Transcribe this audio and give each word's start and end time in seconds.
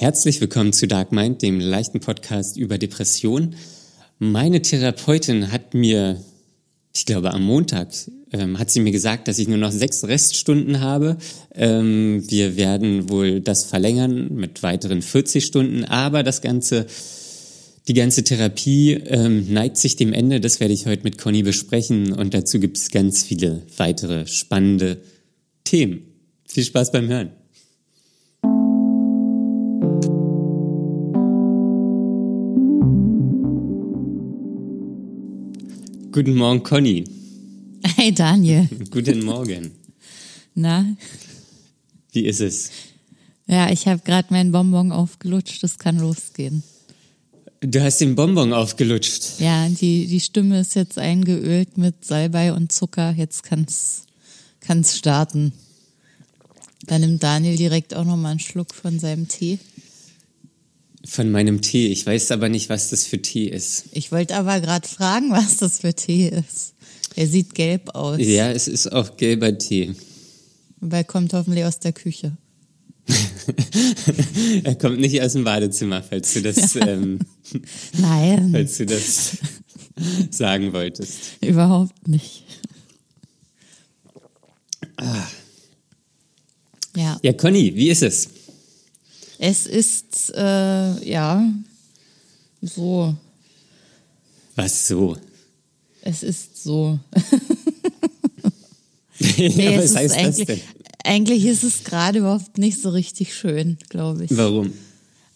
Herzlich 0.00 0.40
willkommen 0.40 0.72
zu 0.72 0.86
Dark 0.86 1.10
Mind, 1.10 1.42
dem 1.42 1.58
leichten 1.58 1.98
Podcast 1.98 2.56
über 2.56 2.78
Depression. 2.78 3.56
Meine 4.20 4.62
Therapeutin 4.62 5.50
hat 5.50 5.74
mir, 5.74 6.22
ich 6.94 7.04
glaube 7.04 7.32
am 7.32 7.42
Montag, 7.42 7.88
ähm, 8.30 8.60
hat 8.60 8.70
sie 8.70 8.78
mir 8.78 8.92
gesagt, 8.92 9.26
dass 9.26 9.40
ich 9.40 9.48
nur 9.48 9.58
noch 9.58 9.72
sechs 9.72 10.04
Reststunden 10.04 10.78
habe. 10.78 11.16
Ähm, 11.52 12.22
wir 12.28 12.54
werden 12.54 13.10
wohl 13.10 13.40
das 13.40 13.64
verlängern 13.64 14.32
mit 14.36 14.62
weiteren 14.62 15.02
40 15.02 15.44
Stunden, 15.44 15.84
aber 15.84 16.22
das 16.22 16.42
Ganze, 16.42 16.86
die 17.88 17.94
ganze 17.94 18.22
Therapie 18.22 18.92
ähm, 18.92 19.52
neigt 19.52 19.78
sich 19.78 19.96
dem 19.96 20.12
Ende. 20.12 20.38
Das 20.38 20.60
werde 20.60 20.74
ich 20.74 20.86
heute 20.86 21.02
mit 21.02 21.18
Conny 21.18 21.42
besprechen 21.42 22.12
und 22.12 22.34
dazu 22.34 22.60
gibt 22.60 22.76
es 22.76 22.92
ganz 22.92 23.24
viele 23.24 23.62
weitere 23.76 24.28
spannende 24.28 24.98
Themen. 25.64 26.02
Viel 26.44 26.62
Spaß 26.62 26.92
beim 26.92 27.08
Hören. 27.08 27.32
Guten 36.18 36.34
Morgen, 36.34 36.64
Conny. 36.64 37.04
Hey, 37.94 38.12
Daniel. 38.12 38.68
Guten 38.90 39.24
Morgen. 39.24 39.70
Na? 40.52 40.84
Wie 42.10 42.26
ist 42.26 42.40
es? 42.40 42.72
Ja, 43.46 43.70
ich 43.70 43.86
habe 43.86 44.02
gerade 44.04 44.26
meinen 44.34 44.50
Bonbon 44.50 44.90
aufgelutscht. 44.90 45.62
Es 45.62 45.78
kann 45.78 46.00
losgehen. 46.00 46.64
Du 47.60 47.80
hast 47.80 47.98
den 47.98 48.16
Bonbon 48.16 48.52
aufgelutscht. 48.52 49.38
Ja, 49.38 49.68
die, 49.68 50.08
die 50.08 50.18
Stimme 50.18 50.58
ist 50.58 50.74
jetzt 50.74 50.98
eingeölt 50.98 51.78
mit 51.78 52.04
Salbei 52.04 52.52
und 52.52 52.72
Zucker. 52.72 53.14
Jetzt 53.16 53.44
kann's 53.44 54.02
kann's 54.58 54.98
starten. 54.98 55.52
Dann 56.86 57.02
nimmt 57.02 57.22
Daniel 57.22 57.56
direkt 57.56 57.94
auch 57.94 58.04
nochmal 58.04 58.32
einen 58.32 58.40
Schluck 58.40 58.74
von 58.74 58.98
seinem 58.98 59.28
Tee. 59.28 59.60
Von 61.08 61.30
meinem 61.30 61.62
Tee. 61.62 61.86
Ich 61.86 62.04
weiß 62.04 62.32
aber 62.32 62.50
nicht, 62.50 62.68
was 62.68 62.90
das 62.90 63.06
für 63.06 63.20
Tee 63.22 63.48
ist. 63.48 63.86
Ich 63.92 64.12
wollte 64.12 64.36
aber 64.36 64.60
gerade 64.60 64.86
fragen, 64.86 65.30
was 65.30 65.56
das 65.56 65.78
für 65.78 65.94
Tee 65.94 66.28
ist. 66.28 66.74
Er 67.16 67.26
sieht 67.26 67.54
gelb 67.54 67.94
aus. 67.94 68.18
Ja, 68.20 68.50
es 68.50 68.68
ist 68.68 68.92
auch 68.92 69.16
gelber 69.16 69.56
Tee. 69.56 69.94
Aber 70.82 70.98
er 70.98 71.04
kommt 71.04 71.32
hoffentlich 71.32 71.64
aus 71.64 71.78
der 71.78 71.94
Küche. 71.94 72.36
er 74.64 74.74
kommt 74.74 75.00
nicht 75.00 75.22
aus 75.22 75.32
dem 75.32 75.44
Badezimmer, 75.44 76.02
falls 76.02 76.34
du 76.34 76.42
das, 76.42 76.76
ähm, 76.76 77.20
Nein. 77.98 78.50
falls 78.52 78.76
du 78.76 78.84
das 78.84 79.38
sagen 80.30 80.74
wolltest. 80.74 81.38
Überhaupt 81.40 82.06
nicht. 82.06 82.44
Ah. 84.98 85.26
Ja. 86.94 87.18
Ja, 87.22 87.32
Conny, 87.32 87.74
wie 87.74 87.88
ist 87.88 88.02
es? 88.02 88.28
Es 89.38 89.66
ist, 89.66 90.32
äh, 90.34 91.08
ja, 91.08 91.44
so. 92.62 93.14
Was 94.56 94.88
so? 94.88 95.16
Es 96.02 96.22
ist 96.22 96.62
so. 96.62 96.98
ja, 99.18 99.48
Nee, 99.48 99.76
was 99.78 99.84
es 99.84 99.90
ist 99.92 99.96
heißt 99.96 100.14
das 100.14 100.18
eigentlich, 100.24 100.46
denn? 100.46 100.60
eigentlich 101.04 101.44
ist 101.44 101.64
es 101.64 101.84
gerade 101.84 102.18
überhaupt 102.20 102.58
nicht 102.58 102.80
so 102.80 102.90
richtig 102.90 103.34
schön, 103.34 103.78
glaube 103.88 104.24
ich. 104.24 104.36
Warum? 104.36 104.72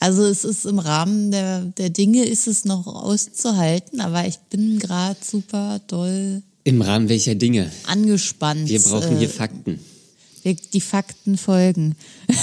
Also 0.00 0.24
es 0.24 0.44
ist 0.44 0.66
im 0.66 0.80
Rahmen 0.80 1.30
der, 1.30 1.60
der 1.66 1.90
Dinge 1.90 2.24
ist 2.24 2.48
es 2.48 2.64
noch 2.64 2.86
auszuhalten, 2.88 4.00
aber 4.00 4.26
ich 4.26 4.38
bin 4.50 4.80
gerade 4.80 5.18
super 5.24 5.80
doll 5.86 6.42
Im 6.64 6.82
Rahmen 6.82 7.08
welcher 7.08 7.36
Dinge? 7.36 7.70
angespannt. 7.86 8.68
Wir 8.68 8.80
brauchen 8.82 9.18
hier 9.18 9.28
Äh, 9.28 9.32
Fakten. 9.32 9.78
wir- 10.42 10.56
die 10.72 10.80
Fakten 10.80 11.38
folgen. 11.38 11.94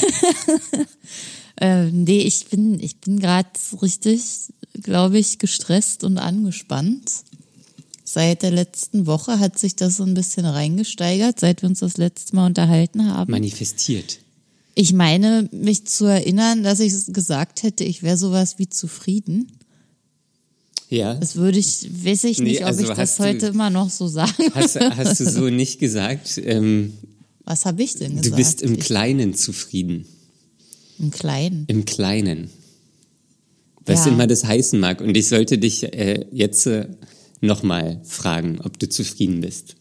äh, 1.60 1.86
nee, 1.92 2.22
ich 2.22 2.48
bin, 2.48 2.80
ich 2.80 2.98
bin 2.98 3.20
gerade 3.20 3.50
richtig, 3.82 4.22
glaube 4.82 5.20
ich, 5.20 5.40
gestresst 5.40 6.04
und 6.04 6.18
angespannt. 6.18 7.12
Seit 8.04 8.42
der 8.42 8.52
letzten 8.52 9.06
Woche 9.06 9.40
hat 9.40 9.60
sich 9.60 9.76
das 9.76 9.98
so 9.98 10.04
ein 10.04 10.16
bisschen 10.16 10.46
reingesteigert, 10.46 11.40
seit 11.40 11.62
wir 11.62 11.70
uns 11.70 11.80
das 11.80 11.98
letzte 11.98 12.36
Mal 12.36 12.48
unterhalten 12.48 13.06
haben. 13.14 13.30
Manifestiert. 13.32 14.20
Ich 14.74 14.94
meine, 14.94 15.48
mich 15.52 15.86
zu 15.86 16.06
erinnern, 16.06 16.64
dass 16.64 16.80
ich 16.80 16.94
gesagt 17.14 17.64
hätte, 17.64 17.84
ich 17.84 18.02
wäre 18.02 18.18
sowas 18.18 18.58
wie 18.58 18.70
zufrieden. 18.70 19.52
Ja. 20.90 21.14
Das 21.16 21.36
würde 21.36 21.60
ich, 21.60 21.88
weiß 22.04 22.24
ich 22.24 22.40
Nee, 22.40 22.46
nicht, 22.52 22.62
ob 22.62 22.68
also 22.68 22.82
ich 22.82 22.88
das 22.88 22.98
hast 22.98 23.20
du- 23.20 23.24
heute 23.26 23.48
immer 23.48 23.70
noch 23.70 23.90
so 23.92 24.08
sagen 24.08 24.34
Hast, 24.56 24.80
hast 24.80 25.20
du 25.20 25.30
so 25.30 25.50
nicht 25.50 25.78
gesagt? 25.80 26.40
Ähm, 26.44 26.94
Was 27.46 27.66
habe 27.66 27.84
ich 27.84 27.94
denn 27.96 28.12
gesagt? 28.16 28.26
du 28.26 28.36
bist 28.36 28.62
im 28.64 28.80
Kleinen 28.80 29.36
zufrieden. 29.36 30.06
Im 31.00 31.12
Kleinen. 31.12 31.64
Im 31.68 31.86
Kleinen. 31.86 32.50
Was 33.86 34.06
Ja. 34.06 34.12
immer 34.12 34.28
das 34.28 34.44
heißen 34.44 34.80
mag. 34.80 35.02
Und 35.02 35.16
ich 35.18 35.28
sollte 35.30 35.58
dich 35.58 35.84
äh, 35.94 36.26
jetzt 36.32 36.68
äh, 36.68 36.88
nochmal 37.42 38.02
fragen, 38.04 38.60
ob 38.64 38.78
du 38.80 38.88
zufrieden 38.90 39.42
bist. 39.42 39.76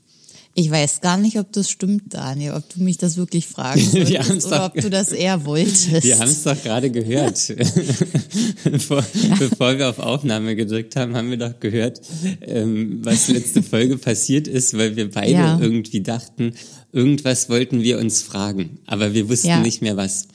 Ich 0.54 0.70
weiß 0.72 1.02
gar 1.02 1.18
nicht, 1.18 1.38
ob 1.38 1.52
das 1.52 1.70
stimmt, 1.70 2.14
Daniel, 2.14 2.52
ob 2.54 2.68
du 2.74 2.82
mich 2.82 2.98
das 2.98 3.16
wirklich 3.16 3.46
fragen 3.46 3.80
Wir 3.92 4.20
oder 4.44 4.66
ob 4.66 4.74
du 4.74 4.90
das 4.90 5.12
eher 5.12 5.44
wolltest. 5.44 6.02
Wir 6.02 6.18
haben 6.18 6.30
es 6.30 6.42
doch 6.42 6.60
gerade 6.60 6.90
gehört. 6.90 7.54
Bevor, 8.64 9.04
bevor 9.38 9.78
wir 9.78 9.88
auf 9.88 9.98
Aufnahme 10.00 10.56
gedrückt 10.56 10.96
haben, 10.96 11.14
haben 11.14 11.30
wir 11.30 11.36
doch 11.36 11.60
gehört, 11.60 12.00
ähm, 12.40 13.00
was 13.04 13.28
letzte 13.28 13.62
Folge 13.62 13.98
passiert 13.98 14.48
ist, 14.48 14.76
weil 14.76 14.96
wir 14.96 15.10
beide 15.10 15.32
Ja. 15.32 15.58
irgendwie 15.60 16.00
dachten, 16.00 16.54
irgendwas 16.92 17.48
wollten 17.48 17.82
wir 17.82 17.98
uns 17.98 18.22
fragen, 18.22 18.78
aber 18.86 19.14
wir 19.14 19.28
wussten 19.28 19.48
Ja. 19.48 19.60
nicht 19.60 19.80
mehr 19.82 19.96
was. 19.96 20.26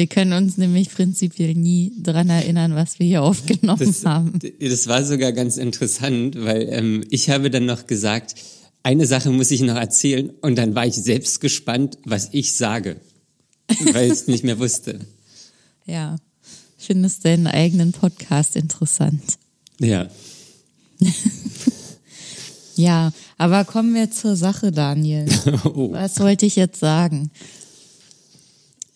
Wir 0.00 0.06
können 0.06 0.32
uns 0.32 0.56
nämlich 0.56 0.88
prinzipiell 0.88 1.52
nie 1.52 1.92
dran 2.02 2.30
erinnern, 2.30 2.74
was 2.74 2.98
wir 2.98 3.06
hier 3.06 3.22
aufgenommen 3.22 3.84
Das, 3.86 4.06
haben. 4.06 4.38
das 4.58 4.86
war 4.86 5.04
sogar 5.04 5.32
ganz 5.32 5.58
interessant, 5.58 6.42
weil 6.42 6.68
ähm, 6.70 7.04
ich 7.10 7.28
habe 7.28 7.50
dann 7.50 7.66
noch 7.66 7.86
gesagt, 7.86 8.34
eine 8.82 9.06
Sache 9.06 9.28
muss 9.28 9.50
ich 9.50 9.60
noch 9.60 9.74
erzählen 9.76 10.30
und 10.40 10.56
dann 10.56 10.74
war 10.74 10.86
ich 10.86 10.94
selbst 10.94 11.42
gespannt, 11.42 11.98
was 12.06 12.30
ich 12.32 12.54
sage, 12.54 12.96
weil 13.92 14.06
ich 14.06 14.12
es 14.12 14.26
nicht 14.26 14.42
mehr 14.42 14.58
wusste. 14.58 15.00
Ja. 15.84 16.16
Findest 16.78 17.26
deinen 17.26 17.46
eigenen 17.46 17.92
Podcast 17.92 18.56
interessant? 18.56 19.20
Ja, 19.80 20.08
Ja, 22.74 23.12
aber 23.36 23.66
kommen 23.66 23.94
wir 23.94 24.10
zur 24.10 24.36
Sache, 24.36 24.72
Daniel. 24.72 25.26
oh. 25.64 25.92
Was 25.92 26.18
wollte 26.20 26.46
ich 26.46 26.56
jetzt 26.56 26.80
sagen? 26.80 27.30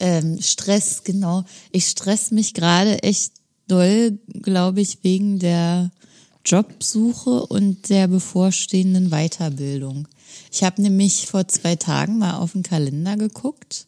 Ähm, 0.00 0.40
Stress, 0.40 1.04
genau. 1.04 1.44
Ich 1.70 1.86
stress 1.86 2.30
mich 2.30 2.54
gerade 2.54 3.02
echt 3.02 3.32
doll, 3.68 4.18
glaube 4.42 4.80
ich, 4.80 4.98
wegen 5.02 5.38
der 5.38 5.90
Jobsuche 6.44 7.46
und 7.46 7.88
der 7.88 8.08
bevorstehenden 8.08 9.10
Weiterbildung. 9.10 10.08
Ich 10.52 10.62
habe 10.62 10.82
nämlich 10.82 11.26
vor 11.26 11.48
zwei 11.48 11.76
Tagen 11.76 12.18
mal 12.18 12.36
auf 12.36 12.52
den 12.52 12.62
Kalender 12.62 13.16
geguckt 13.16 13.86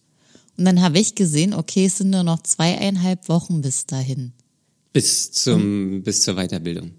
und 0.57 0.65
dann 0.65 0.81
habe 0.81 0.99
ich 0.99 1.15
gesehen, 1.15 1.53
okay, 1.53 1.87
es 1.87 1.99
sind 1.99 2.11
nur 2.11 2.23
noch 2.23 2.43
zweieinhalb 2.43 3.29
Wochen 3.29 3.61
bis 3.61 3.87
dahin, 3.87 4.33
bis 4.93 5.33
zum 5.33 6.03
bis 6.03 6.23
zur 6.23 6.37
Weiterbildung, 6.37 6.93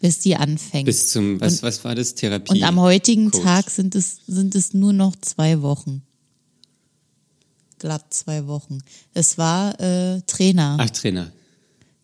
bis 0.00 0.20
die 0.20 0.36
anfängt. 0.36 0.86
bis 0.86 1.08
zum 1.08 1.40
was 1.40 1.62
was 1.62 1.84
war 1.84 1.94
das 1.94 2.14
Therapie? 2.14 2.52
Und 2.52 2.62
am 2.62 2.80
heutigen 2.80 3.30
Coach. 3.30 3.42
Tag 3.42 3.70
sind 3.70 3.94
es, 3.94 4.20
sind 4.26 4.54
es 4.54 4.72
nur 4.72 4.94
noch 4.94 5.14
zwei 5.16 5.60
Wochen. 5.60 6.02
Glatt 7.82 8.14
zwei 8.14 8.46
Wochen. 8.46 8.78
Es 9.12 9.38
war 9.38 9.78
äh, 9.80 10.22
Trainer. 10.28 10.76
Ach 10.78 10.88
Trainer. 10.90 11.32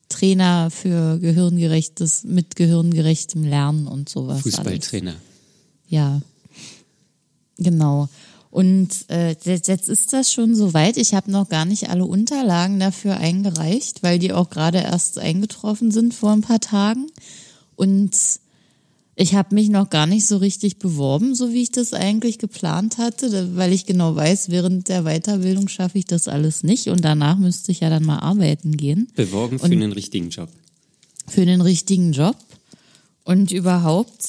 Trainer 0.08 0.72
für 0.72 1.20
gehirngerechtes, 1.20 2.24
mit 2.24 2.56
gehirngerechtem 2.56 3.44
Lernen 3.44 3.86
und 3.86 4.08
sowas. 4.08 4.42
alles. 4.42 4.56
Fußballtrainer. 4.56 5.14
Ja. 5.86 6.20
Genau. 7.58 8.08
Und 8.50 8.88
äh, 9.08 9.36
jetzt 9.44 9.68
jetzt 9.68 9.88
ist 9.88 10.12
das 10.12 10.32
schon 10.32 10.56
soweit. 10.56 10.96
Ich 10.96 11.14
habe 11.14 11.30
noch 11.30 11.48
gar 11.48 11.64
nicht 11.64 11.90
alle 11.90 12.06
Unterlagen 12.06 12.80
dafür 12.80 13.18
eingereicht, 13.18 14.02
weil 14.02 14.18
die 14.18 14.32
auch 14.32 14.50
gerade 14.50 14.78
erst 14.78 15.20
eingetroffen 15.20 15.92
sind 15.92 16.12
vor 16.12 16.32
ein 16.32 16.40
paar 16.40 16.60
Tagen. 16.60 17.06
Und 17.76 18.18
ich 19.20 19.34
habe 19.34 19.52
mich 19.54 19.68
noch 19.68 19.90
gar 19.90 20.06
nicht 20.06 20.26
so 20.26 20.36
richtig 20.36 20.78
beworben, 20.78 21.34
so 21.34 21.52
wie 21.52 21.62
ich 21.62 21.72
das 21.72 21.92
eigentlich 21.92 22.38
geplant 22.38 22.98
hatte, 22.98 23.56
weil 23.56 23.72
ich 23.72 23.84
genau 23.84 24.14
weiß, 24.14 24.48
während 24.50 24.88
der 24.88 25.02
Weiterbildung 25.02 25.66
schaffe 25.68 25.98
ich 25.98 26.04
das 26.04 26.28
alles 26.28 26.62
nicht 26.62 26.86
und 26.86 27.04
danach 27.04 27.36
müsste 27.36 27.72
ich 27.72 27.80
ja 27.80 27.90
dann 27.90 28.04
mal 28.04 28.20
arbeiten 28.20 28.76
gehen 28.76 29.08
Beworben 29.16 29.58
für 29.58 29.64
Und- 29.66 29.72
einen 29.72 29.90
richtigen 29.92 30.30
Job. 30.30 30.48
für 31.26 31.44
den 31.44 31.60
richtigen 31.60 32.12
Job. 32.12 32.36
Und 33.24 33.50
überhaupt 33.50 34.22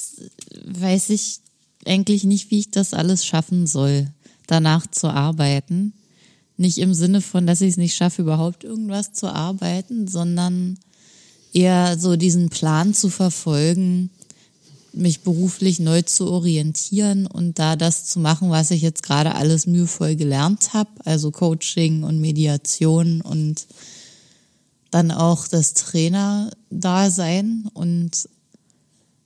weiß 0.65 1.11
ich 1.11 1.39
eigentlich 1.85 2.23
nicht, 2.23 2.49
wie 2.51 2.59
ich 2.59 2.71
das 2.71 2.93
alles 2.93 3.25
schaffen 3.25 3.67
soll, 3.67 4.07
danach 4.47 4.87
zu 4.87 5.07
arbeiten. 5.07 5.93
Nicht 6.57 6.79
im 6.79 6.93
Sinne 6.93 7.21
von, 7.21 7.47
dass 7.47 7.61
ich 7.61 7.69
es 7.69 7.77
nicht 7.77 7.95
schaffe, 7.95 8.23
überhaupt 8.23 8.63
irgendwas 8.65 9.13
zu 9.13 9.27
arbeiten, 9.33 10.07
sondern 10.09 10.77
eher 11.53 11.97
so 11.97 12.17
diesen 12.17 12.49
Plan 12.49 12.93
zu 12.93 13.09
verfolgen, 13.09 14.09
mich 14.93 15.21
beruflich 15.21 15.79
neu 15.79 16.01
zu 16.01 16.29
orientieren 16.29 17.27
und 17.27 17.59
da 17.59 17.75
das 17.75 18.05
zu 18.05 18.19
machen, 18.19 18.49
was 18.49 18.71
ich 18.71 18.81
jetzt 18.81 19.03
gerade 19.03 19.35
alles 19.35 19.67
mühevoll 19.67 20.15
gelernt 20.15 20.73
habe, 20.73 20.89
also 21.05 21.31
Coaching 21.31 22.03
und 22.03 22.19
Mediation 22.19 23.21
und 23.21 23.67
dann 24.91 25.11
auch 25.11 25.47
das 25.47 25.73
Trainer-Dasein 25.73 27.69
und 27.73 28.29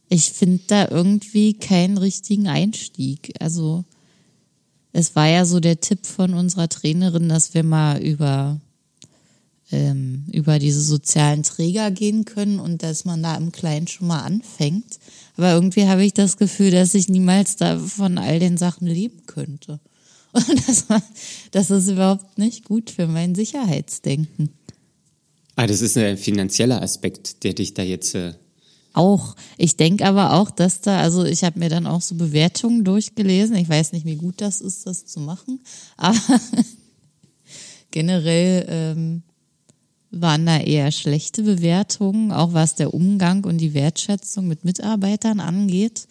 ich 0.09 0.31
finde 0.31 0.63
da 0.67 0.87
irgendwie 0.89 1.53
keinen 1.53 1.97
richtigen 1.97 2.47
Einstieg. 2.47 3.33
Also 3.39 3.83
es 4.91 5.15
war 5.15 5.27
ja 5.27 5.45
so 5.45 5.59
der 5.59 5.79
Tipp 5.79 6.05
von 6.05 6.33
unserer 6.33 6.69
Trainerin, 6.69 7.29
dass 7.29 7.53
wir 7.53 7.63
mal 7.63 8.01
über 8.01 8.59
ähm, 9.71 10.25
über 10.31 10.59
diese 10.59 10.81
sozialen 10.81 11.41
Träger 11.41 11.89
gehen 11.89 12.25
können 12.25 12.59
und 12.59 12.83
dass 12.83 13.05
man 13.05 13.23
da 13.23 13.35
im 13.35 13.51
Kleinen 13.51 13.87
schon 13.87 14.07
mal 14.07 14.21
anfängt. 14.21 14.99
Aber 15.37 15.53
irgendwie 15.53 15.87
habe 15.87 16.03
ich 16.03 16.13
das 16.13 16.37
Gefühl, 16.37 16.71
dass 16.71 16.93
ich 16.93 17.09
niemals 17.09 17.55
da 17.55 17.79
von 17.79 18.17
all 18.17 18.39
den 18.39 18.57
Sachen 18.57 18.87
leben 18.87 19.25
könnte. 19.25 19.79
Und 20.33 20.67
das, 20.67 20.85
das 21.51 21.69
ist 21.69 21.89
überhaupt 21.89 22.37
nicht 22.37 22.65
gut 22.65 22.89
für 22.89 23.07
mein 23.07 23.35
Sicherheitsdenken. 23.35 24.49
Ah, 25.55 25.67
das 25.67 25.81
ist 25.81 25.97
ein 25.97 26.17
finanzieller 26.17 26.81
Aspekt, 26.81 27.43
der 27.43 27.53
dich 27.53 27.73
da 27.73 27.83
jetzt. 27.83 28.15
Äh 28.15 28.33
auch. 28.93 29.35
Ich 29.57 29.75
denke 29.75 30.05
aber 30.05 30.33
auch, 30.33 30.51
dass 30.51 30.81
da, 30.81 30.99
also 30.99 31.23
ich 31.25 31.43
habe 31.43 31.59
mir 31.59 31.69
dann 31.69 31.87
auch 31.87 32.01
so 32.01 32.15
Bewertungen 32.15 32.83
durchgelesen. 32.83 33.55
Ich 33.55 33.67
weiß 33.67 33.91
nicht, 33.91 34.05
wie 34.05 34.15
gut 34.15 34.39
das 34.39 34.61
ist, 34.61 34.85
das 34.85 35.05
zu 35.05 35.19
machen. 35.19 35.61
Aber 35.97 36.17
generell 37.91 38.65
ähm, 38.69 39.23
waren 40.13 40.45
da 40.45 40.59
eher 40.59 40.91
schlechte 40.91 41.43
Bewertungen, 41.43 42.31
auch 42.31 42.53
was 42.53 42.75
der 42.75 42.93
Umgang 42.93 43.43
und 43.45 43.57
die 43.57 43.73
Wertschätzung 43.73 44.47
mit 44.47 44.63
Mitarbeitern 44.63 45.39
angeht. 45.39 46.07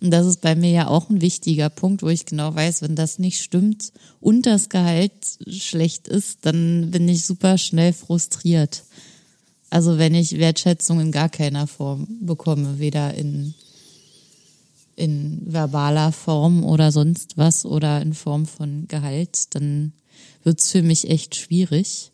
Und 0.00 0.10
das 0.10 0.26
ist 0.26 0.40
bei 0.40 0.54
mir 0.54 0.70
ja 0.70 0.88
auch 0.88 1.08
ein 1.08 1.20
wichtiger 1.20 1.70
Punkt, 1.70 2.02
wo 2.02 2.08
ich 2.08 2.26
genau 2.26 2.54
weiß, 2.54 2.82
wenn 2.82 2.96
das 2.96 3.18
nicht 3.18 3.40
stimmt 3.40 3.92
und 4.20 4.44
das 4.44 4.68
Gehalt 4.68 5.12
schlecht 5.48 6.08
ist, 6.08 6.40
dann 6.42 6.90
bin 6.90 7.08
ich 7.08 7.24
super 7.24 7.56
schnell 7.56 7.92
frustriert. 7.92 8.82
Also 9.70 9.98
wenn 9.98 10.14
ich 10.14 10.38
Wertschätzung 10.38 11.00
in 11.00 11.12
gar 11.12 11.28
keiner 11.28 11.66
Form 11.66 12.06
bekomme, 12.20 12.78
weder 12.78 13.14
in, 13.14 13.54
in 14.94 15.42
verbaler 15.46 16.12
Form 16.12 16.64
oder 16.64 16.92
sonst 16.92 17.38
was 17.38 17.64
oder 17.64 18.02
in 18.02 18.14
Form 18.14 18.46
von 18.46 18.86
Gehalt, 18.88 19.54
dann 19.54 19.92
wird's 20.42 20.70
für 20.70 20.82
mich 20.82 21.08
echt 21.08 21.34
schwierig. 21.34 22.10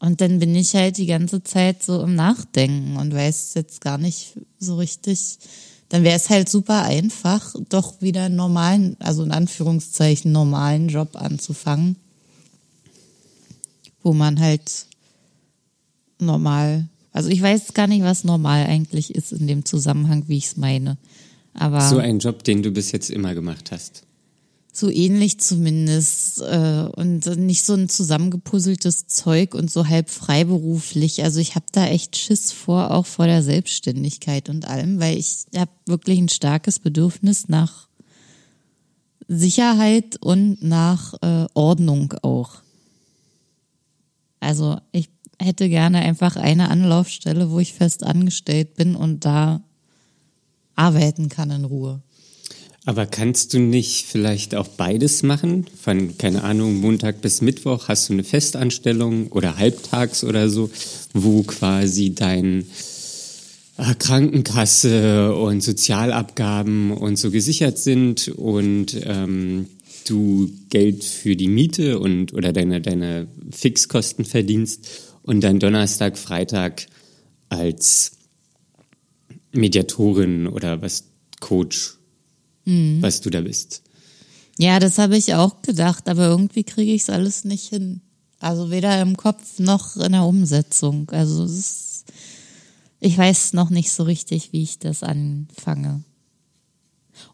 Und 0.00 0.22
dann 0.22 0.38
bin 0.38 0.54
ich 0.54 0.74
halt 0.74 0.96
die 0.96 1.06
ganze 1.06 1.42
Zeit 1.42 1.82
so 1.82 2.02
im 2.02 2.14
Nachdenken 2.14 2.96
und 2.96 3.14
weiß 3.14 3.52
jetzt 3.54 3.82
gar 3.82 3.98
nicht 3.98 4.32
so 4.58 4.76
richtig. 4.76 5.38
Dann 5.90 6.04
wäre 6.04 6.16
es 6.16 6.30
halt 6.30 6.48
super 6.48 6.84
einfach, 6.84 7.54
doch 7.68 8.00
wieder 8.00 8.24
einen 8.24 8.36
normalen, 8.36 8.96
also 8.98 9.22
in 9.22 9.30
Anführungszeichen 9.30 10.32
normalen 10.32 10.88
Job 10.88 11.16
anzufangen, 11.16 11.96
wo 14.02 14.14
man 14.14 14.40
halt 14.40 14.86
normal, 16.18 16.88
also 17.12 17.28
ich 17.28 17.42
weiß 17.42 17.74
gar 17.74 17.86
nicht, 17.86 18.02
was 18.02 18.24
normal 18.24 18.66
eigentlich 18.66 19.14
ist 19.14 19.32
in 19.32 19.46
dem 19.46 19.66
Zusammenhang, 19.66 20.24
wie 20.28 20.38
ich 20.38 20.46
es 20.46 20.56
meine. 20.56 20.96
Aber 21.52 21.80
so 21.82 21.98
ein 21.98 22.20
Job, 22.20 22.42
den 22.44 22.62
du 22.62 22.70
bis 22.70 22.92
jetzt 22.92 23.10
immer 23.10 23.34
gemacht 23.34 23.70
hast. 23.70 24.04
So 24.72 24.88
ähnlich 24.88 25.40
zumindest. 25.40 26.40
Äh, 26.40 26.88
und 26.94 27.26
nicht 27.38 27.64
so 27.64 27.74
ein 27.74 27.88
zusammengepuzzeltes 27.88 29.06
Zeug 29.06 29.54
und 29.54 29.70
so 29.70 29.88
halb 29.88 30.10
freiberuflich. 30.10 31.22
Also 31.24 31.40
ich 31.40 31.54
habe 31.54 31.66
da 31.72 31.86
echt 31.86 32.16
Schiss 32.16 32.52
vor, 32.52 32.90
auch 32.92 33.06
vor 33.06 33.26
der 33.26 33.42
Selbstständigkeit 33.42 34.48
und 34.48 34.66
allem, 34.66 35.00
weil 35.00 35.16
ich 35.16 35.46
habe 35.56 35.70
wirklich 35.86 36.18
ein 36.18 36.28
starkes 36.28 36.78
Bedürfnis 36.78 37.48
nach 37.48 37.88
Sicherheit 39.28 40.16
und 40.20 40.62
nach 40.62 41.14
äh, 41.22 41.46
Ordnung 41.54 42.14
auch. 42.22 42.62
Also 44.40 44.78
ich 44.90 45.08
hätte 45.38 45.68
gerne 45.68 45.98
einfach 46.00 46.36
eine 46.36 46.68
Anlaufstelle, 46.68 47.50
wo 47.50 47.60
ich 47.60 47.72
fest 47.72 48.02
angestellt 48.02 48.74
bin 48.74 48.96
und 48.96 49.24
da 49.24 49.62
arbeiten 50.74 51.28
kann 51.28 51.50
in 51.50 51.64
Ruhe. 51.64 52.02
Aber 52.86 53.04
kannst 53.04 53.52
du 53.52 53.58
nicht 53.58 54.06
vielleicht 54.06 54.54
auch 54.54 54.68
beides 54.68 55.22
machen? 55.22 55.66
Von, 55.82 56.16
keine 56.16 56.44
Ahnung, 56.44 56.80
Montag 56.80 57.20
bis 57.20 57.42
Mittwoch 57.42 57.88
hast 57.88 58.08
du 58.08 58.14
eine 58.14 58.24
Festanstellung 58.24 59.28
oder 59.28 59.58
halbtags 59.58 60.24
oder 60.24 60.48
so, 60.48 60.70
wo 61.12 61.42
quasi 61.42 62.14
dein 62.14 62.66
äh, 63.76 63.94
Krankenkasse 63.98 65.34
und 65.34 65.62
Sozialabgaben 65.62 66.92
und 66.92 67.16
so 67.16 67.30
gesichert 67.30 67.76
sind 67.76 68.28
und 68.28 68.98
ähm, 69.04 69.66
du 70.06 70.50
Geld 70.70 71.04
für 71.04 71.36
die 71.36 71.48
Miete 71.48 71.98
und 71.98 72.32
oder 72.32 72.52
deine, 72.52 72.80
deine 72.80 73.28
Fixkosten 73.50 74.24
verdienst 74.24 74.88
und 75.22 75.42
dann 75.42 75.58
Donnerstag, 75.58 76.16
Freitag 76.16 76.86
als 77.50 78.12
Mediatorin 79.52 80.46
oder 80.46 80.80
was 80.80 81.04
Coach 81.40 81.99
mhm. 82.70 83.02
was 83.02 83.20
du 83.20 83.30
da 83.30 83.40
bist. 83.40 83.82
Ja, 84.58 84.78
das 84.78 84.98
habe 84.98 85.16
ich 85.16 85.34
auch 85.34 85.62
gedacht, 85.62 86.08
aber 86.08 86.26
irgendwie 86.26 86.64
kriege 86.64 86.92
ich 86.92 87.02
es 87.02 87.10
alles 87.10 87.44
nicht 87.44 87.68
hin. 87.68 88.02
Also 88.40 88.70
weder 88.70 89.00
im 89.00 89.16
Kopf 89.16 89.58
noch 89.58 89.96
in 89.96 90.12
der 90.12 90.24
Umsetzung. 90.24 91.10
Also 91.10 91.44
ist, 91.44 92.04
ich 93.00 93.16
weiß 93.16 93.52
noch 93.54 93.70
nicht 93.70 93.92
so 93.92 94.02
richtig, 94.02 94.52
wie 94.52 94.62
ich 94.62 94.78
das 94.78 95.02
anfange. 95.02 96.02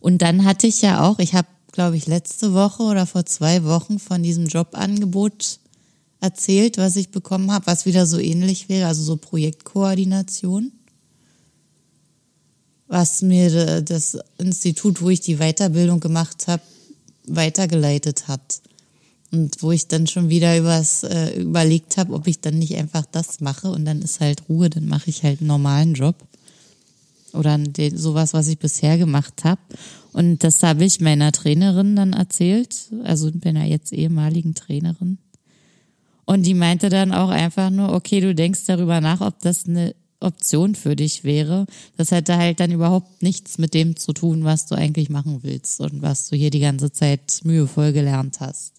Und 0.01 0.23
dann 0.23 0.45
hatte 0.45 0.67
ich 0.67 0.83
ja 0.83 1.05
auch, 1.05 1.19
ich 1.19 1.35
habe, 1.35 1.49
glaube 1.73 1.97
ich, 1.97 2.07
letzte 2.07 2.55
Woche 2.55 2.83
oder 2.83 3.07
vor 3.07 3.27
zwei 3.27 3.65
Wochen 3.65 3.99
von 3.99 4.23
diesem 4.23 4.47
Jobangebot 4.47 5.61
erzählt, 6.21 6.79
was 6.79 6.97
ich 6.97 7.11
bekommen 7.11 7.53
habe, 7.53 7.67
was 7.67 7.87
wieder 7.87 8.07
so 8.07 8.19
ähnlich 8.19 8.69
wäre, 8.69 8.89
also 8.89 9.03
so 9.03 9.17
Projektkoordination 9.17 10.73
was 12.89 13.23
mir 13.23 13.83
das 13.83 14.19
Institut, 14.39 15.03
wo 15.03 15.11
ich 15.11 15.21
die 15.21 15.37
Weiterbildung 15.37 16.01
gemacht 16.01 16.47
habe, 16.47 16.63
weitergeleitet 17.27 18.29
hat. 18.29 18.61
Und 19.33 19.61
wo 19.63 19.73
ich 19.73 19.89
dann 19.89 20.07
schon 20.07 20.29
wieder 20.29 20.57
übers, 20.57 21.03
äh, 21.03 21.41
überlegt 21.41 21.97
habe, 21.97 22.15
ob 22.15 22.29
ich 22.29 22.41
dann 22.41 22.59
nicht 22.59 22.77
einfach 22.77 23.05
das 23.11 23.41
mache 23.41 23.71
und 23.71 23.85
dann 23.85 24.01
ist 24.01 24.21
halt 24.21 24.49
Ruhe, 24.49 24.71
dann 24.71 24.87
mache 24.87 25.11
ich 25.11 25.25
halt 25.25 25.41
einen 25.41 25.49
normalen 25.49 25.95
Job. 25.95 26.15
Oder 27.33 27.59
den, 27.59 27.99
sowas, 27.99 28.33
was 28.35 28.47
ich 28.49 28.59
bisher 28.59 28.97
gemacht 28.97 29.45
habe. 29.45 29.61
Und 30.13 30.45
das 30.45 30.63
habe 30.63 30.85
ich 30.85 31.01
meiner 31.01 31.33
Trainerin 31.33 31.97
dann 31.97 32.13
erzählt, 32.13 32.89
also 33.03 33.31
meiner 33.45 33.65
jetzt 33.65 33.93
ehemaligen 33.93 34.55
Trainerin. 34.55 35.19
Und 36.25 36.45
die 36.47 36.55
meinte 36.55 36.89
dann 36.89 37.13
auch 37.13 37.29
einfach 37.29 37.71
nur, 37.71 37.93
okay, 37.93 38.21
du 38.21 38.35
denkst 38.35 38.61
darüber 38.67 39.01
nach, 39.01 39.21
ob 39.21 39.41
das 39.41 39.67
eine 39.67 39.95
Option 40.21 40.75
für 40.75 40.97
dich 40.97 41.25
wäre. 41.25 41.67
Das 41.97 42.11
hätte 42.11 42.37
halt 42.37 42.61
dann 42.61 42.71
überhaupt 42.71 43.23
nichts 43.23 43.59
mit 43.59 43.75
dem 43.75 43.97
zu 43.97 44.13
tun, 44.13 44.45
was 44.45 44.67
du 44.67 44.75
eigentlich 44.75 45.11
machen 45.11 45.41
willst 45.43 45.81
und 45.81 46.03
was 46.03 46.29
du 46.29 46.37
hier 46.37 46.51
die 46.51 46.61
ganze 46.61 46.91
Zeit 46.91 47.41
mühevoll 47.45 47.93
gelernt 47.93 48.41
hast. 48.41 48.73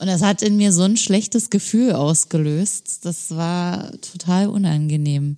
Und 0.00 0.06
das 0.06 0.22
hat 0.22 0.42
in 0.42 0.56
mir 0.56 0.72
so 0.72 0.82
ein 0.82 0.96
schlechtes 0.96 1.50
Gefühl 1.50 1.92
ausgelöst. 1.92 3.04
Das 3.04 3.30
war 3.32 3.92
total 4.00 4.48
unangenehm. 4.48 5.36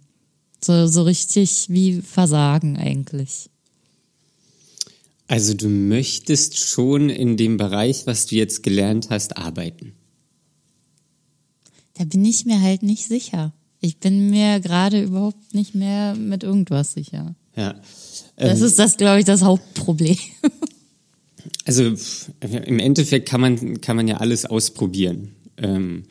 So, 0.63 0.87
so 0.87 1.03
richtig 1.03 1.67
wie 1.69 2.03
Versagen 2.03 2.77
eigentlich. 2.77 3.49
Also 5.29 5.55
du 5.55 5.69
möchtest 5.69 6.59
schon 6.59 7.09
in 7.09 7.37
dem 7.37 7.57
Bereich, 7.57 8.07
was 8.07 8.27
du 8.27 8.35
jetzt 8.35 8.63
gelernt 8.63 9.11
hast, 9.11 9.37
arbeiten. 9.37 9.93
Da 11.95 12.05
bin 12.05 12.25
ich 12.25 12.45
mir 12.45 12.61
halt 12.61 12.83
nicht 12.83 13.07
sicher. 13.07 13.53
Ich 13.81 13.99
bin 13.99 14.31
mir 14.31 14.61
gerade 14.61 15.03
überhaupt 15.03 15.55
nicht 15.55 15.75
mehr 15.75 16.15
mit 16.15 16.43
irgendwas 16.43 16.93
sicher. 16.93 17.35
Ja. 17.57 17.71
Ähm, 18.37 18.49
das 18.49 18.61
ist 18.61 18.79
das, 18.79 18.97
glaube 18.97 19.21
ich, 19.21 19.25
das 19.25 19.43
Hauptproblem. 19.43 20.17
Also 21.65 21.95
im 22.41 22.79
Endeffekt 22.79 23.29
kann 23.29 23.41
man, 23.41 23.81
kann 23.81 23.97
man 23.97 24.09
ja 24.09 24.17
alles 24.17 24.45
ausprobieren. 24.45 25.35
Ähm, 25.57 26.05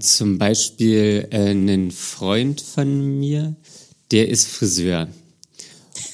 zum 0.00 0.38
Beispiel 0.38 1.28
äh, 1.30 1.50
einen 1.50 1.90
Freund 1.90 2.60
von 2.60 3.18
mir, 3.18 3.54
der 4.10 4.28
ist 4.28 4.48
Friseur. 4.48 5.08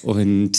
Und 0.03 0.59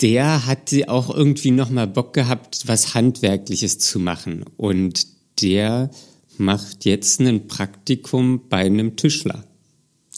der 0.00 0.46
hat 0.46 0.72
auch 0.88 1.14
irgendwie 1.14 1.50
nochmal 1.50 1.86
Bock 1.86 2.12
gehabt, 2.12 2.62
was 2.66 2.94
Handwerkliches 2.94 3.78
zu 3.78 3.98
machen. 3.98 4.44
Und 4.56 5.06
der 5.42 5.90
macht 6.38 6.84
jetzt 6.84 7.20
ein 7.20 7.46
Praktikum 7.46 8.48
bei 8.48 8.58
einem 8.58 8.96
Tischler. 8.96 9.44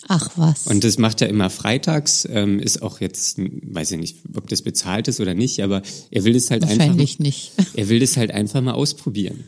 Ach 0.06 0.30
was. 0.36 0.66
Und 0.66 0.84
das 0.84 0.98
macht 0.98 1.20
er 1.22 1.28
immer 1.28 1.50
freitags, 1.50 2.26
ähm, 2.30 2.60
ist 2.60 2.82
auch 2.82 3.00
jetzt, 3.00 3.38
weiß 3.38 3.92
ich 3.92 3.98
nicht, 3.98 4.16
ob 4.34 4.48
das 4.48 4.62
bezahlt 4.62 5.08
ist 5.08 5.20
oder 5.20 5.34
nicht, 5.34 5.60
aber 5.60 5.82
er 6.10 6.24
will 6.24 6.36
es 6.36 6.50
halt 6.50 6.62
Wahrscheinlich 6.62 7.12
einfach. 7.12 7.24
nicht. 7.24 7.52
Er 7.74 7.88
will 7.88 8.00
das 8.00 8.16
halt 8.16 8.30
einfach 8.30 8.60
mal 8.60 8.72
ausprobieren. 8.72 9.44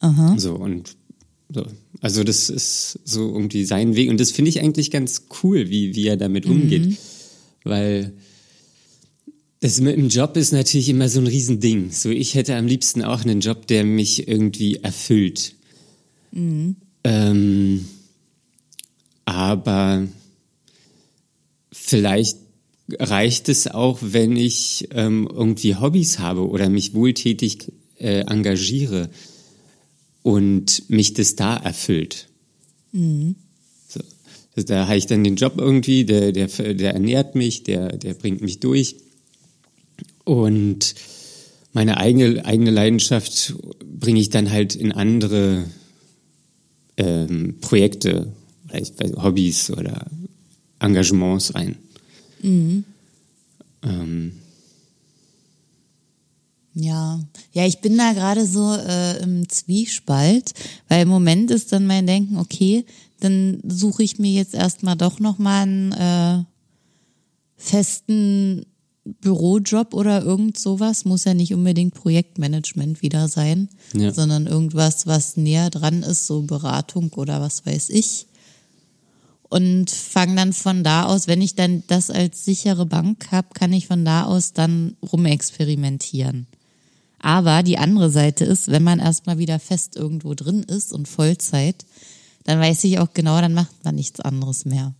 Aha. 0.00 0.34
So 0.38 0.54
und 0.54 0.96
so. 1.52 1.64
Also 2.00 2.24
das 2.24 2.48
ist 2.50 2.98
so 3.04 3.32
irgendwie 3.32 3.64
sein 3.64 3.94
Weg 3.94 4.10
und 4.10 4.18
das 4.18 4.30
finde 4.30 4.48
ich 4.48 4.60
eigentlich 4.60 4.90
ganz 4.90 5.26
cool, 5.42 5.70
wie, 5.70 5.94
wie 5.94 6.06
er 6.06 6.16
damit 6.16 6.46
umgeht, 6.46 6.86
mhm. 6.86 6.96
weil 7.62 8.12
Das 9.60 9.80
mit 9.80 9.96
dem 9.96 10.08
Job 10.08 10.36
ist 10.36 10.52
natürlich 10.52 10.88
immer 10.88 11.08
so 11.08 11.20
ein 11.20 11.26
Riesending. 11.26 11.90
So, 11.90 12.10
ich 12.10 12.34
hätte 12.34 12.56
am 12.56 12.66
liebsten 12.66 13.02
auch 13.02 13.22
einen 13.22 13.40
Job, 13.40 13.66
der 13.66 13.84
mich 13.84 14.28
irgendwie 14.28 14.76
erfüllt. 14.76 15.53
Ähm, 17.04 17.84
aber 19.24 20.06
vielleicht 21.72 22.38
reicht 22.98 23.48
es 23.48 23.66
auch, 23.68 23.98
wenn 24.02 24.36
ich 24.36 24.88
ähm, 24.90 25.28
irgendwie 25.32 25.76
Hobbys 25.76 26.18
habe 26.18 26.48
oder 26.48 26.68
mich 26.68 26.94
wohltätig 26.94 27.72
äh, 27.98 28.20
engagiere 28.20 29.10
und 30.22 30.88
mich 30.90 31.14
das 31.14 31.36
da 31.36 31.56
erfüllt. 31.56 32.28
So. 33.88 34.00
Also 34.56 34.66
da 34.66 34.86
habe 34.86 34.96
ich 34.96 35.06
dann 35.06 35.24
den 35.24 35.36
Job 35.36 35.54
irgendwie, 35.58 36.04
der, 36.04 36.32
der, 36.32 36.48
der 36.48 36.94
ernährt 36.94 37.34
mich, 37.34 37.62
der, 37.62 37.96
der 37.96 38.14
bringt 38.14 38.40
mich 38.40 38.60
durch. 38.60 38.96
Und 40.24 40.94
meine 41.72 41.96
eigene, 41.98 42.44
eigene 42.44 42.70
Leidenschaft 42.70 43.54
bringe 43.84 44.20
ich 44.20 44.30
dann 44.30 44.50
halt 44.50 44.74
in 44.76 44.92
andere 44.92 45.64
ähm, 46.96 47.56
Projekte, 47.60 48.32
weiß, 48.68 48.94
Hobbys 49.16 49.70
oder 49.70 50.06
Engagements 50.78 51.54
rein. 51.54 51.76
Ähm, 53.82 54.32
Ja, 56.74 57.20
ja, 57.52 57.66
ich 57.66 57.78
bin 57.78 57.96
da 57.96 58.12
gerade 58.12 58.44
so 58.46 58.74
äh, 58.74 59.22
im 59.22 59.48
Zwiespalt, 59.48 60.52
weil 60.88 61.02
im 61.02 61.08
Moment 61.08 61.52
ist 61.52 61.72
dann 61.72 61.86
mein 61.86 62.06
Denken, 62.06 62.36
okay, 62.36 62.84
dann 63.20 63.60
suche 63.64 64.02
ich 64.02 64.18
mir 64.18 64.32
jetzt 64.32 64.54
erstmal 64.54 64.96
doch 64.96 65.20
nochmal 65.20 65.62
einen 65.62 65.92
äh, 65.92 66.44
festen 67.56 68.66
Bürojob 69.04 69.92
oder 69.94 70.22
irgend 70.22 70.58
sowas. 70.58 71.04
Muss 71.04 71.24
ja 71.24 71.34
nicht 71.34 71.52
unbedingt 71.54 71.94
Projektmanagement 71.94 73.02
wieder 73.02 73.28
sein, 73.28 73.68
Ja. 73.92 74.12
sondern 74.12 74.46
irgendwas, 74.46 75.06
was 75.06 75.36
näher 75.36 75.70
dran 75.70 76.02
ist, 76.02 76.26
so 76.26 76.42
Beratung 76.42 77.12
oder 77.14 77.40
was 77.40 77.66
weiß 77.66 77.90
ich. 77.90 78.26
Und 79.48 79.90
fange 79.90 80.34
dann 80.36 80.52
von 80.52 80.82
da 80.82 81.04
aus, 81.04 81.28
wenn 81.28 81.40
ich 81.42 81.54
dann 81.54 81.84
das 81.86 82.10
als 82.10 82.44
sichere 82.44 82.86
Bank 82.86 83.30
habe, 83.30 83.48
kann 83.54 83.72
ich 83.72 83.86
von 83.86 84.04
da 84.04 84.24
aus 84.24 84.52
dann 84.52 84.96
rumexperimentieren. 85.12 86.46
Aber 87.20 87.62
die 87.62 87.78
andere 87.78 88.10
Seite 88.10 88.44
ist, 88.44 88.68
wenn 88.70 88.82
man 88.82 88.98
erstmal 88.98 89.38
wieder 89.38 89.58
fest 89.58 89.96
irgendwo 89.96 90.34
drin 90.34 90.62
ist 90.62 90.92
und 90.92 91.08
Vollzeit, 91.08 91.86
dann 92.44 92.60
weiß 92.60 92.84
ich 92.84 92.98
auch 92.98 93.14
genau, 93.14 93.40
dann 93.40 93.54
macht 93.54 93.84
man 93.84 93.94
nichts 93.94 94.20
anderes 94.20 94.64
mehr. 94.64 94.94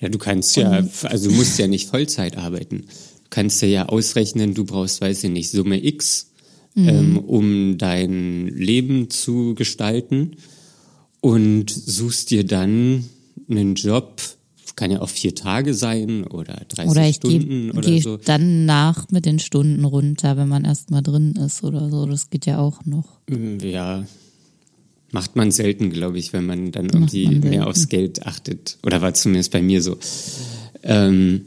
Ja, 0.00 0.08
du 0.08 0.18
kannst 0.18 0.56
ja, 0.56 0.82
also 1.04 1.30
du 1.30 1.36
musst 1.36 1.58
ja 1.58 1.66
nicht 1.66 1.88
Vollzeit 1.88 2.36
arbeiten. 2.38 2.86
Du 3.24 3.30
kannst 3.30 3.62
dir 3.62 3.68
ja 3.68 3.86
ausrechnen, 3.86 4.54
du 4.54 4.64
brauchst, 4.64 5.00
weiß 5.00 5.24
ich 5.24 5.30
nicht, 5.30 5.50
Summe 5.50 5.84
X, 5.84 6.32
ähm, 6.76 7.18
um 7.18 7.78
dein 7.78 8.48
Leben 8.48 9.10
zu 9.10 9.54
gestalten 9.54 10.36
und 11.20 11.70
suchst 11.70 12.30
dir 12.30 12.44
dann 12.44 13.04
einen 13.48 13.74
Job, 13.74 14.20
kann 14.80 14.90
ja 14.90 15.02
auch 15.02 15.10
vier 15.10 15.34
Tage 15.34 15.74
sein 15.74 16.24
oder 16.24 16.62
30 16.68 16.90
Oder 16.90 17.06
ich 17.06 17.16
Stunden 17.16 17.64
gehe 17.64 17.72
oder 17.72 17.90
geh 17.90 18.00
so. 18.00 18.16
dann 18.16 18.64
nach 18.64 19.10
mit 19.10 19.26
den 19.26 19.38
Stunden 19.38 19.84
runter, 19.84 20.38
wenn 20.38 20.48
man 20.48 20.64
erstmal 20.64 21.02
drin 21.02 21.32
ist 21.32 21.62
oder 21.62 21.90
so. 21.90 22.06
Das 22.06 22.30
geht 22.30 22.46
ja 22.46 22.58
auch 22.58 22.86
noch. 22.86 23.20
Ja, 23.62 24.06
macht 25.12 25.36
man 25.36 25.50
selten, 25.50 25.90
glaube 25.90 26.18
ich, 26.18 26.32
wenn 26.32 26.46
man 26.46 26.72
dann 26.72 26.88
irgendwie 26.88 27.26
man 27.26 27.40
mehr 27.40 27.66
aufs 27.66 27.88
Geld 27.88 28.26
achtet. 28.26 28.78
Oder 28.84 29.00
war 29.00 29.14
zumindest 29.14 29.50
bei 29.50 29.62
mir 29.62 29.82
so. 29.82 29.98
Ähm, 30.82 31.46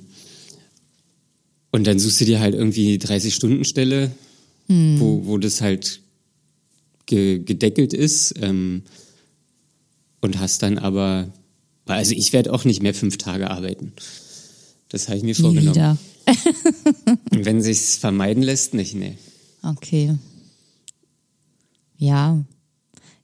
und 1.72 1.88
dann 1.88 2.00
suchst 2.00 2.22
du 2.22 2.25
dir 2.25 2.39
halt 2.39 2.55
irgendwie 2.55 2.98
30-Stunden-Stelle, 2.98 4.12
Hm. 4.67 5.00
wo, 5.00 5.25
wo 5.25 5.38
das 5.38 5.62
halt 5.62 6.01
ge 7.05 7.39
gedeckelt 7.39 7.93
ist. 7.93 8.36
Ähm, 8.41 8.84
und 10.22 10.39
hast 10.39 10.63
dann 10.63 10.77
aber, 10.77 11.34
also 11.86 12.15
ich 12.15 12.32
werde 12.32 12.53
auch 12.53 12.63
nicht 12.63 12.82
mehr 12.82 12.93
fünf 12.93 13.17
Tage 13.17 13.51
arbeiten. 13.51 13.91
Das 14.88 15.10
habe 15.10 15.17
ich 15.17 15.24
mir 15.24 15.36
vorgenommen. 15.36 16.00
wenn 17.32 17.62
sich's 17.62 17.98
vermeiden 17.98 18.41
lässt, 18.41 18.74
nicht, 18.74 18.96
nee. 18.96 19.17
Okay. 19.62 20.15
Ja. 21.98 22.43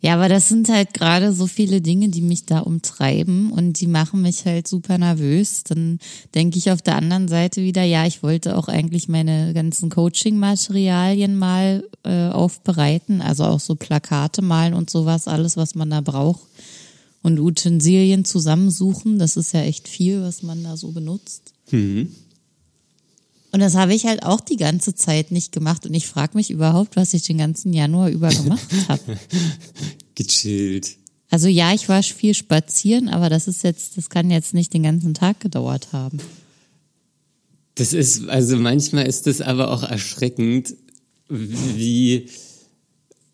Ja, 0.01 0.13
aber 0.13 0.29
das 0.29 0.48
sind 0.48 0.70
halt 0.70 0.94
gerade 0.94 1.34
so 1.34 1.46
viele 1.46 1.82
Dinge, 1.82 2.08
die 2.08 2.22
mich 2.22 2.46
da 2.46 2.60
umtreiben 2.60 3.51
und 3.51 3.82
die 3.82 3.88
machen 3.88 4.22
mich 4.22 4.46
halt 4.46 4.65
super 4.65 4.98
nervös. 4.98 5.65
Dann 5.65 6.00
denke 6.36 6.58
ich 6.58 6.72
auf 6.72 6.82
der 6.82 6.96
anderen 6.96 7.27
Seite 7.27 7.62
wieder, 7.62 7.84
ja, 7.84 8.06
ich 8.06 8.24
wollte 8.24 8.58
auch 8.58 8.70
eigentlich 8.70 9.10
meine 9.10 9.53
ganzen 9.53 9.89
Coaching-Materialien 9.89 11.38
mal 11.38 11.84
äh, 12.06 12.29
aufbereiten, 12.29 13.22
also 13.22 13.44
auch 13.44 13.60
so 13.60 13.75
Plakate 13.75 14.41
malen 14.41 14.74
und 14.74 14.89
sowas, 14.89 15.27
alles, 15.27 15.58
was 15.58 15.75
man 15.75 15.89
da 15.89 16.00
braucht. 16.00 16.48
Und 17.22 17.38
Utensilien 17.38 18.24
zusammensuchen, 18.24 19.20
das 19.20 19.36
ist 19.36 19.53
ja 19.53 19.63
echt 19.63 19.89
viel, 19.89 20.22
was 20.22 20.44
man 20.44 20.63
da 20.63 20.77
so 20.77 20.91
benutzt. 20.91 21.53
Mhm. 21.72 22.15
Und 23.51 23.62
das 23.62 23.75
habe 23.75 23.94
ich 23.94 24.06
halt 24.06 24.24
auch 24.24 24.41
die 24.41 24.58
ganze 24.58 24.94
Zeit 24.94 25.32
nicht 25.32 25.51
gemacht. 25.51 25.86
Und 25.86 25.94
ich 25.94 26.08
frage 26.08 26.38
mich 26.38 26.51
überhaupt, 26.51 26.96
was 26.96 27.13
ich 27.13 27.24
den 27.24 27.39
ganzen 27.39 27.74
Januar 27.74 28.10
über 28.10 28.29
gemacht 28.29 28.68
habe. 28.88 29.18
Gechillt. 30.15 30.98
Also 31.32 31.48
ja, 31.48 31.74
ich 31.74 31.89
war 31.89 32.01
viel 32.01 32.34
spazieren, 32.34 33.08
aber 33.08 33.29
das 33.29 33.48
ist 33.48 33.63
jetzt, 33.63 33.98
das 33.98 34.10
kann 34.10 34.32
jetzt 34.32 34.53
nicht 34.53 34.74
den 34.74 34.84
ganzen 34.84 35.13
Tag 35.13 35.39
gedauert 35.39 35.89
haben. 35.94 36.20
Das 37.75 37.94
ist, 37.94 38.27
also 38.27 38.58
manchmal 38.58 39.08
ist 39.08 39.27
es 39.27 39.41
aber 39.41 39.72
auch 39.72 39.84
erschreckend, 39.84 40.75
wie, 41.29 42.25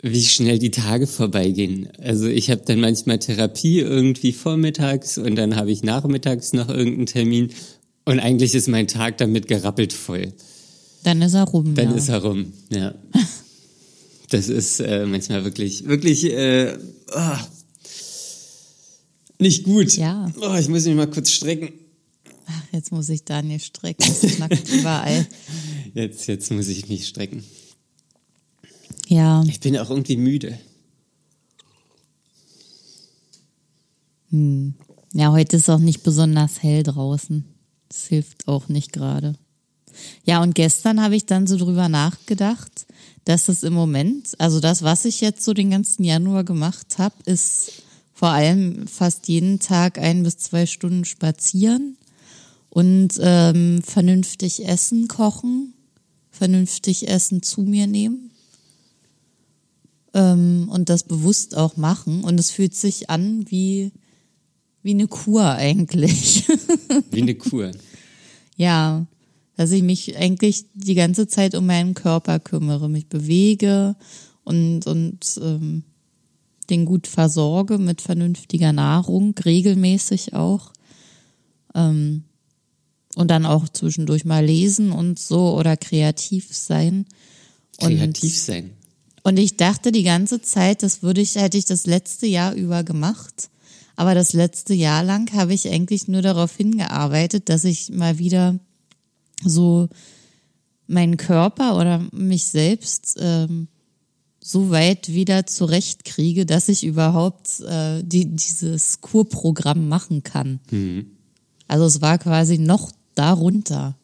wie 0.01 0.23
schnell 0.23 0.59
die 0.59 0.71
Tage 0.71 1.07
vorbeigehen. 1.07 1.89
Also 1.97 2.27
ich 2.27 2.51
habe 2.51 2.61
dann 2.65 2.81
manchmal 2.81 3.17
Therapie 3.17 3.79
irgendwie 3.79 4.33
vormittags 4.33 5.17
und 5.17 5.35
dann 5.35 5.55
habe 5.55 5.71
ich 5.71 5.81
nachmittags 5.81 6.53
noch 6.53 6.69
irgendeinen 6.69 7.07
Termin 7.07 7.49
und 8.05 8.19
eigentlich 8.19 8.55
ist 8.55 8.67
mein 8.67 8.87
Tag 8.87 9.17
damit 9.17 9.47
gerappelt 9.47 9.93
voll. 9.93 10.33
Dann 11.03 11.21
ist 11.21 11.33
er 11.33 11.43
rum. 11.43 11.75
Dann 11.75 11.91
ja. 11.91 11.95
ist 11.95 12.09
er 12.09 12.23
rum, 12.23 12.53
ja. 12.69 12.93
Das 14.29 14.49
ist 14.49 14.79
äh, 14.79 15.05
manchmal 15.05 15.43
wirklich, 15.43 15.85
wirklich 15.85 16.25
äh, 16.25 16.75
ah, 17.11 17.39
nicht 19.37 19.63
gut. 19.63 19.95
Ja. 19.97 20.31
Oh, 20.41 20.55
ich 20.55 20.67
muss 20.67 20.85
mich 20.85 20.95
mal 20.95 21.09
kurz 21.09 21.29
strecken. 21.29 21.69
Ach, 22.47 22.63
jetzt 22.71 22.91
muss 22.91 23.07
ich 23.09 23.23
Daniel 23.23 23.59
strecken. 23.59 24.03
Es 24.03 24.35
knackt 24.35 24.67
überall. 24.69 25.27
Jetzt, 25.93 26.27
jetzt 26.27 26.51
muss 26.51 26.67
ich 26.67 26.89
mich 26.89 27.07
strecken. 27.07 27.41
Ja, 29.07 29.43
Ich 29.47 29.61
bin 29.61 29.77
auch 29.77 29.89
irgendwie 29.89 30.17
müde. 30.17 30.59
ja, 34.31 35.31
heute 35.31 35.55
ist 35.55 35.69
auch 35.69 35.79
nicht 35.79 36.03
besonders 36.03 36.61
hell 36.61 36.83
draußen. 36.83 37.45
Das 37.89 38.05
hilft 38.05 38.47
auch 38.47 38.67
nicht 38.67 38.93
gerade. 38.93 39.35
Ja, 40.23 40.41
und 40.41 40.55
gestern 40.55 41.01
habe 41.01 41.15
ich 41.15 41.25
dann 41.25 41.47
so 41.47 41.57
drüber 41.57 41.89
nachgedacht, 41.89 42.85
dass 43.23 43.47
es 43.47 43.63
im 43.63 43.73
Moment, 43.73 44.39
also 44.39 44.59
das, 44.59 44.83
was 44.83 45.05
ich 45.05 45.21
jetzt 45.21 45.43
so 45.43 45.53
den 45.53 45.71
ganzen 45.71 46.03
Januar 46.03 46.43
gemacht 46.43 46.97
habe, 46.97 47.15
ist 47.25 47.83
vor 48.13 48.29
allem 48.29 48.87
fast 48.87 49.27
jeden 49.27 49.59
Tag 49.59 49.97
ein 49.97 50.23
bis 50.23 50.37
zwei 50.37 50.65
Stunden 50.65 51.05
spazieren 51.05 51.97
und 52.69 53.19
ähm, 53.19 53.81
vernünftig 53.83 54.65
Essen 54.65 55.07
kochen, 55.07 55.73
vernünftig 56.29 57.07
Essen 57.07 57.41
zu 57.41 57.61
mir 57.61 57.87
nehmen 57.87 58.31
ähm, 60.13 60.69
und 60.71 60.89
das 60.89 61.03
bewusst 61.03 61.55
auch 61.55 61.77
machen. 61.77 62.23
Und 62.23 62.39
es 62.39 62.51
fühlt 62.51 62.75
sich 62.75 63.09
an 63.09 63.49
wie, 63.49 63.91
wie 64.85 64.91
eine 64.91 65.07
Kur 65.07 65.43
eigentlich. 65.43 66.47
Wie 67.11 67.23
eine 67.23 67.33
Kur. 67.33 67.71
Ja, 68.55 69.07
dass 69.57 69.71
ich 69.71 69.81
mich 69.81 70.15
eigentlich 70.15 70.65
die 70.75 70.93
ganze 70.93 71.27
Zeit 71.27 71.55
um 71.55 71.65
meinen 71.65 71.95
Körper 71.95 72.39
kümmere, 72.39 72.87
mich 72.87 73.07
bewege 73.07 73.95
und, 74.43 74.85
und 74.85 75.39
ähm, 75.41 75.83
den 76.69 76.85
gut 76.85 77.07
versorge 77.07 77.79
mit 77.79 78.01
vernünftiger 78.01 78.73
Nahrung, 78.73 79.33
regelmäßig 79.43 80.35
auch. 80.35 80.71
Ähm, 81.73 82.25
und 83.15 83.31
dann 83.31 83.47
auch 83.47 83.67
zwischendurch 83.67 84.23
mal 84.23 84.45
lesen 84.45 84.91
und 84.91 85.17
so 85.17 85.57
oder 85.57 85.77
kreativ 85.77 86.55
sein. 86.55 87.07
Und- 87.79 87.87
Kreativ 87.97 88.37
sein. 88.37 88.69
und 89.23 89.37
ich 89.39 89.57
dachte 89.57 89.91
die 89.91 90.03
ganze 90.03 90.41
Zeit, 90.43 90.83
das 90.83 91.01
würde 91.01 91.21
ich, 91.21 91.33
hätte 91.33 91.57
ich 91.57 91.65
das 91.65 91.87
letzte 91.87 92.27
Jahr 92.27 92.53
über 92.53 92.83
gemacht. 92.83 93.49
Aber 93.95 94.13
das 94.13 94.33
letzte 94.33 94.73
Jahr 94.73 95.03
lang 95.03 95.31
habe 95.33 95.53
ich 95.53 95.69
eigentlich 95.69 96.07
nur 96.07 96.21
darauf 96.21 96.55
hingearbeitet, 96.55 97.49
dass 97.49 97.63
ich 97.63 97.89
mal 97.91 98.17
wieder 98.17 98.59
so 99.43 99.87
meinen 100.87 101.17
Körper 101.17 101.77
oder 101.77 102.05
mich 102.11 102.45
selbst 102.45 103.15
ähm, 103.19 103.67
so 104.39 104.69
weit 104.69 105.09
wieder 105.09 105.47
zurechtkriege, 105.47 106.45
dass 106.45 106.69
ich 106.69 106.83
überhaupt 106.83 107.61
äh, 107.61 108.03
die, 108.03 108.25
dieses 108.25 109.01
Kurprogramm 109.01 109.87
machen 109.87 110.23
kann. 110.23 110.59
Also 111.67 111.85
es 111.85 112.01
war 112.01 112.17
quasi 112.19 112.57
noch 112.59 112.91
da 113.15 113.31
runter. 113.33 113.95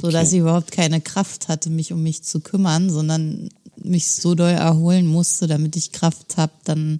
So 0.00 0.10
dass 0.10 0.28
Okay. 0.28 0.36
ich 0.36 0.40
überhaupt 0.40 0.72
keine 0.72 1.00
Kraft 1.00 1.48
hatte, 1.48 1.70
mich 1.70 1.92
um 1.92 2.02
mich 2.02 2.22
zu 2.22 2.40
kümmern, 2.40 2.90
sondern 2.90 3.48
mich 3.82 4.10
so 4.10 4.34
doll 4.34 4.50
erholen 4.50 5.06
musste, 5.06 5.46
damit 5.46 5.76
ich 5.76 5.92
Kraft 5.92 6.36
habe, 6.36 6.52
dann 6.64 6.98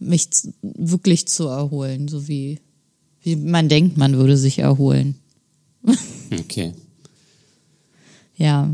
mich 0.00 0.28
wirklich 0.62 1.28
zu 1.28 1.46
erholen, 1.46 2.08
so 2.08 2.26
wie, 2.26 2.58
wie 3.22 3.36
man 3.36 3.68
denkt, 3.68 3.96
man 3.96 4.16
würde 4.16 4.36
sich 4.36 4.58
erholen. 4.58 5.14
Okay. 6.32 6.74
Ja. 8.36 8.70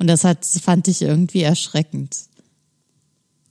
Und 0.00 0.06
das 0.08 0.24
hat, 0.24 0.44
fand 0.44 0.88
ich 0.88 1.00
irgendwie 1.02 1.42
erschreckend. 1.42 2.16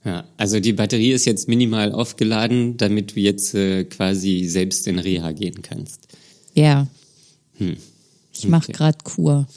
Ja, 0.03 0.25
also 0.35 0.59
die 0.59 0.73
Batterie 0.73 1.13
ist 1.13 1.23
jetzt 1.23 1.47
minimal 1.47 1.93
aufgeladen, 1.93 2.75
damit 2.75 3.15
du 3.15 3.21
jetzt 3.21 3.53
äh, 3.55 3.85
quasi 3.85 4.43
selbst 4.49 4.85
in 4.87 4.99
Reha 4.99 5.31
gehen 5.31 5.61
kannst. 5.61 6.09
Ja. 6.53 6.87
Ich 8.33 8.47
mache 8.49 8.65
Okay. 8.65 8.73
grad 8.73 9.03
Kur. 9.05 9.47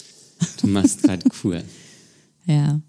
Du 0.60 0.68
machst 0.68 1.02
gerade 1.02 1.28
Kur. 1.40 1.62
Ja. 2.46 2.80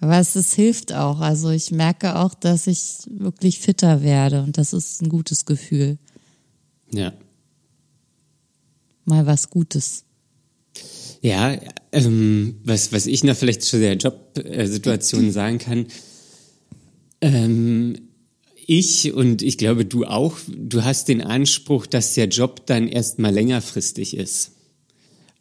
Aber 0.00 0.18
es, 0.18 0.36
es 0.36 0.54
hilft 0.54 0.92
auch. 0.92 1.20
Also 1.20 1.50
ich 1.50 1.70
merke 1.70 2.16
auch, 2.16 2.34
dass 2.34 2.66
ich 2.66 2.98
wirklich 3.10 3.58
fitter 3.58 4.02
werde 4.02 4.42
und 4.42 4.58
das 4.58 4.72
ist 4.72 5.02
ein 5.02 5.08
gutes 5.08 5.44
Gefühl. 5.44 5.98
Ja. 6.92 7.12
Mal 9.04 9.26
was 9.26 9.50
Gutes. 9.50 10.04
Ja, 11.20 11.58
ähm, 11.92 12.60
was, 12.64 12.92
was 12.92 13.06
ich 13.06 13.24
noch 13.24 13.36
vielleicht 13.36 13.62
zu 13.62 13.78
der 13.78 13.94
Jobsituation 13.94 15.30
sagen 15.32 15.58
kann, 15.58 15.86
ähm, 17.20 17.96
ich 18.66 19.12
und 19.14 19.42
ich 19.42 19.58
glaube 19.58 19.84
du 19.84 20.04
auch, 20.04 20.36
du 20.46 20.84
hast 20.84 21.08
den 21.08 21.22
Anspruch, 21.22 21.86
dass 21.86 22.14
der 22.14 22.28
Job 22.28 22.66
dann 22.66 22.86
erstmal 22.86 23.32
längerfristig 23.32 24.16
ist. 24.16 24.52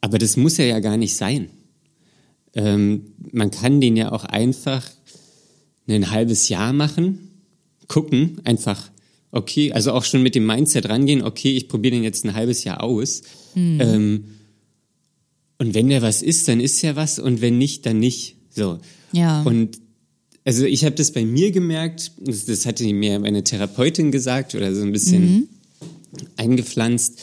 Aber 0.01 0.17
das 0.17 0.37
muss 0.37 0.57
er 0.57 0.65
ja 0.65 0.79
gar 0.79 0.97
nicht 0.97 1.15
sein. 1.15 1.49
Ähm, 2.57 3.13
man 3.31 3.51
kann 3.51 3.79
den 3.79 3.95
ja 3.95 4.11
auch 4.11 4.25
einfach 4.25 4.83
ein 5.87 6.11
halbes 6.11 6.49
Jahr 6.49 6.73
machen, 6.73 7.29
gucken, 7.87 8.41
einfach, 8.43 8.89
okay, 9.31 9.71
also 9.71 9.93
auch 9.93 10.03
schon 10.03 10.23
mit 10.23 10.35
dem 10.35 10.45
Mindset 10.45 10.89
rangehen, 10.89 11.21
okay, 11.21 11.51
ich 11.51 11.69
probiere 11.69 11.95
den 11.95 12.03
jetzt 12.03 12.25
ein 12.25 12.33
halbes 12.33 12.63
Jahr 12.63 12.83
aus. 12.83 13.21
Ähm, 13.55 14.25
und 15.59 15.73
wenn 15.73 15.87
der 15.87 16.01
was 16.01 16.21
ist, 16.21 16.47
dann 16.47 16.59
ist 16.59 16.81
ja 16.81 16.95
was 16.95 17.19
und 17.19 17.41
wenn 17.41 17.57
nicht, 17.57 17.85
dann 17.85 17.99
nicht. 17.99 18.35
So. 18.49 18.79
Ja. 19.11 19.43
Und 19.43 19.79
also 20.43 20.65
ich 20.65 20.83
habe 20.85 20.95
das 20.95 21.11
bei 21.11 21.25
mir 21.25 21.51
gemerkt, 21.51 22.11
das, 22.19 22.45
das 22.45 22.65
hatte 22.65 22.85
mir 22.85 23.19
meine 23.19 23.43
Therapeutin 23.43 24.11
gesagt 24.11 24.55
oder 24.55 24.73
so 24.73 24.81
ein 24.81 24.91
bisschen 24.91 25.49
eingepflanzt, 26.37 27.19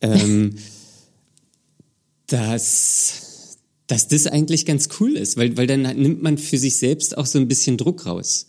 ähm, 0.00 0.56
dass, 2.26 3.23
dass 3.94 4.08
das 4.08 4.26
eigentlich 4.26 4.66
ganz 4.66 4.88
cool 4.98 5.16
ist, 5.16 5.36
weil, 5.36 5.56
weil 5.56 5.68
dann 5.68 5.82
nimmt 5.82 6.20
man 6.20 6.36
für 6.36 6.58
sich 6.58 6.78
selbst 6.78 7.16
auch 7.16 7.26
so 7.26 7.38
ein 7.38 7.46
bisschen 7.46 7.76
Druck 7.76 8.06
raus. 8.06 8.46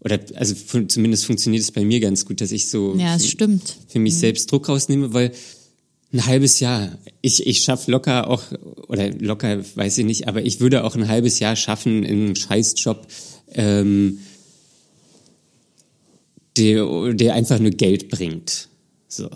Oder 0.00 0.20
also 0.34 0.54
fun 0.54 0.90
zumindest 0.90 1.24
funktioniert 1.24 1.62
es 1.62 1.72
bei 1.72 1.82
mir 1.82 1.98
ganz 1.98 2.26
gut, 2.26 2.42
dass 2.42 2.52
ich 2.52 2.68
so 2.68 2.94
Ja, 2.94 3.16
es 3.16 3.26
stimmt. 3.26 3.74
für 3.88 3.98
mich 3.98 4.18
selbst 4.18 4.52
Druck 4.52 4.68
rausnehme, 4.68 5.14
weil 5.14 5.32
ein 6.12 6.26
halbes 6.26 6.60
Jahr, 6.60 6.98
ich, 7.22 7.46
ich 7.46 7.62
schaffe 7.62 7.90
locker 7.90 8.28
auch, 8.28 8.42
oder 8.88 9.10
locker 9.12 9.64
weiß 9.76 9.96
ich 9.96 10.04
nicht, 10.04 10.28
aber 10.28 10.42
ich 10.42 10.60
würde 10.60 10.84
auch 10.84 10.94
ein 10.94 11.08
halbes 11.08 11.38
Jahr 11.38 11.56
schaffen 11.56 12.04
in 12.04 12.26
einem 12.26 12.36
Scheißjob, 12.36 13.06
ähm, 13.54 14.18
der, 16.58 17.14
der 17.14 17.32
einfach 17.32 17.58
nur 17.60 17.70
Geld 17.70 18.10
bringt. 18.10 18.68
So. 19.08 19.30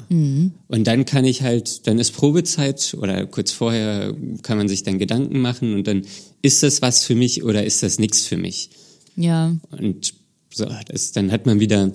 Und 0.69 0.87
dann 0.87 1.05
kann 1.05 1.25
ich 1.25 1.43
halt, 1.43 1.87
dann 1.87 1.99
ist 1.99 2.13
Probezeit 2.13 2.95
oder 2.99 3.27
kurz 3.27 3.53
vorher 3.53 4.15
kann 4.43 4.59
man 4.59 4.69
sich 4.69 4.83
dann 4.83 4.99
Gedanken 4.99 5.41
machen 5.41 5.75
und 5.75 5.87
dann 5.87 6.03
ist 6.43 6.63
das 6.63 6.83
was 6.83 7.05
für 7.05 7.15
mich 7.15 7.45
oder 7.45 7.65
ist 7.65 7.83
das 7.83 7.99
nichts 7.99 8.27
für 8.27 8.37
mich. 8.37 8.71
Ja. 9.17 9.55
Und 9.71 10.15
so, 10.53 10.67
das, 10.89 11.13
dann 11.13 11.31
hat 11.31 11.47
man 11.47 11.61
wieder 11.61 11.93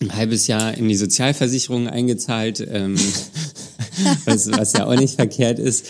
ein 0.00 0.14
halbes 0.14 0.46
Jahr 0.46 0.74
in 0.74 0.88
die 0.88 0.96
Sozialversicherung 0.96 1.88
eingezahlt, 1.88 2.66
ähm, 2.70 2.96
was, 4.24 4.50
was 4.50 4.72
ja 4.74 4.86
auch 4.86 4.98
nicht 4.98 5.14
verkehrt 5.14 5.58
ist. 5.58 5.86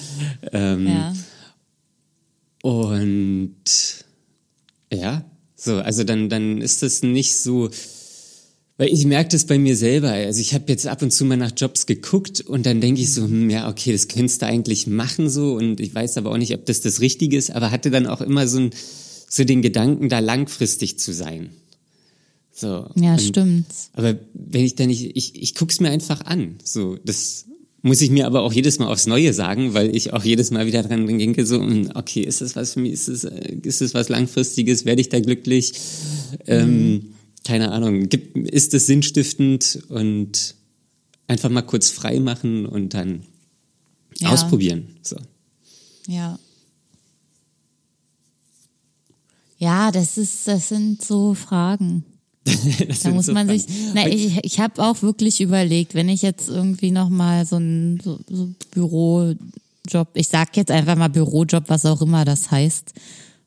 Ähm, 0.52 0.86
Ja. 0.86 1.14
Und 2.62 3.54
ja, 4.92 5.24
so, 5.56 5.76
also 5.76 6.04
dann, 6.04 6.28
dann 6.28 6.60
ist 6.60 6.82
das 6.82 7.02
nicht 7.02 7.36
so, 7.36 7.70
weil 8.80 8.94
ich 8.94 9.04
merke 9.04 9.28
das 9.28 9.44
bei 9.44 9.58
mir 9.58 9.76
selber. 9.76 10.08
Also 10.08 10.40
ich 10.40 10.54
habe 10.54 10.64
jetzt 10.68 10.86
ab 10.86 11.02
und 11.02 11.10
zu 11.10 11.26
mal 11.26 11.36
nach 11.36 11.52
Jobs 11.54 11.84
geguckt 11.84 12.40
und 12.40 12.64
dann 12.64 12.80
denke 12.80 13.02
ich 13.02 13.12
so, 13.12 13.24
hm, 13.24 13.50
ja, 13.50 13.68
okay, 13.68 13.92
das 13.92 14.08
könntest 14.08 14.40
du 14.40 14.46
eigentlich 14.46 14.86
machen 14.86 15.28
so 15.28 15.52
und 15.52 15.80
ich 15.80 15.94
weiß 15.94 16.16
aber 16.16 16.30
auch 16.30 16.38
nicht, 16.38 16.54
ob 16.54 16.64
das 16.64 16.80
das 16.80 17.02
Richtige 17.02 17.36
ist, 17.36 17.50
aber 17.50 17.72
hatte 17.72 17.90
dann 17.90 18.06
auch 18.06 18.22
immer 18.22 18.48
so, 18.48 18.58
ein, 18.58 18.70
so 19.28 19.44
den 19.44 19.60
Gedanken, 19.60 20.08
da 20.08 20.20
langfristig 20.20 20.98
zu 20.98 21.12
sein. 21.12 21.50
So. 22.54 22.86
Ja, 22.94 23.12
und, 23.12 23.20
stimmt. 23.20 23.66
aber 23.92 24.18
wenn 24.32 24.64
ich 24.64 24.76
dann 24.76 24.86
nicht, 24.86 25.14
ich, 25.14 25.34
ich 25.34 25.54
guck's 25.54 25.80
mir 25.80 25.90
einfach 25.90 26.22
an. 26.22 26.54
So, 26.64 26.96
das 27.04 27.44
muss 27.82 28.00
ich 28.00 28.10
mir 28.10 28.24
aber 28.24 28.40
auch 28.40 28.52
jedes 28.54 28.78
Mal 28.78 28.86
aufs 28.86 29.06
Neue 29.06 29.34
sagen, 29.34 29.74
weil 29.74 29.94
ich 29.94 30.14
auch 30.14 30.24
jedes 30.24 30.52
Mal 30.52 30.66
wieder 30.66 30.82
dran 30.82 31.06
denke, 31.06 31.44
so, 31.44 31.60
hm, 31.60 31.90
okay, 31.96 32.22
ist 32.22 32.40
das 32.40 32.56
was 32.56 32.72
für 32.72 32.80
mich, 32.80 32.94
ist 32.94 33.08
das, 33.08 33.24
äh, 33.24 33.56
ist 33.62 33.82
das 33.82 33.92
was 33.92 34.08
Langfristiges, 34.08 34.86
werde 34.86 35.02
ich 35.02 35.10
da 35.10 35.20
glücklich? 35.20 35.74
Ähm, 36.46 37.12
keine 37.50 37.72
Ahnung, 37.72 38.08
gibt, 38.08 38.36
ist 38.36 38.74
das 38.74 38.86
sinnstiftend 38.86 39.80
und 39.88 40.54
einfach 41.26 41.50
mal 41.50 41.62
kurz 41.62 41.90
frei 41.90 42.20
machen 42.20 42.64
und 42.64 42.94
dann 42.94 43.24
Ja. 44.20 44.28
ausprobieren. 44.30 44.86
So. 45.02 45.16
Ja. 46.06 46.38
Ja, 49.58 49.90
das 49.90 50.16
ist, 50.16 50.46
das 50.46 50.68
sind 50.68 51.02
so 51.02 51.34
Fragen. 51.34 52.04
Da 53.02 53.10
muss 53.10 53.26
so 53.26 53.32
man 53.32 53.48
Fragen. 53.48 53.58
sich. 53.58 53.68
Na, 53.94 54.06
ich 54.06 54.38
ich 54.44 54.60
habe 54.60 54.80
auch 54.82 55.02
wirklich 55.02 55.40
überlegt, 55.40 55.94
wenn 55.94 56.08
ich 56.08 56.22
jetzt 56.22 56.48
irgendwie 56.48 56.92
noch 56.92 57.08
mal 57.10 57.44
so 57.46 57.56
ein 57.56 57.98
so, 58.02 58.20
so 58.28 58.48
Bürojob, 58.70 60.08
ich 60.14 60.28
sag 60.28 60.56
jetzt 60.56 60.70
einfach 60.70 60.94
mal 60.96 61.08
Bürojob, 61.08 61.64
was 61.68 61.84
auch 61.84 62.00
immer 62.00 62.24
das 62.24 62.50
heißt, 62.50 62.94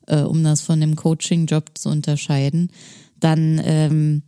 äh, 0.08 0.22
um 0.24 0.44
das 0.44 0.60
von 0.62 0.82
dem 0.82 0.96
Coaching-Job 0.98 1.72
zu 1.76 1.88
unterscheiden, 1.90 2.70
dann 3.24 3.62
ähm, 3.64 4.24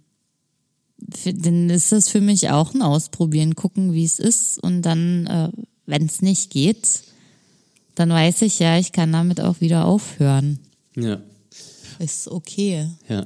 dann 0.98 1.70
ist 1.70 1.92
das 1.92 2.10
für 2.10 2.22
mich 2.22 2.50
auch 2.50 2.74
ein 2.74 2.82
Ausprobieren, 2.82 3.56
gucken, 3.56 3.94
wie 3.94 4.06
es 4.06 4.20
ist 4.20 4.60
und 4.60 4.82
dann, 4.82 5.28
äh, 5.28 5.50
wenn 5.86 6.06
es 6.06 6.22
nicht 6.22 6.52
geht, 6.52 7.04
dann 7.96 8.10
weiß 8.10 8.42
ich 8.44 8.60
ja, 8.60 8.78
ich 8.78 8.92
kann 8.92 9.12
damit 9.12 9.40
auch 9.40 9.62
wieder 9.62 9.86
aufhören. 9.86 10.60
Ja. 10.96 11.22
Ist 12.00 12.28
okay. 12.28 12.90
Ja. 13.08 13.26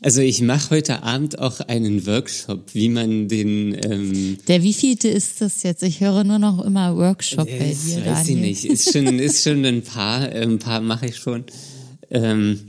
Also 0.00 0.20
ich 0.20 0.42
mache 0.42 0.70
heute 0.70 1.02
Abend 1.02 1.38
auch 1.38 1.60
einen 1.60 2.06
Workshop, 2.06 2.74
wie 2.74 2.88
man 2.88 3.28
den 3.28 3.76
ähm, 3.84 4.38
Der 4.46 4.62
wievielte 4.62 5.08
ist 5.08 5.40
das 5.40 5.62
jetzt? 5.64 5.82
Ich 5.82 6.00
höre 6.00 6.22
nur 6.22 6.38
noch 6.38 6.64
immer 6.64 6.96
Workshop 6.96 7.46
bei 7.48 7.70
das 7.70 7.84
dir, 7.84 8.06
weiß 8.06 8.26
Daniel. 8.26 8.44
ich 8.44 8.62
nicht. 8.62 8.64
Ist 8.66 8.92
schon, 8.92 9.18
ist 9.18 9.42
schon 9.42 9.64
ein 9.64 9.82
paar, 9.82 10.30
äh, 10.30 10.42
ein 10.42 10.58
paar 10.58 10.80
mache 10.80 11.06
ich 11.06 11.16
schon. 11.16 11.44
Ähm, 12.10 12.60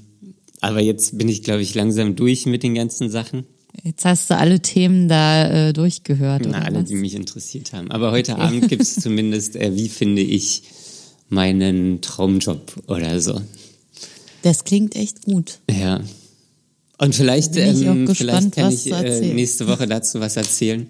aber 0.61 0.81
jetzt 0.81 1.17
bin 1.17 1.27
ich, 1.29 1.43
glaube 1.43 1.61
ich, 1.61 1.73
langsam 1.75 2.15
durch 2.15 2.45
mit 2.45 2.63
den 2.63 2.75
ganzen 2.75 3.09
Sachen. 3.09 3.45
Jetzt 3.83 4.03
hast 4.05 4.29
du 4.29 4.35
alle 4.37 4.59
Themen 4.61 5.07
da 5.07 5.67
äh, 5.69 5.73
durchgehört, 5.73 6.43
Na, 6.49 6.63
alle, 6.63 6.81
was? 6.81 6.89
die 6.89 6.95
mich 6.95 7.13
interessiert 7.15 7.71
haben. 7.73 7.91
Aber 7.91 8.11
heute 8.11 8.37
Abend 8.37 8.67
gibt 8.67 8.81
es 8.81 8.95
zumindest, 8.99 9.55
äh, 9.55 9.75
wie 9.75 9.89
finde 9.89 10.21
ich 10.21 10.63
meinen 11.29 12.01
Traumjob 12.01 12.83
oder 12.87 13.21
so. 13.21 13.39
Das 14.41 14.63
klingt 14.63 14.95
echt 14.95 15.23
gut. 15.23 15.59
Ja. 15.69 16.01
Und 16.97 17.15
vielleicht, 17.15 17.55
ähm, 17.55 18.05
gespannt, 18.05 18.55
vielleicht 18.55 18.55
kann 18.55 18.73
ich 18.73 18.91
äh, 18.91 19.33
nächste 19.33 19.67
Woche 19.67 19.87
dazu 19.87 20.19
was 20.19 20.35
erzählen. 20.35 20.87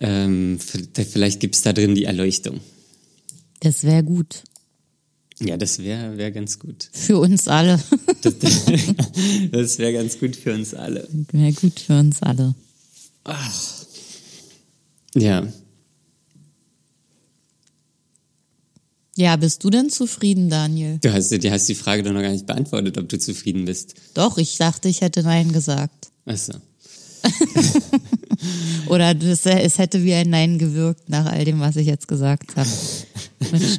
Ähm, 0.00 0.58
v- 0.60 1.04
vielleicht 1.10 1.40
gibt's 1.40 1.62
da 1.62 1.72
drin 1.72 1.94
die 1.94 2.04
Erleuchtung. 2.04 2.60
Das 3.60 3.84
wäre 3.84 4.02
gut. 4.04 4.42
Ja, 5.40 5.56
das 5.56 5.78
wäre 5.78 6.16
wär 6.16 6.30
ganz 6.30 6.58
gut. 6.58 6.88
Für 6.92 7.18
uns 7.18 7.48
alle. 7.48 7.80
Das, 8.22 8.34
das 9.50 9.78
wäre 9.78 9.92
ganz 9.94 10.18
gut 10.20 10.36
für 10.36 10.54
uns 10.54 10.74
alle. 10.74 11.08
wäre 11.32 11.52
gut 11.52 11.80
für 11.80 11.98
uns 11.98 12.22
alle. 12.22 12.54
Ja. 15.14 15.46
Ja, 19.16 19.36
bist 19.36 19.62
du 19.64 19.70
denn 19.70 19.90
zufrieden, 19.90 20.48
Daniel? 20.48 20.98
Du 21.02 21.12
hast, 21.12 21.30
du 21.30 21.50
hast 21.50 21.68
die 21.68 21.74
Frage 21.74 22.02
doch 22.02 22.12
noch 22.12 22.22
gar 22.22 22.30
nicht 22.30 22.46
beantwortet, 22.46 22.96
ob 22.96 23.08
du 23.08 23.18
zufrieden 23.18 23.64
bist. 23.64 23.94
Doch, 24.14 24.38
ich 24.38 24.56
dachte, 24.56 24.88
ich 24.88 25.00
hätte 25.00 25.22
Nein 25.22 25.52
gesagt. 25.52 26.12
Achso. 26.24 26.54
Oder 28.86 29.14
das, 29.14 29.46
es 29.46 29.78
hätte 29.78 30.02
wie 30.04 30.14
ein 30.14 30.30
Nein 30.30 30.58
gewirkt 30.58 31.08
nach 31.08 31.26
all 31.26 31.44
dem, 31.44 31.60
was 31.60 31.76
ich 31.76 31.86
jetzt 31.86 32.08
gesagt 32.08 32.56
habe. 32.56 32.68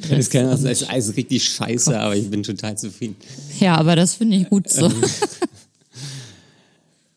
Das 0.10 0.30
kann 0.30 0.48
auch 0.48 0.58
sein, 0.58 0.74
es 0.74 0.82
ist 0.82 0.90
alles 0.90 1.16
richtig 1.16 1.46
scheiße, 1.46 1.98
aber 1.98 2.18
ich 2.18 2.30
bin 2.30 2.44
total 2.44 2.78
zufrieden. 2.78 3.16
Ja, 3.62 3.78
aber 3.78 3.96
das 3.96 4.16
finde 4.16 4.36
ich 4.36 4.50
gut 4.50 4.70
so. 4.70 4.92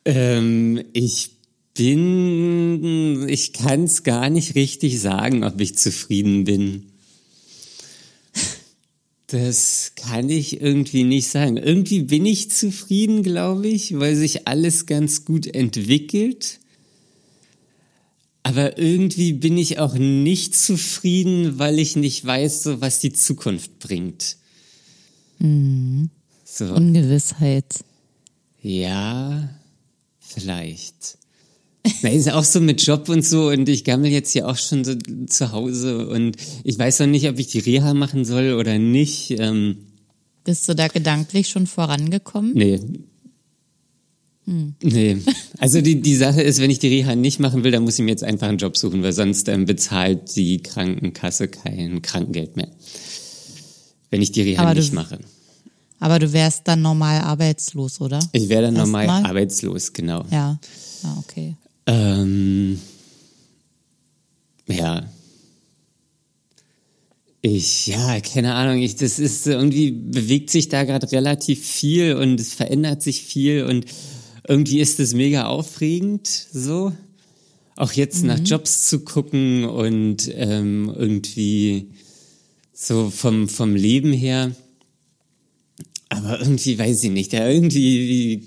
Ähm, 0.07 0.85
ich 0.93 1.31
bin, 1.75 3.29
ich 3.29 3.53
kann 3.53 3.85
es 3.85 4.05
gar 4.05 4.31
nicht 4.31 4.55
richtig 4.55 5.01
sagen, 5.01 5.43
ob 5.43 5.61
ich 5.61 5.77
zufrieden 5.77 6.45
bin. 6.45 6.85
Das 9.27 9.93
kann 9.97 10.31
ich 10.31 10.61
irgendwie 10.61 11.03
nicht 11.03 11.27
sagen. 11.29 11.57
Irgendwie 11.57 12.03
bin 12.03 12.25
ich 12.25 12.53
zufrieden, 12.53 13.25
glaube 13.25 13.67
ich, 13.67 13.99
weil 13.99 14.15
sich 14.15 14.47
alles 14.47 14.87
ganz 14.87 15.25
gut 15.25 15.49
entwickelt. 15.49 16.61
Aber 18.47 18.79
irgendwie 18.79 19.33
bin 19.33 19.59
ich 19.59 19.81
auch 19.81 19.95
nicht 19.95 20.57
zufrieden, 20.57 21.59
weil 21.59 21.81
ich 21.81 21.97
nicht 21.97 22.25
weiß, 22.25 22.63
so 22.63 22.81
was 22.81 23.01
die 23.01 23.13
Zukunft 23.13 23.81
bringt. 23.81 24.37
Mhm. 25.41 26.11
So. 26.45 26.67
Ungewissheit. 26.67 27.85
Ja, 28.63 29.49
vielleicht. 30.21 31.19
Na, 32.03 32.11
ist 32.11 32.31
auch 32.31 32.45
so 32.45 32.61
mit 32.61 32.87
Job 32.87 33.09
und 33.09 33.25
so 33.25 33.49
und 33.49 33.69
ich 33.69 33.83
gammel 33.83 34.13
jetzt 34.13 34.31
hier 34.31 34.47
auch 34.47 34.57
schon 34.57 34.85
so 34.85 34.95
zu 35.27 35.51
Hause 35.51 36.07
und 36.07 36.37
ich 36.63 36.79
weiß 36.79 37.01
noch 37.01 37.09
nicht, 37.09 37.29
ob 37.29 37.41
ich 37.41 37.49
die 37.49 37.59
Reha 37.59 37.95
machen 37.95 38.25
soll 38.25 38.53
oder 38.53 38.79
nicht. 38.79 39.33
Ähm, 39.41 39.89
Bist 40.45 40.69
du 40.69 40.77
da 40.77 40.87
gedanklich 40.87 41.49
schon 41.49 41.67
vorangekommen? 41.67 42.53
Nee. 42.55 42.79
Hm. 44.47 44.75
Nee. 44.83 45.19
Also 45.59 45.81
die, 45.81 46.01
die 46.01 46.15
Sache 46.15 46.43
ist, 46.43 46.61
wenn 46.61 46.71
ich 46.71 46.79
die 46.79 46.89
Reha 46.89 47.17
nicht 47.17 47.41
machen 47.41 47.65
will, 47.65 47.73
dann 47.73 47.83
muss 47.83 47.99
ich 47.99 48.05
mir 48.05 48.11
jetzt 48.11 48.23
einfach 48.23 48.49
einen 48.49 48.59
Job 48.59 48.77
suchen, 48.77 49.03
weil 49.03 49.13
sonst 49.13 49.49
ähm, 49.49 49.65
bezahlt 49.65 50.37
die 50.37 50.63
Krankenkasse 50.63 51.49
kein 51.49 52.03
Krankengeld 52.03 52.57
mehr. 52.57 52.69
Wenn 54.11 54.23
ich 54.23 54.33
die 54.33 54.43
Reha 54.43 54.63
Aber 54.63 54.75
nicht 54.75 54.93
mache. 54.93 55.19
Aber 55.99 56.19
du 56.19 56.33
wärst 56.33 56.69
dann 56.69 56.83
normal 56.83 57.23
arbeitslos, 57.23 58.01
oder? 58.01 58.21
Ich 58.33 58.49
wäre 58.49 58.63
dann 58.63 58.75
normal 58.75 59.09
arbeitslos, 59.09 59.93
genau. 59.93 60.25
Ja, 60.31 60.59
ja 61.03 61.17
okay. 61.19 61.57
Ähm, 61.87 62.79
ja. 64.69 65.05
Ich, 67.41 67.87
ja, 67.87 68.21
keine 68.21 68.55
Ahnung, 68.55 68.83
ich, 68.83 68.97
das 68.97 69.19
ist 69.19 69.47
irgendwie 69.47 69.93
bewegt 69.93 70.51
sich 70.51 70.69
da 70.69 70.85
gerade 70.85 71.11
relativ 71.13 71.65
viel 71.65 72.15
und 72.15 72.41
es 72.41 72.53
verändert 72.53 73.03
sich 73.03 73.23
viel 73.23 73.65
und 73.65 73.87
irgendwie 74.49 74.81
ist 74.81 75.01
es 75.01 75.15
mega 75.15 75.47
aufregend, 75.47 76.27
so. 76.27 76.93
Auch 77.77 77.93
jetzt 77.93 78.23
mhm. 78.23 78.29
nach 78.29 78.41
Jobs 78.43 78.89
zu 78.89 79.01
gucken 79.01 79.65
und 79.65 80.31
ähm, 80.35 80.93
irgendwie 80.97 81.91
so 82.73 83.11
vom, 83.11 83.49
vom 83.49 83.75
Leben 83.75 84.13
her. 84.13 84.53
Aber 86.09 86.41
irgendwie 86.41 86.79
weiß 86.79 87.05
ich 87.05 87.11
nicht, 87.11 87.33
ja, 87.33 87.49
irgendwie 87.49 88.43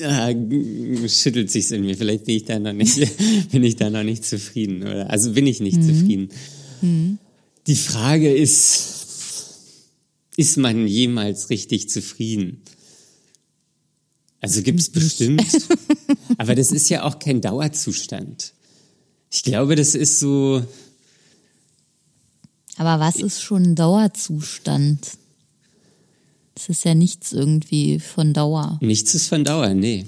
äh, 0.00 1.08
schüttelt 1.08 1.50
sich's 1.50 1.70
in 1.70 1.82
mir. 1.82 1.96
Vielleicht 1.96 2.24
bin 2.24 2.36
ich 2.36 2.44
da 2.44 2.58
noch 2.58 2.72
nicht, 2.72 2.98
bin 3.52 3.62
ich 3.62 3.76
da 3.76 3.90
noch 3.90 4.02
nicht 4.02 4.24
zufrieden, 4.24 4.82
oder? 4.82 5.10
Also 5.10 5.32
bin 5.32 5.46
ich 5.46 5.60
nicht 5.60 5.76
mhm. 5.76 5.82
zufrieden. 5.82 6.28
Mhm. 6.80 7.18
Die 7.66 7.76
Frage 7.76 8.32
ist, 8.34 8.94
ist 10.36 10.56
man 10.56 10.86
jemals 10.86 11.50
richtig 11.50 11.90
zufrieden? 11.90 12.62
Also 14.44 14.60
gibt's 14.60 14.90
bestimmt, 14.90 15.42
aber 16.36 16.54
das 16.54 16.70
ist 16.70 16.90
ja 16.90 17.04
auch 17.04 17.18
kein 17.18 17.40
Dauerzustand. 17.40 18.52
Ich 19.32 19.42
glaube, 19.42 19.74
das 19.74 19.94
ist 19.94 20.20
so. 20.20 20.62
Aber 22.76 23.00
was 23.00 23.16
ist 23.16 23.40
schon 23.40 23.62
ein 23.62 23.74
Dauerzustand? 23.74 25.12
Das 26.56 26.68
ist 26.68 26.84
ja 26.84 26.94
nichts 26.94 27.32
irgendwie 27.32 27.98
von 28.00 28.34
Dauer. 28.34 28.78
Nichts 28.82 29.14
ist 29.14 29.28
von 29.28 29.44
Dauer, 29.44 29.72
nee. 29.72 30.04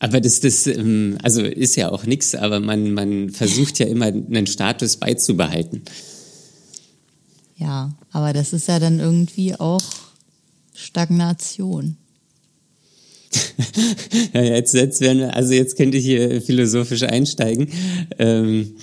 Aber 0.00 0.20
das, 0.20 0.40
das, 0.40 0.66
ähm, 0.66 1.16
also 1.22 1.42
ist 1.42 1.76
ja 1.76 1.92
auch 1.92 2.02
nichts, 2.02 2.34
aber 2.34 2.58
man, 2.58 2.92
man 2.92 3.30
versucht 3.30 3.78
ja 3.78 3.86
immer 3.86 4.06
einen 4.06 4.48
Status 4.48 4.96
beizubehalten. 4.96 5.82
Ja, 7.54 7.94
aber 8.10 8.32
das 8.32 8.52
ist 8.52 8.66
ja 8.66 8.80
dann 8.80 8.98
irgendwie 8.98 9.54
auch 9.54 9.84
Stagnation. 10.74 11.98
ja, 14.34 14.42
jetzt, 14.42 14.74
jetzt 14.74 15.00
werden 15.00 15.22
also 15.22 15.52
jetzt 15.52 15.76
könnte 15.76 15.98
ich 15.98 16.04
hier 16.04 16.42
philosophisch 16.42 17.02
einsteigen. 17.02 17.68
Ähm, 18.18 18.74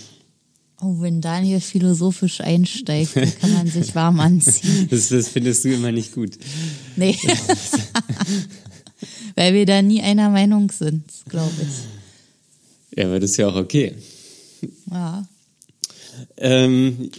Oh, 0.81 1.01
wenn 1.01 1.19
Daniel 1.19 1.59
philosophisch 1.59 2.39
einsteigt, 2.39 3.17
dann 3.17 3.37
kann 3.39 3.51
man 3.51 3.67
sich 3.67 3.93
warm 3.95 4.21
anziehen. 4.21 4.87
Das, 4.89 5.09
das 5.09 5.27
findest 5.27 5.65
du 5.65 5.73
immer 5.73 5.91
nicht 5.91 6.13
gut. 6.13 6.37
Nee. 6.95 7.17
Weil 9.35 9.53
wir 9.53 9.65
da 9.65 9.81
nie 9.81 10.01
einer 10.01 10.29
Meinung 10.29 10.71
sind, 10.71 11.03
glaube 11.27 11.51
ich. 11.61 12.97
Ja, 12.97 13.07
aber 13.07 13.19
das 13.19 13.31
ist 13.31 13.37
ja 13.37 13.49
auch 13.49 13.55
okay. 13.55 13.93
Ja. 14.89 15.27
Ähm, 16.37 17.11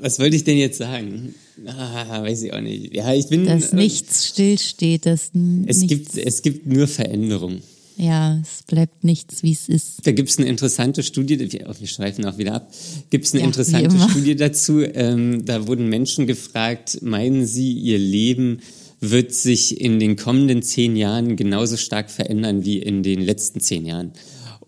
was 0.00 0.20
wollte 0.20 0.36
ich 0.36 0.44
denn 0.44 0.58
jetzt 0.58 0.78
sagen? 0.78 1.34
Ah, 1.66 2.22
weiß 2.22 2.42
ich 2.42 2.52
auch 2.52 2.60
nicht. 2.60 2.94
Ja, 2.94 3.12
ich 3.12 3.28
bin. 3.28 3.44
Dass 3.44 3.72
nichts 3.72 4.26
stillsteht, 4.28 5.06
dass 5.06 5.30
es 5.66 5.86
gibt 5.86 6.16
es 6.16 6.42
gibt 6.42 6.66
nur 6.66 6.88
Veränderung. 6.88 7.60
Ja, 7.96 8.38
es 8.40 8.62
bleibt 8.62 9.04
nichts, 9.04 9.42
wie 9.42 9.52
es 9.52 9.68
ist. 9.68 10.06
Da 10.06 10.12
gibt 10.12 10.30
es 10.30 10.38
eine 10.38 10.46
interessante 10.46 11.02
Studie, 11.02 11.38
wir, 11.38 11.50
wir 11.78 11.86
schweifen 11.86 12.24
auch 12.24 12.38
wieder 12.38 12.54
ab, 12.54 12.72
gibt 13.10 13.26
es 13.26 13.32
eine 13.32 13.40
ja, 13.42 13.46
interessante 13.46 13.98
Studie 14.08 14.36
dazu. 14.36 14.80
Ähm, 14.80 15.44
da 15.44 15.66
wurden 15.66 15.86
Menschen 15.90 16.26
gefragt, 16.26 17.02
meinen 17.02 17.44
Sie, 17.44 17.74
Ihr 17.74 17.98
Leben 17.98 18.60
wird 19.00 19.34
sich 19.34 19.80
in 19.80 19.98
den 19.98 20.16
kommenden 20.16 20.62
zehn 20.62 20.96
Jahren 20.96 21.36
genauso 21.36 21.76
stark 21.76 22.10
verändern 22.10 22.64
wie 22.64 22.78
in 22.78 23.02
den 23.02 23.20
letzten 23.20 23.60
zehn 23.60 23.84
Jahren? 23.84 24.12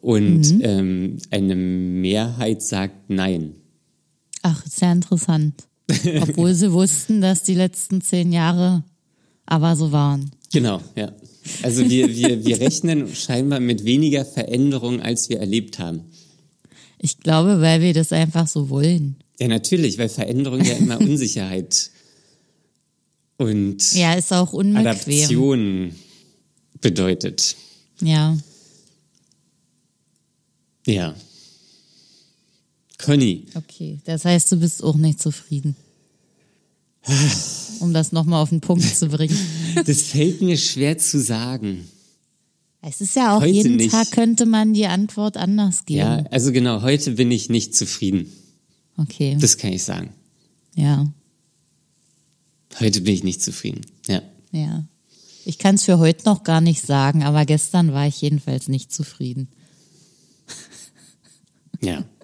Und 0.02 0.52
mhm. 0.52 0.60
ähm, 0.62 1.16
eine 1.30 1.54
Mehrheit 1.54 2.60
sagt 2.60 3.08
nein. 3.08 3.54
Ach, 4.42 4.62
sehr 4.66 4.92
interessant. 4.92 5.54
Obwohl 6.20 6.54
sie 6.54 6.72
wussten, 6.72 7.20
dass 7.20 7.42
die 7.42 7.54
letzten 7.54 8.00
zehn 8.00 8.32
Jahre 8.32 8.84
aber 9.46 9.76
so 9.76 9.92
waren. 9.92 10.30
Genau, 10.52 10.80
ja. 10.96 11.12
Also 11.62 11.88
wir, 11.88 12.14
wir, 12.14 12.44
wir 12.44 12.60
rechnen 12.60 13.14
scheinbar 13.14 13.60
mit 13.60 13.84
weniger 13.84 14.24
Veränderung, 14.24 15.00
als 15.00 15.28
wir 15.28 15.40
erlebt 15.40 15.78
haben. 15.78 16.02
Ich 16.98 17.18
glaube, 17.18 17.60
weil 17.60 17.80
wir 17.80 17.94
das 17.94 18.12
einfach 18.12 18.46
so 18.46 18.70
wollen. 18.70 19.16
Ja, 19.40 19.48
natürlich, 19.48 19.98
weil 19.98 20.08
Veränderung 20.08 20.64
ja 20.64 20.74
immer 20.74 21.00
Unsicherheit 21.00 21.90
und 23.38 23.92
ja, 23.94 24.14
ist 24.14 24.32
auch 24.32 24.54
Adaption 24.54 25.94
bedeutet. 26.80 27.56
Ja. 28.00 28.36
Ja. 30.86 31.14
Conny. 33.04 33.46
Okay, 33.54 33.98
das 34.04 34.24
heißt, 34.24 34.52
du 34.52 34.56
bist 34.56 34.82
auch 34.82 34.96
nicht 34.96 35.20
zufrieden 35.20 35.76
um 37.80 37.92
das 37.92 38.12
nochmal 38.12 38.42
auf 38.42 38.50
den 38.50 38.60
Punkt 38.60 38.84
zu 38.84 39.08
bringen. 39.08 39.36
Das 39.86 40.02
fällt 40.02 40.42
mir 40.42 40.58
schwer 40.58 40.98
zu 40.98 41.18
sagen. 41.18 41.88
Es 42.82 43.00
ist 43.00 43.16
ja 43.16 43.36
auch 43.36 43.40
heute 43.40 43.52
jeden 43.52 43.76
nicht. 43.76 43.90
Tag 43.90 44.10
könnte 44.10 44.44
man 44.44 44.74
die 44.74 44.86
Antwort 44.86 45.36
anders 45.38 45.86
geben. 45.86 46.00
Ja, 46.00 46.24
also 46.30 46.52
genau, 46.52 46.82
heute 46.82 47.12
bin 47.12 47.30
ich 47.30 47.48
nicht 47.48 47.74
zufrieden. 47.74 48.30
Okay. 48.98 49.36
Das 49.40 49.56
kann 49.56 49.72
ich 49.72 49.82
sagen. 49.82 50.10
Ja. 50.74 51.10
Heute 52.80 53.00
bin 53.00 53.14
ich 53.14 53.24
nicht 53.24 53.40
zufrieden. 53.40 53.80
Ja. 54.08 54.22
Ja. 54.50 54.84
Ich 55.44 55.58
kann 55.58 55.76
es 55.76 55.84
für 55.84 55.98
heute 55.98 56.24
noch 56.26 56.44
gar 56.44 56.60
nicht 56.60 56.84
sagen, 56.84 57.22
aber 57.22 57.46
gestern 57.46 57.92
war 57.92 58.06
ich 58.06 58.20
jedenfalls 58.20 58.68
nicht 58.68 58.92
zufrieden. 58.92 59.48
Ja. 61.80 62.04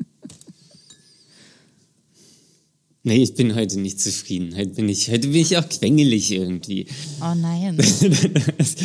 Nee, 3.04 3.22
ich 3.22 3.34
bin 3.34 3.54
heute 3.54 3.78
nicht 3.78 4.00
zufrieden. 4.00 4.56
Heute 4.56 4.70
bin 4.70 4.88
ich, 4.88 5.08
heute 5.10 5.28
bin 5.28 5.40
ich 5.40 5.56
auch 5.56 5.68
quengelig 5.68 6.32
irgendwie. 6.32 6.86
Oh 7.20 7.34
nein. 7.34 7.78
es, 8.58 8.76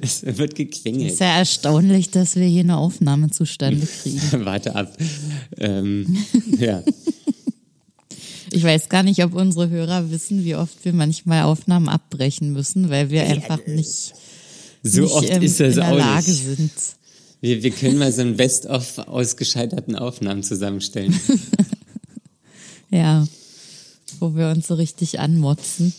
es, 0.00 0.22
wird 0.38 0.54
gequengelt. 0.54 1.06
Es 1.06 1.14
ist 1.14 1.20
ja 1.20 1.38
erstaunlich, 1.38 2.10
dass 2.10 2.36
wir 2.36 2.46
hier 2.46 2.60
eine 2.60 2.76
Aufnahme 2.76 3.30
zustande 3.30 3.86
kriegen. 3.86 4.20
Warte 4.44 4.76
ab. 4.76 4.96
Ähm, 5.58 6.16
ja. 6.58 6.82
Ich 8.54 8.64
weiß 8.64 8.90
gar 8.90 9.02
nicht, 9.02 9.24
ob 9.24 9.32
unsere 9.32 9.70
Hörer 9.70 10.10
wissen, 10.10 10.44
wie 10.44 10.54
oft 10.54 10.84
wir 10.84 10.92
manchmal 10.92 11.44
Aufnahmen 11.44 11.88
abbrechen 11.88 12.52
müssen, 12.52 12.90
weil 12.90 13.08
wir 13.08 13.22
einfach 13.22 13.66
nicht, 13.66 14.12
so 14.82 15.00
nicht, 15.00 15.12
oft 15.14 15.30
ähm, 15.30 15.42
ist 15.42 15.58
das 15.58 15.76
in 15.76 15.80
der 15.80 15.94
Lage 15.94 16.30
nicht. 16.30 16.44
sind. 16.44 16.72
Wir, 17.40 17.62
wir 17.62 17.70
können 17.70 17.96
mal 17.96 18.12
so 18.12 18.20
ein 18.20 18.36
Best-of 18.36 18.98
aus 18.98 19.38
gescheiterten 19.38 19.96
Aufnahmen 19.96 20.42
zusammenstellen. 20.42 21.18
ja 22.90 23.26
wo 24.20 24.34
wir 24.34 24.48
uns 24.48 24.66
so 24.66 24.74
richtig 24.74 25.20
anmotzen. 25.20 25.92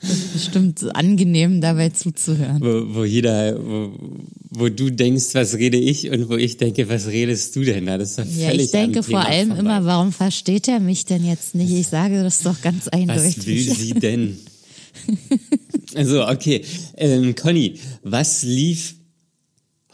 das 0.00 0.10
ist 0.10 0.32
bestimmt 0.32 0.96
angenehm, 0.96 1.60
dabei 1.60 1.90
zuzuhören. 1.90 2.60
Wo, 2.60 2.94
wo 2.96 3.04
jeder, 3.04 3.56
wo, 3.62 3.92
wo, 4.50 4.68
du 4.68 4.90
denkst, 4.90 5.34
was 5.34 5.54
rede 5.54 5.76
ich 5.76 6.10
und 6.10 6.28
wo 6.28 6.36
ich 6.36 6.56
denke, 6.56 6.88
was 6.88 7.06
redest 7.06 7.54
du 7.56 7.64
denn 7.64 7.86
da? 7.86 7.98
Das 7.98 8.18
ist 8.18 8.36
ja, 8.38 8.52
ich 8.52 8.70
denke 8.70 9.02
vor 9.02 9.20
allem 9.20 9.48
vorbei. 9.48 9.60
immer, 9.60 9.84
warum 9.84 10.12
versteht 10.12 10.68
er 10.68 10.80
mich 10.80 11.04
denn 11.04 11.24
jetzt 11.24 11.54
nicht? 11.54 11.70
Ich 11.72 11.88
sage 11.88 12.22
das 12.22 12.42
doch 12.42 12.60
ganz 12.60 12.88
eindeutig. 12.88 13.38
Was 13.38 13.46
will 13.46 13.74
sie 13.74 13.94
denn? 13.94 14.38
Also, 15.94 16.26
okay. 16.26 16.64
Ähm, 16.96 17.34
Conny, 17.34 17.74
was 18.02 18.42
lief 18.42 18.94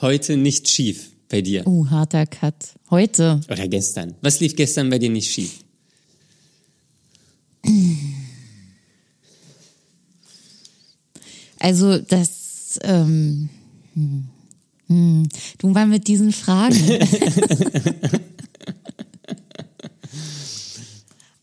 heute 0.00 0.36
nicht 0.36 0.68
schief 0.68 1.10
bei 1.28 1.40
dir? 1.40 1.66
Uh, 1.66 1.88
harter 1.88 2.26
Cut. 2.26 2.54
Heute. 2.94 3.40
Oder 3.50 3.66
gestern? 3.66 4.14
Was 4.20 4.38
lief 4.38 4.54
gestern 4.54 4.88
bei 4.88 5.00
dir 5.00 5.10
nicht 5.10 5.28
schief? 5.28 5.64
Also 11.58 11.98
das, 11.98 12.78
ähm, 12.84 13.48
hm, 13.94 14.28
hm, 14.86 15.28
du 15.58 15.70
mal 15.70 15.88
mit 15.88 16.06
diesen 16.06 16.30
Fragen. 16.30 16.78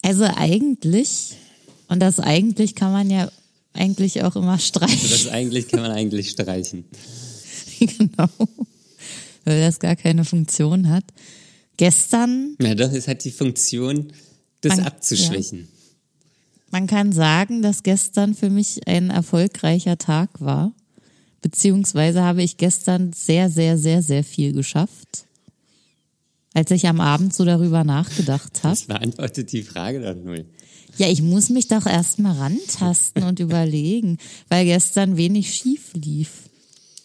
also 0.03 0.23
eigentlich, 0.23 1.35
und 1.89 1.99
das 1.99 2.21
eigentlich 2.21 2.75
kann 2.75 2.93
man 2.93 3.09
ja 3.09 3.29
eigentlich 3.73 4.23
auch 4.23 4.37
immer 4.37 4.57
streichen. 4.57 5.09
Das 5.09 5.27
eigentlich 5.27 5.67
kann 5.67 5.81
man 5.81 5.91
eigentlich 5.91 6.29
streichen. 6.29 6.85
genau. 7.77 8.29
Weil 9.43 9.59
das 9.59 9.79
gar 9.79 9.97
keine 9.97 10.23
Funktion 10.23 10.87
hat. 10.87 11.03
Gestern. 11.81 12.57
Na 12.59 12.75
doch, 12.75 12.91
es 12.91 13.07
hat 13.07 13.23
die 13.23 13.31
Funktion, 13.31 14.13
das 14.61 14.77
Man- 14.77 14.85
abzuschwächen. 14.85 15.67
Man 16.69 16.85
kann 16.85 17.11
sagen, 17.11 17.63
dass 17.63 17.81
gestern 17.81 18.35
für 18.35 18.51
mich 18.51 18.87
ein 18.87 19.09
erfolgreicher 19.09 19.97
Tag 19.97 20.29
war. 20.39 20.73
Beziehungsweise 21.41 22.21
habe 22.21 22.43
ich 22.43 22.57
gestern 22.57 23.13
sehr, 23.13 23.49
sehr, 23.49 23.79
sehr, 23.79 24.03
sehr 24.03 24.23
viel 24.23 24.53
geschafft. 24.53 25.25
Als 26.53 26.69
ich 26.69 26.85
am 26.85 27.01
Abend 27.01 27.33
so 27.33 27.45
darüber 27.45 27.83
nachgedacht 27.83 28.59
habe. 28.61 28.75
Das 28.75 28.83
beantwortet 28.83 29.51
die 29.51 29.63
Frage 29.63 30.01
doch 30.01 30.23
null. 30.23 30.45
Ja, 30.99 31.07
ich 31.07 31.23
muss 31.23 31.49
mich 31.49 31.67
doch 31.67 31.87
erstmal 31.87 32.37
rantasten 32.37 33.23
und 33.23 33.39
überlegen, 33.39 34.19
weil 34.49 34.65
gestern 34.65 35.17
wenig 35.17 35.51
schief 35.55 35.95
lief. 35.95 36.43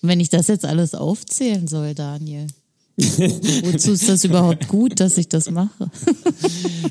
Und 0.02 0.10
wenn 0.10 0.20
ich 0.20 0.28
das 0.28 0.48
jetzt 0.48 0.66
alles 0.66 0.94
aufzählen 0.94 1.66
soll, 1.66 1.94
Daniel. 1.94 2.48
Wozu 2.96 3.92
ist 3.92 4.08
das 4.08 4.24
überhaupt 4.24 4.68
gut, 4.68 5.00
dass 5.00 5.18
ich 5.18 5.28
das 5.28 5.50
mache? 5.50 5.90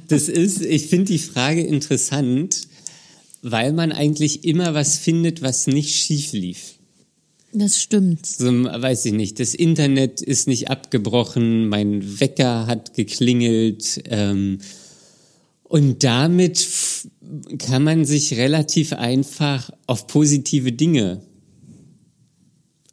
Das 0.07 0.29
ist, 0.29 0.61
ich 0.61 0.87
finde 0.87 1.05
die 1.05 1.17
Frage 1.19 1.61
interessant, 1.61 2.67
weil 3.41 3.73
man 3.73 3.91
eigentlich 3.91 4.45
immer 4.45 4.75
was 4.75 4.97
findet, 4.97 5.41
was 5.41 5.65
nicht 5.65 5.95
schief 5.95 6.31
lief. 6.31 6.75
Das 7.53 7.81
stimmt. 7.81 8.25
So, 8.25 8.47
weiß 8.47 9.05
ich 9.05 9.13
nicht, 9.13 9.39
das 9.39 9.55
Internet 9.55 10.21
ist 10.21 10.47
nicht 10.47 10.69
abgebrochen, 10.69 11.69
mein 11.69 12.19
Wecker 12.19 12.67
hat 12.67 12.93
geklingelt. 12.93 14.03
Ähm, 14.09 14.59
und 15.63 16.03
damit 16.03 16.67
kann 17.57 17.83
man 17.83 18.05
sich 18.05 18.35
relativ 18.37 18.93
einfach 18.93 19.71
auf 19.87 20.05
positive 20.07 20.71
Dinge 20.71 21.21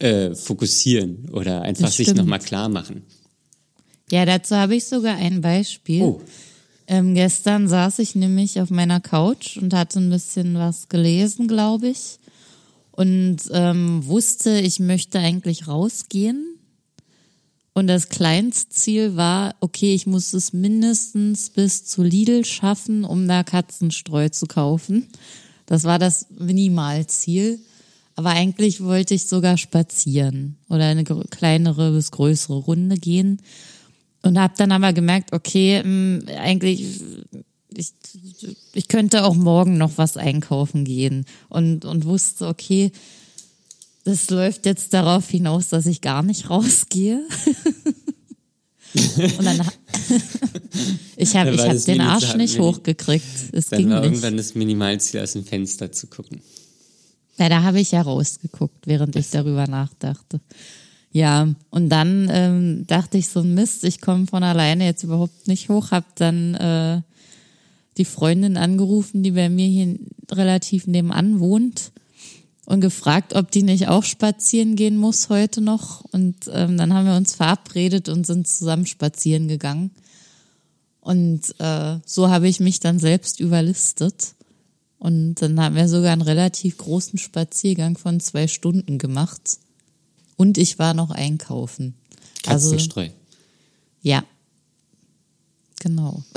äh, 0.03 0.35
fokussieren 0.35 1.31
oder 1.33 1.63
einfach 1.63 1.91
sich 1.91 2.13
nochmal 2.15 2.41
klar 2.41 2.69
machen. 2.69 3.03
Ja, 4.11 4.27
dazu 4.27 4.57
habe 4.57 4.75
ich 4.75 4.85
sogar 4.85 5.17
ein 5.17 5.41
Beispiel. 5.41 6.03
Oh. 6.03 6.21
Ähm, 6.87 7.15
gestern 7.15 7.69
saß 7.69 8.01
ich 8.01 8.15
nämlich 8.15 8.61
auf 8.61 8.71
meiner 8.71 9.01
Couch 9.01 9.57
und 9.57 9.73
hatte 9.73 10.01
ein 10.01 10.11
bisschen 10.11 10.55
was 10.55 10.89
gelesen, 10.89 11.49
glaube 11.49 11.89
ich. 11.89 12.19
Und 12.91 13.39
ähm, 13.53 14.05
wusste, 14.05 14.61
ich 14.61 14.81
möchte 14.81 15.19
eigentlich 15.19 15.69
rausgehen. 15.69 16.59
Und 17.73 17.87
das 17.87 18.11
kleinste 18.11 18.69
Ziel 18.71 19.17
war, 19.17 19.55
okay, 19.61 19.95
ich 19.95 20.07
muss 20.07 20.35
es 20.35 20.53
mindestens 20.53 21.49
bis 21.49 21.87
zu 21.87 22.03
Lidl 22.03 22.45
schaffen, 22.45 23.05
um 23.05 23.27
da 23.27 23.45
Katzenstreu 23.45 24.29
zu 24.29 24.47
kaufen. 24.47 25.09
Das 25.65 25.85
war 25.85 25.99
das 25.99 26.27
Minimalziel. 26.39 27.61
Aber 28.15 28.31
eigentlich 28.31 28.83
wollte 28.83 29.15
ich 29.15 29.27
sogar 29.27 29.57
spazieren 29.57 30.57
oder 30.69 30.85
eine 30.87 31.05
kleinere 31.05 31.93
bis 31.93 32.11
größere 32.11 32.59
Runde 32.59 32.97
gehen. 32.97 33.41
Und 34.23 34.39
habe 34.39 34.55
dann 34.57 34.71
aber 34.71 34.93
gemerkt, 34.93 35.33
okay, 35.33 35.83
mh, 35.83 36.31
eigentlich, 36.39 37.01
ich, 37.75 37.93
ich 38.73 38.89
könnte 38.89 39.25
auch 39.25 39.35
morgen 39.35 39.79
noch 39.79 39.99
was 39.99 40.17
einkaufen 40.17 40.85
gehen. 40.85 41.25
Und, 41.49 41.85
und 41.85 42.05
wusste, 42.05 42.47
okay, 42.47 42.93
das 44.05 44.31
läuft 44.31 44.67
jetzt 44.67 44.93
darauf 44.95 45.29
hinaus, 45.29 45.69
dass 45.69 45.87
ich 45.87 46.01
gar 46.01 46.23
nicht 46.23 46.51
rausgehe. 46.51 47.21
und 48.95 49.45
dann, 49.45 49.67
ich 51.17 51.35
habe 51.35 51.51
ich 51.55 51.61
hab 51.61 51.85
den 51.85 52.01
Arsch 52.01 52.35
nicht 52.37 52.59
hochgekriegt. 52.59 53.27
Es 53.53 53.69
Dann 53.69 53.81
ging 53.81 53.91
war 53.91 54.01
nicht. 54.01 54.11
irgendwann 54.11 54.37
das 54.37 54.55
Minimalziel 54.55 55.21
aus 55.21 55.33
dem 55.33 55.45
Fenster 55.45 55.91
zu 55.91 56.07
gucken. 56.09 56.41
Ja, 57.39 57.49
da 57.49 57.63
habe 57.63 57.81
ich 57.81 57.93
ja 57.93 58.03
rausgeguckt, 58.03 58.87
während 58.87 59.17
ich 59.17 59.31
darüber 59.31 59.67
nachdachte. 59.67 60.41
Ja, 61.13 61.49
und 61.71 61.89
dann 61.91 62.29
ähm, 62.33 62.87
dachte 62.87 63.19
ich 63.19 63.29
so, 63.29 63.43
Mist, 63.43 63.85
ich 63.85 64.01
komme 64.01 64.27
von 64.27 64.43
alleine 64.43 64.87
jetzt 64.87 65.03
überhaupt 65.03 65.47
nicht 65.47 65.69
hoch, 65.69 65.91
hab 65.91 66.17
dann 66.17 66.55
äh, 66.55 67.03
die 67.99 68.07
Freundin 68.07 68.57
angerufen, 68.57 69.23
die 69.23 69.33
bei 69.33 69.51
mir 69.51 69.67
hier 69.67 69.99
relativ 70.31 70.87
nebenan 70.87 71.41
wohnt 71.41 71.93
und 72.65 72.81
gefragt, 72.81 73.35
ob 73.35 73.51
die 73.51 73.63
nicht 73.63 73.89
auch 73.89 74.05
spazieren 74.05 74.77
gehen 74.77 74.97
muss 74.97 75.29
heute 75.29 75.61
noch. 75.61 76.03
Und 76.13 76.37
ähm, 76.51 76.79
dann 76.79 76.95
haben 76.95 77.07
wir 77.07 77.17
uns 77.17 77.35
verabredet 77.35 78.09
und 78.09 78.27
sind 78.27 78.49
zusammen 78.49 78.87
spazieren 78.87 79.49
gegangen. 79.49 79.91
Und 81.01 81.55
äh, 81.59 81.99
so 82.07 82.31
habe 82.31 82.49
ich 82.49 82.61
mich 82.61 82.81
dann 82.81 82.99
selbst 82.99 83.41
überlistet. 83.41 84.35
Und 85.03 85.35
dann 85.43 85.59
haben 85.59 85.75
wir 85.75 85.89
sogar 85.89 86.13
einen 86.13 86.23
relativ 86.23 86.79
großen 86.79 87.19
Spaziergang 87.19 87.99
von 87.99 88.21
zwei 88.21 88.47
Stunden 88.47 88.99
gemacht. 88.99 89.59
Und 90.37 90.59
ich 90.59 90.79
war 90.79 90.95
noch 90.95 91.11
einkaufen. 91.11 91.95
Also, 92.47 92.71
Katzenstreu. 92.71 93.09
ja. 94.01 94.25
Genau. 95.81 96.23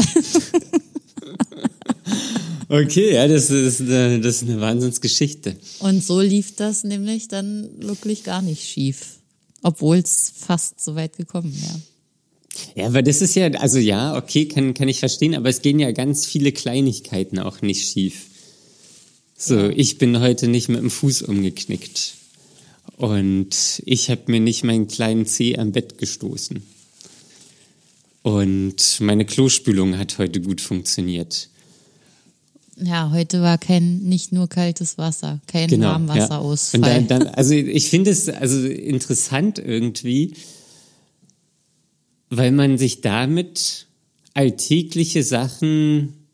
Okay, 2.67 3.13
ja, 3.13 3.28
das 3.28 3.51
ist, 3.51 3.80
eine, 3.80 4.19
das 4.19 4.38
ist 4.41 4.49
eine 4.49 4.60
Wahnsinnsgeschichte. 4.60 5.56
Und 5.80 6.04
so 6.04 6.19
lief 6.19 6.56
das 6.56 6.84
nämlich 6.84 7.28
dann 7.28 7.69
wirklich 7.80 8.23
gar 8.23 8.41
nicht 8.41 8.67
schief. 8.67 9.19
Obwohl 9.62 9.97
es 9.97 10.34
fast 10.36 10.84
so 10.84 10.95
weit 10.95 11.15
gekommen 11.15 11.54
wäre. 11.54 11.82
Ja, 12.75 12.88
aber 12.88 13.04
das 13.04 13.21
ist 13.21 13.36
ja, 13.36 13.51
also 13.51 13.78
ja, 13.78 14.17
okay, 14.17 14.47
kann, 14.47 14.73
kann 14.73 14.88
ich 14.88 14.97
verstehen, 14.97 15.36
aber 15.36 15.49
es 15.49 15.62
gehen 15.62 15.78
ja 15.78 15.91
ganz 15.91 16.25
viele 16.25 16.51
Kleinigkeiten 16.51 17.38
auch 17.38 17.62
nicht 17.62 17.88
schief. 17.88 18.25
So, 19.38 19.69
ich 19.69 19.98
bin 19.98 20.19
heute 20.19 20.48
nicht 20.48 20.69
mit 20.69 20.80
dem 20.80 20.89
Fuß 20.89 21.24
umgeknickt. 21.24 22.13
Und 22.98 23.82
ich 23.86 24.10
habe 24.10 24.21
mir 24.28 24.39
nicht 24.39 24.63
meinen 24.63 24.88
kleinen 24.88 25.26
Zeh 25.26 25.58
am 25.58 25.71
Bett 25.74 25.98
gestoßen. 25.98 26.63
Und 28.21 29.00
meine 29.02 29.26
Klospülung 29.26 29.98
hat 29.98 30.17
heute 30.17 30.39
gut 30.39 30.62
funktioniert. 30.62 31.50
Ja, 32.78 33.12
heute 33.12 33.41
war 33.41 33.58
kein, 33.58 34.00
nicht 34.00 34.32
nur 34.32 34.48
kaltes 34.48 34.98
Wasser, 34.98 35.41
kein 35.48 35.69
Genau. 35.69 35.89
Warmwasserausfall. 35.89 36.82
Ja. 36.82 36.98
Und 36.98 37.12
dann, 37.12 37.19
dann, 37.19 37.28
also 37.28 37.54
ich 37.54 37.89
finde 37.89 38.12
es 38.12 38.28
also 38.28 38.65
interessant 38.67 39.60
irgendwie, 39.60 40.34
weil 42.30 42.52
man 42.52 42.78
sich 42.78 43.02
damit 43.02 43.88
alltägliche 44.34 45.24
Sachen 45.24 46.24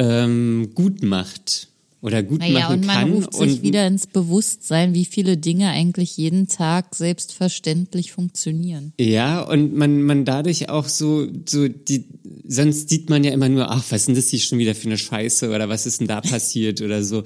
ähm, 0.00 0.70
gut 0.74 1.02
macht 1.02 1.68
oder 2.00 2.22
gut 2.22 2.40
Naja, 2.40 2.60
machen 2.60 2.74
und 2.74 2.86
man 2.86 2.96
kann. 2.96 3.12
ruft 3.12 3.34
sich 3.34 3.62
wieder 3.62 3.86
ins 3.86 4.06
Bewusstsein, 4.06 4.94
wie 4.94 5.04
viele 5.04 5.36
Dinge 5.36 5.68
eigentlich 5.68 6.16
jeden 6.16 6.48
Tag 6.48 6.94
selbstverständlich 6.94 8.12
funktionieren. 8.12 8.94
Ja, 8.98 9.42
und 9.42 9.74
man, 9.74 10.00
man 10.02 10.24
dadurch 10.24 10.70
auch 10.70 10.88
so, 10.88 11.28
so 11.46 11.68
die, 11.68 12.06
sonst 12.46 12.88
sieht 12.88 13.10
man 13.10 13.22
ja 13.22 13.32
immer 13.32 13.50
nur, 13.50 13.70
ach, 13.70 13.84
was 13.90 14.00
ist 14.00 14.08
denn 14.08 14.14
das 14.14 14.28
hier 14.28 14.40
schon 14.40 14.58
wieder 14.58 14.74
für 14.74 14.86
eine 14.86 14.96
Scheiße 14.96 15.50
oder 15.50 15.68
was 15.68 15.84
ist 15.84 16.00
denn 16.00 16.08
da 16.08 16.22
passiert 16.22 16.80
oder 16.80 17.04
so. 17.04 17.22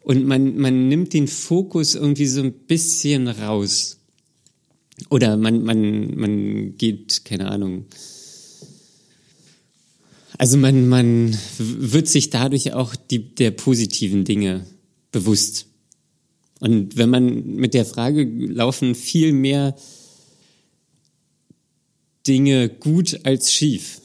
Und 0.00 0.24
man, 0.24 0.56
man 0.56 0.88
nimmt 0.88 1.12
den 1.12 1.28
Fokus 1.28 1.94
irgendwie 1.94 2.26
so 2.26 2.42
ein 2.42 2.52
bisschen 2.52 3.28
raus. 3.28 3.98
Oder 5.10 5.36
man, 5.36 5.62
man, 5.62 6.16
man 6.16 6.76
geht, 6.76 7.24
keine 7.24 7.48
Ahnung. 7.48 7.84
Also 10.38 10.58
man, 10.58 10.88
man 10.88 11.36
wird 11.58 12.08
sich 12.08 12.30
dadurch 12.30 12.72
auch 12.72 12.94
die, 12.94 13.34
der 13.34 13.50
positiven 13.50 14.24
Dinge 14.24 14.66
bewusst. 15.12 15.66
Und 16.60 16.96
wenn 16.96 17.10
man 17.10 17.56
mit 17.56 17.74
der 17.74 17.84
Frage 17.84 18.24
laufen 18.24 18.94
viel 18.94 19.32
mehr 19.32 19.76
Dinge 22.26 22.68
gut 22.68 23.20
als 23.24 23.52
schief. 23.52 24.00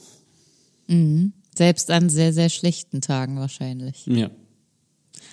Selbst 1.54 1.90
an 1.90 2.08
sehr, 2.08 2.32
sehr 2.32 2.50
schlechten 2.50 3.00
Tagen 3.00 3.36
wahrscheinlich. 3.36 4.06
Ja. 4.06 4.30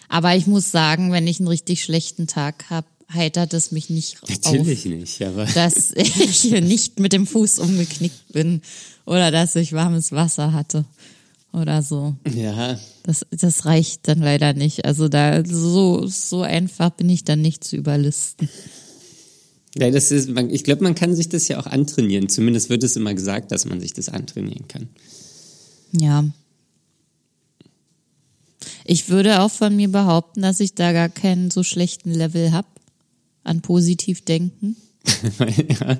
Aber 0.08 0.36
ich 0.36 0.48
muss 0.48 0.72
sagen, 0.72 1.12
wenn 1.12 1.28
ich 1.28 1.40
einen 1.40 1.48
richtig 1.48 1.84
schlechten 1.84 2.28
Tag 2.28 2.70
habe, 2.70 2.88
heitert 3.14 3.54
es 3.54 3.72
mich 3.72 3.90
nicht 3.90 4.18
Natürlich 4.30 4.80
auf, 4.80 4.86
nicht, 4.86 5.22
aber 5.22 5.46
dass 5.56 5.92
ich 5.92 6.52
nicht 6.52 7.00
mit 7.00 7.14
dem 7.14 7.26
Fuß 7.26 7.60
umgeknickt 7.60 8.32
bin 8.32 8.62
oder 9.06 9.32
dass 9.32 9.56
ich 9.56 9.74
warmes 9.74 10.12
Wasser 10.12 10.54
hatte. 10.54 10.86
oder 11.52 11.82
so. 11.82 12.16
Ja, 12.36 12.80
Das, 13.04 13.26
das 13.32 13.66
reicht 13.66 14.08
dann 14.08 14.20
leider 14.20 14.54
nicht. 14.54 14.86
Also 14.86 15.08
da 15.08 15.44
so, 15.46 16.06
so 16.06 16.42
einfach 16.44 16.92
bin 16.92 17.10
ich 17.10 17.24
dann 17.24 17.42
nicht 17.42 17.64
zu 17.64 17.76
überlisten. 17.76 18.48
ja 19.76 19.90
das 19.90 20.12
ist, 20.12 20.30
ich 20.30 20.64
glaube, 20.64 20.84
man 20.84 20.96
kann 20.96 21.16
sich 21.16 21.30
das 21.30 21.48
ja 21.48 21.60
auch 21.60 21.66
antrainieren. 21.66 22.30
Zumindest 22.30 22.70
wird 22.70 22.84
es 22.84 22.96
immer 22.96 23.16
gesagt, 23.16 23.52
dass 23.52 23.66
man 23.66 23.80
sich 23.82 23.94
das 23.94 24.10
antrainieren 24.10 24.68
kann. 24.68 24.90
Ja. 25.92 26.26
Ich 28.86 29.10
würde 29.10 29.42
auch 29.42 29.52
von 29.52 29.76
mir 29.76 29.92
behaupten, 29.92 30.42
dass 30.42 30.60
ich 30.60 30.76
da 30.76 30.92
gar 30.92 31.10
keinen 31.10 31.50
so 31.50 31.64
schlechten 31.64 32.12
Level 32.12 32.52
habe 32.52 32.68
an 33.44 33.62
positiv 33.62 34.22
denken. 34.26 34.76
ja. 35.40 36.00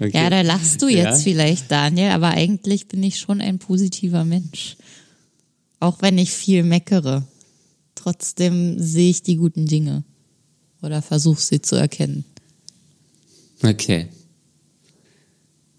Okay. 0.00 0.10
Ja, 0.12 0.28
da 0.30 0.40
lachst 0.42 0.82
du 0.82 0.88
jetzt 0.88 1.18
Ja. 1.18 1.22
vielleicht, 1.24 1.70
Daniel, 1.70 2.10
aber 2.10 2.28
eigentlich 2.30 2.88
bin 2.88 3.02
ich 3.02 3.18
schon 3.18 3.40
ein 3.40 3.58
positiver 3.58 4.24
Mensch. 4.24 4.76
Auch 5.80 6.02
wenn 6.02 6.18
ich 6.18 6.32
viel 6.32 6.62
meckere. 6.62 7.24
Trotzdem 7.94 8.78
sehe 8.78 9.10
ich 9.10 9.22
die 9.22 9.36
guten 9.36 9.66
Dinge. 9.66 10.02
Oder 10.82 11.00
versuche 11.00 11.40
sie 11.40 11.62
zu 11.62 11.76
erkennen. 11.76 12.24
okay. 13.62 14.08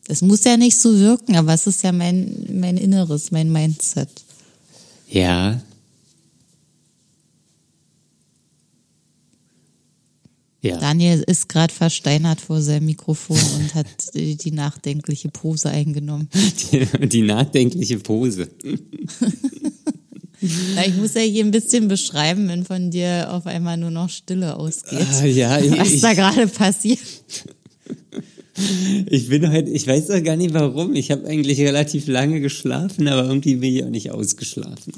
Es 0.08 0.22
muss 0.22 0.44
ja 0.44 0.58
nicht 0.58 0.78
so 0.78 0.98
wirken, 1.00 1.36
aber 1.38 1.54
es 1.54 1.66
ist 1.68 1.82
ja 1.84 1.92
mein, 1.94 2.46
mein 2.52 2.76
Inneres, 2.78 3.32
mein 3.32 3.52
Mindset. 3.52 4.10
Ja. 5.10 5.62
Ja. 10.64 10.78
Daniel 10.78 11.22
ist 11.28 11.50
gerade 11.50 11.74
versteinert 11.74 12.40
vor 12.40 12.62
seinem 12.62 12.86
Mikrofon 12.86 13.38
und 13.60 13.76
hat 13.76 13.86
die, 14.16 14.52
nachdenkliche 14.52 15.28
Pose 15.28 15.70
eingenommen. 15.70 16.30
Die, 16.72 17.08
die 17.10 17.22
nachdenkliche 17.22 18.00
Pose. 18.00 18.48
Na, 20.76 20.88
ich 20.88 20.96
muss 20.96 21.16
ja 21.16 21.22
hier 21.22 21.44
ein 21.44 21.52
bisschen 21.52 21.90
beschreiben, 21.90 22.48
wenn 22.48 22.64
von 22.64 22.92
dir 22.92 23.28
auf 23.32 23.46
einmal 23.46 23.76
nur 23.78 23.92
noch 23.92 24.10
Stille 24.10 24.58
ausgeht. 24.58 25.06
Ah, 25.12 25.26
ja, 25.26 25.60
was 25.78 25.92
ich, 25.92 26.02
da 26.02 26.14
gerade 26.14 26.48
passiert. 26.48 27.00
ich 29.10 29.28
bin 29.28 29.52
heute, 29.52 29.70
ich 29.70 29.86
weiß 29.86 30.12
auch 30.12 30.24
gar 30.24 30.38
nicht 30.38 30.54
warum. 30.54 30.96
Ich 30.96 31.12
habe 31.12 31.28
eigentlich 31.28 31.60
relativ 31.60 32.08
lange 32.08 32.40
geschlafen, 32.40 33.10
aber 33.10 33.28
irgendwie 33.28 33.56
bin 33.56 33.76
ich 33.76 33.84
auch 33.84 33.90
nicht 33.90 34.12
ausgeschlafen. 34.12 34.94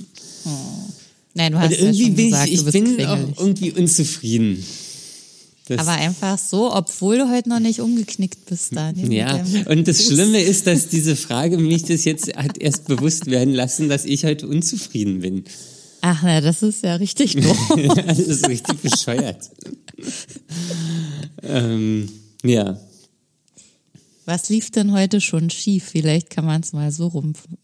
Nein, 1.34 1.52
du 1.52 1.60
hast 1.60 1.72
ja 1.72 1.80
irgendwie 1.80 2.06
schon 2.06 2.16
gesagt, 2.16 2.50
ich, 2.50 2.62
du 2.62 2.68
ich 2.68 2.72
bist 2.72 2.98
bin 2.98 3.06
auch 3.08 3.40
irgendwie 3.40 3.72
unzufrieden. 3.72 4.64
Das, 5.68 5.80
Aber 5.80 5.94
einfach 5.94 6.38
so, 6.38 6.72
obwohl 6.72 7.18
du 7.18 7.30
heute 7.30 7.50
noch 7.50 7.60
nicht 7.60 7.80
umgeknickt 7.80 8.46
bist, 8.46 8.76
Daniel. 8.76 9.12
ja, 9.12 9.44
und 9.68 9.88
das. 9.88 10.06
Schlimme 10.06 10.42
ist, 10.42 10.68
dass 10.68 10.88
diese 10.90 11.16
Frage 11.16 11.58
mich 11.58 11.84
das 11.84 12.06
jetzt 12.06 12.36
hat 12.36 12.58
erst 12.60 12.88
bewusst 12.88 13.26
werden 13.26 13.54
lassen, 13.54 13.90
dass 13.90 14.06
ich 14.06 14.26
heute 14.26 14.48
unzufrieden 14.48 15.22
bin. 15.22 15.44
Ach, 16.02 16.22
na, 16.22 16.40
das 16.40 16.62
ist 16.62 16.84
ja 16.84 16.96
richtig 16.96 17.36
doof. 17.36 17.58
das 18.06 18.20
ist 18.20 18.48
richtig 18.48 18.80
bescheuert. 18.80 19.50
ähm, 21.42 22.10
ja. 22.44 22.80
Was 24.28 24.50
lief 24.50 24.72
denn 24.72 24.92
heute 24.92 25.22
schon 25.22 25.52
schief? 25.52 25.84
Vielleicht 25.92 26.32
kann 26.32 26.46
man 26.46 26.62
es 26.62 26.74
mal 26.74 26.92
so 26.92 27.08
rum. 27.08 27.34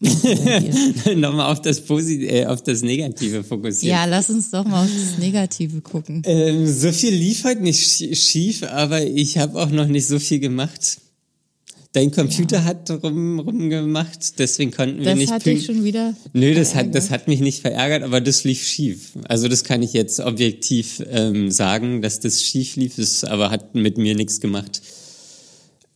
Nochmal 1.16 1.50
auf 1.52 1.60
das 1.60 1.80
Posit 1.80 2.22
äh, 2.22 2.46
auf 2.46 2.62
das 2.62 2.82
Negative 2.82 3.42
fokussieren. 3.42 3.96
ja, 3.96 4.04
lass 4.04 4.30
uns 4.30 4.50
doch 4.50 4.64
mal 4.64 4.84
auf 4.84 4.90
das 4.90 5.18
Negative 5.18 5.80
gucken. 5.80 6.22
Ähm, 6.24 6.66
so 6.66 6.92
viel 6.92 7.12
lief 7.14 7.44
heute 7.44 7.62
nicht 7.62 7.80
schie- 7.84 8.14
schief, 8.14 8.62
aber 8.62 9.04
ich 9.04 9.38
habe 9.38 9.60
auch 9.60 9.70
noch 9.70 9.88
nicht 9.88 10.06
so 10.06 10.18
viel 10.18 10.38
gemacht. 10.38 10.98
Dein 11.94 12.10
Computer 12.10 12.64
hat 12.64 12.88
rum, 13.02 13.38
rumgemacht, 13.38 14.38
deswegen 14.38 14.70
konnten 14.70 15.00
wir 15.00 15.04
Das 15.04 15.18
nicht 15.18 15.30
hatte 15.30 15.50
ich 15.50 15.66
pünkt- 15.66 15.76
schon 15.76 15.84
wieder. 15.84 16.14
Nö, 16.32 16.54
das 16.54 16.74
hat, 16.74 16.94
das 16.94 17.10
hat 17.10 17.28
mich 17.28 17.40
nicht 17.40 17.60
verärgert, 17.60 18.02
aber 18.02 18.22
das 18.22 18.44
lief 18.44 18.66
schief. 18.66 19.10
Also 19.28 19.46
das 19.48 19.62
kann 19.62 19.82
ich 19.82 19.92
jetzt 19.92 20.18
objektiv 20.20 21.02
ähm, 21.10 21.50
sagen, 21.50 22.00
dass 22.00 22.18
das 22.20 22.40
schief 22.42 22.76
lief, 22.76 22.96
das 22.96 23.24
aber 23.24 23.50
hat 23.50 23.74
mit 23.74 23.98
mir 23.98 24.14
nichts 24.14 24.40
gemacht. 24.40 24.80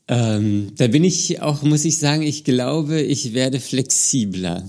Ähm, 0.08 0.72
da 0.76 0.86
bin 0.86 1.02
ich 1.04 1.42
auch, 1.42 1.62
muss 1.62 1.84
ich 1.84 1.98
sagen, 1.98 2.22
ich 2.22 2.44
glaube, 2.44 3.00
ich 3.00 3.34
werde 3.34 3.58
flexibler. 3.60 4.68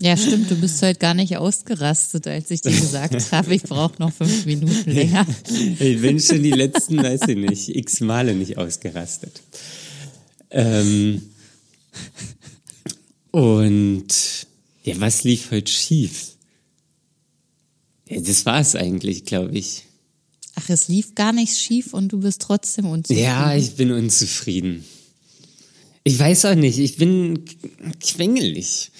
Ja, 0.00 0.16
stimmt, 0.16 0.50
du 0.50 0.56
bist 0.56 0.82
heute 0.82 0.98
gar 0.98 1.14
nicht 1.14 1.36
ausgerastet, 1.36 2.26
als 2.26 2.50
ich 2.50 2.60
dir 2.60 2.72
gesagt 2.72 3.14
habe, 3.32 3.54
ich 3.54 3.62
brauche 3.62 3.94
noch 4.00 4.12
fünf 4.12 4.44
Minuten 4.44 4.90
länger. 4.90 5.26
Ich 5.78 6.00
bin 6.00 6.20
schon 6.20 6.42
die 6.42 6.50
letzten, 6.50 7.02
weiß 7.02 7.22
ich 7.28 7.36
nicht, 7.36 7.68
x 7.74 8.00
Male 8.00 8.34
nicht 8.34 8.58
ausgerastet. 8.58 9.40
Ähm, 10.50 11.22
und 13.30 14.06
ja, 14.82 15.00
was 15.00 15.24
lief 15.24 15.50
heute 15.52 15.70
schief? 15.70 16.32
Ja, 18.08 18.20
das 18.20 18.44
war 18.46 18.60
es 18.60 18.76
eigentlich, 18.76 19.24
glaube 19.24 19.56
ich. 19.56 19.83
Ach, 20.56 20.68
es 20.68 20.88
lief 20.88 21.14
gar 21.14 21.32
nichts 21.32 21.60
schief 21.60 21.94
und 21.94 22.12
du 22.12 22.20
bist 22.20 22.42
trotzdem 22.42 22.86
unzufrieden. 22.86 23.24
Ja, 23.24 23.56
ich 23.56 23.74
bin 23.74 23.92
unzufrieden. 23.92 24.84
Ich 26.04 26.18
weiß 26.18 26.44
auch 26.46 26.54
nicht, 26.54 26.78
ich 26.78 26.96
bin 26.96 27.44
quengelig. 28.00 28.90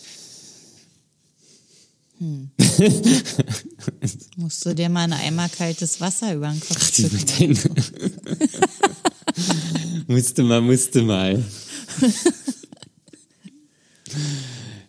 Musst 4.36 4.64
du 4.64 4.74
dir 4.74 4.88
mal 4.88 5.04
ein 5.04 5.12
Eimer 5.12 5.48
kaltes 5.48 6.00
Wasser 6.00 6.34
über 6.34 6.48
den 6.48 6.60
Kopf 6.60 6.92
den 7.38 7.58
musste 10.06 10.42
mal, 10.42 10.60
musste 10.60 11.02
mal. 11.02 11.42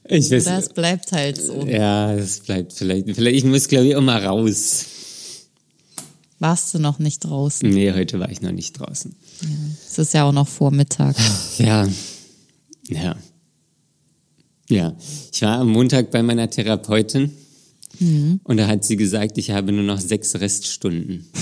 Ich 0.08 0.32
weiß, 0.32 0.44
Das 0.44 0.70
bleibt 0.70 1.12
halt 1.12 1.42
so. 1.42 1.66
ja, 1.66 2.16
das 2.16 2.40
bleibt 2.42 2.74
vielleicht, 2.74 3.10
vielleicht, 3.16 3.38
ich 3.38 3.44
muss 3.44 3.68
glaube 3.68 3.88
ich 3.88 3.96
auch 3.96 4.02
mal 4.02 4.24
raus. 4.24 4.86
Warst 6.40 6.74
du 6.74 6.80
noch 6.80 7.00
nicht 7.00 7.24
draußen? 7.24 7.70
Nee, 7.70 7.94
heute 7.94 8.20
war 8.20 8.30
ich 8.30 8.42
noch 8.42 8.52
nicht 8.52 8.74
draußen. 8.74 9.16
Es 9.88 9.98
ist 9.98 10.14
ja 10.14 10.26
auch 10.28 10.34
noch 10.34 10.48
Vormittag. 10.48 11.16
Ja, 11.58 11.88
ja. 12.88 13.16
Ja, 14.68 14.96
ich 15.32 15.42
war 15.42 15.60
am 15.60 15.70
Montag 15.70 16.12
bei 16.12 16.24
meiner 16.24 16.50
Therapeutin 16.50 17.32
und 18.44 18.58
da 18.58 18.68
hat 18.68 18.84
sie 18.84 18.98
gesagt, 18.98 19.38
ich 19.38 19.52
habe 19.52 19.72
nur 19.72 19.84
noch 19.84 20.00
sechs 20.00 20.36
Reststunden. 20.36 21.26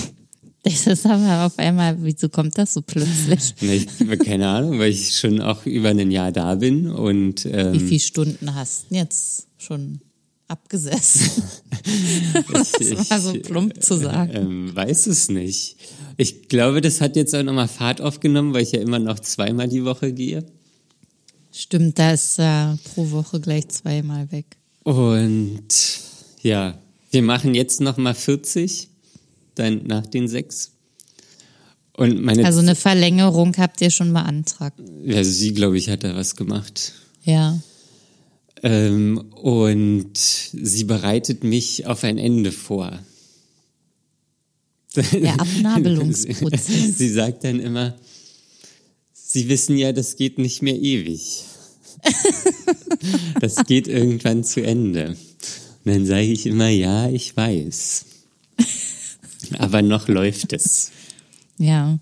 Das 0.66 0.86
ist 0.86 1.04
aber 1.04 1.44
auf 1.44 1.58
einmal, 1.58 1.98
wieso 2.00 2.30
kommt 2.30 2.56
das 2.56 2.72
so 2.72 2.80
plötzlich? 2.80 3.52
Ich 3.60 3.86
habe 4.00 4.16
keine 4.16 4.48
Ahnung, 4.48 4.78
weil 4.78 4.90
ich 4.92 5.14
schon 5.14 5.42
auch 5.42 5.66
über 5.66 5.90
ein 5.90 6.10
Jahr 6.10 6.32
da 6.32 6.54
bin 6.54 6.88
und 6.90 7.44
Wie 7.44 7.50
ähm, 7.50 7.86
viele 7.86 8.00
Stunden 8.00 8.54
hast 8.54 8.86
du 8.90 8.94
jetzt 8.94 9.46
schon 9.58 10.00
abgesessen? 10.54 11.42
das 12.52 13.10
war 13.10 13.20
so 13.20 13.32
plump 13.34 13.82
zu 13.82 13.96
sagen. 13.96 14.30
ähm, 14.34 14.76
weiß 14.76 15.08
es 15.08 15.28
nicht. 15.28 15.76
Ich 16.16 16.48
glaube, 16.48 16.80
das 16.80 17.00
hat 17.00 17.16
jetzt 17.16 17.34
auch 17.34 17.42
nochmal 17.42 17.68
Fahrt 17.68 18.00
aufgenommen, 18.00 18.54
weil 18.54 18.62
ich 18.62 18.72
ja 18.72 18.80
immer 18.80 18.98
noch 19.00 19.18
zweimal 19.18 19.68
die 19.68 19.84
Woche 19.84 20.12
gehe. 20.12 20.44
Stimmt, 21.52 21.98
da 21.98 22.12
ist 22.12 22.38
äh, 22.38 22.76
pro 22.94 23.10
Woche 23.10 23.40
gleich 23.40 23.68
zweimal 23.68 24.30
weg. 24.30 24.56
Und 24.84 25.66
ja, 26.42 26.78
wir 27.10 27.22
machen 27.22 27.54
jetzt 27.54 27.80
nochmal 27.80 28.14
40, 28.14 28.88
dann 29.56 29.82
nach 29.86 30.06
den 30.06 30.28
sechs. 30.28 30.70
Und 31.96 32.22
meine, 32.22 32.44
Also 32.44 32.60
eine 32.60 32.74
Verlängerung 32.74 33.56
habt 33.56 33.80
ihr 33.80 33.90
schon 33.90 34.12
beantragt. 34.12 34.80
ja, 35.04 35.22
sie, 35.24 35.52
glaube 35.54 35.78
ich, 35.78 35.88
hat 35.90 36.02
da 36.04 36.14
was 36.14 36.34
gemacht. 36.36 36.92
Ja. 37.22 37.58
Ähm, 38.62 39.18
und 39.32 40.16
sie 40.16 40.84
bereitet 40.84 41.44
mich 41.44 41.86
auf 41.86 42.04
ein 42.04 42.18
Ende 42.18 42.52
vor. 42.52 42.98
Der 44.94 45.34
Abnabelungsprozess. 45.40 46.98
Sie 46.98 47.08
sagt 47.08 47.44
dann 47.44 47.60
immer, 47.60 47.96
Sie 49.12 49.48
wissen 49.48 49.76
ja, 49.76 49.90
das 49.90 50.14
geht 50.14 50.38
nicht 50.38 50.62
mehr 50.62 50.76
ewig. 50.76 51.42
Das 53.40 53.56
geht 53.66 53.88
irgendwann 53.88 54.44
zu 54.44 54.62
Ende. 54.62 55.08
Und 55.08 55.92
dann 55.92 56.06
sage 56.06 56.32
ich 56.32 56.46
immer, 56.46 56.68
ja, 56.68 57.10
ich 57.10 57.36
weiß. 57.36 58.06
Aber 59.58 59.82
noch 59.82 60.08
läuft 60.08 60.52
es. 60.52 60.90
Ja. 61.58 61.98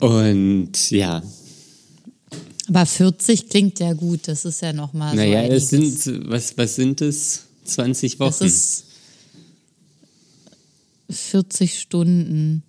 Und 0.00 0.90
ja, 0.90 1.22
Aber 2.68 2.84
40 2.84 3.48
klingt 3.48 3.80
ja 3.80 3.92
gut. 3.94 4.28
Das 4.28 4.44
ist 4.44 4.60
ja 4.62 4.72
nochmal 4.72 5.16
naja, 5.16 5.46
so 5.46 5.52
es 5.52 5.72
einiges. 5.72 6.04
sind, 6.04 6.30
was, 6.30 6.56
was 6.58 6.74
sind 6.76 7.00
es? 7.00 7.44
20 7.64 8.18
Wochen. 8.20 8.34
Das 8.40 8.40
ist 8.40 8.84
40 11.10 11.80
Stunden, 11.80 12.62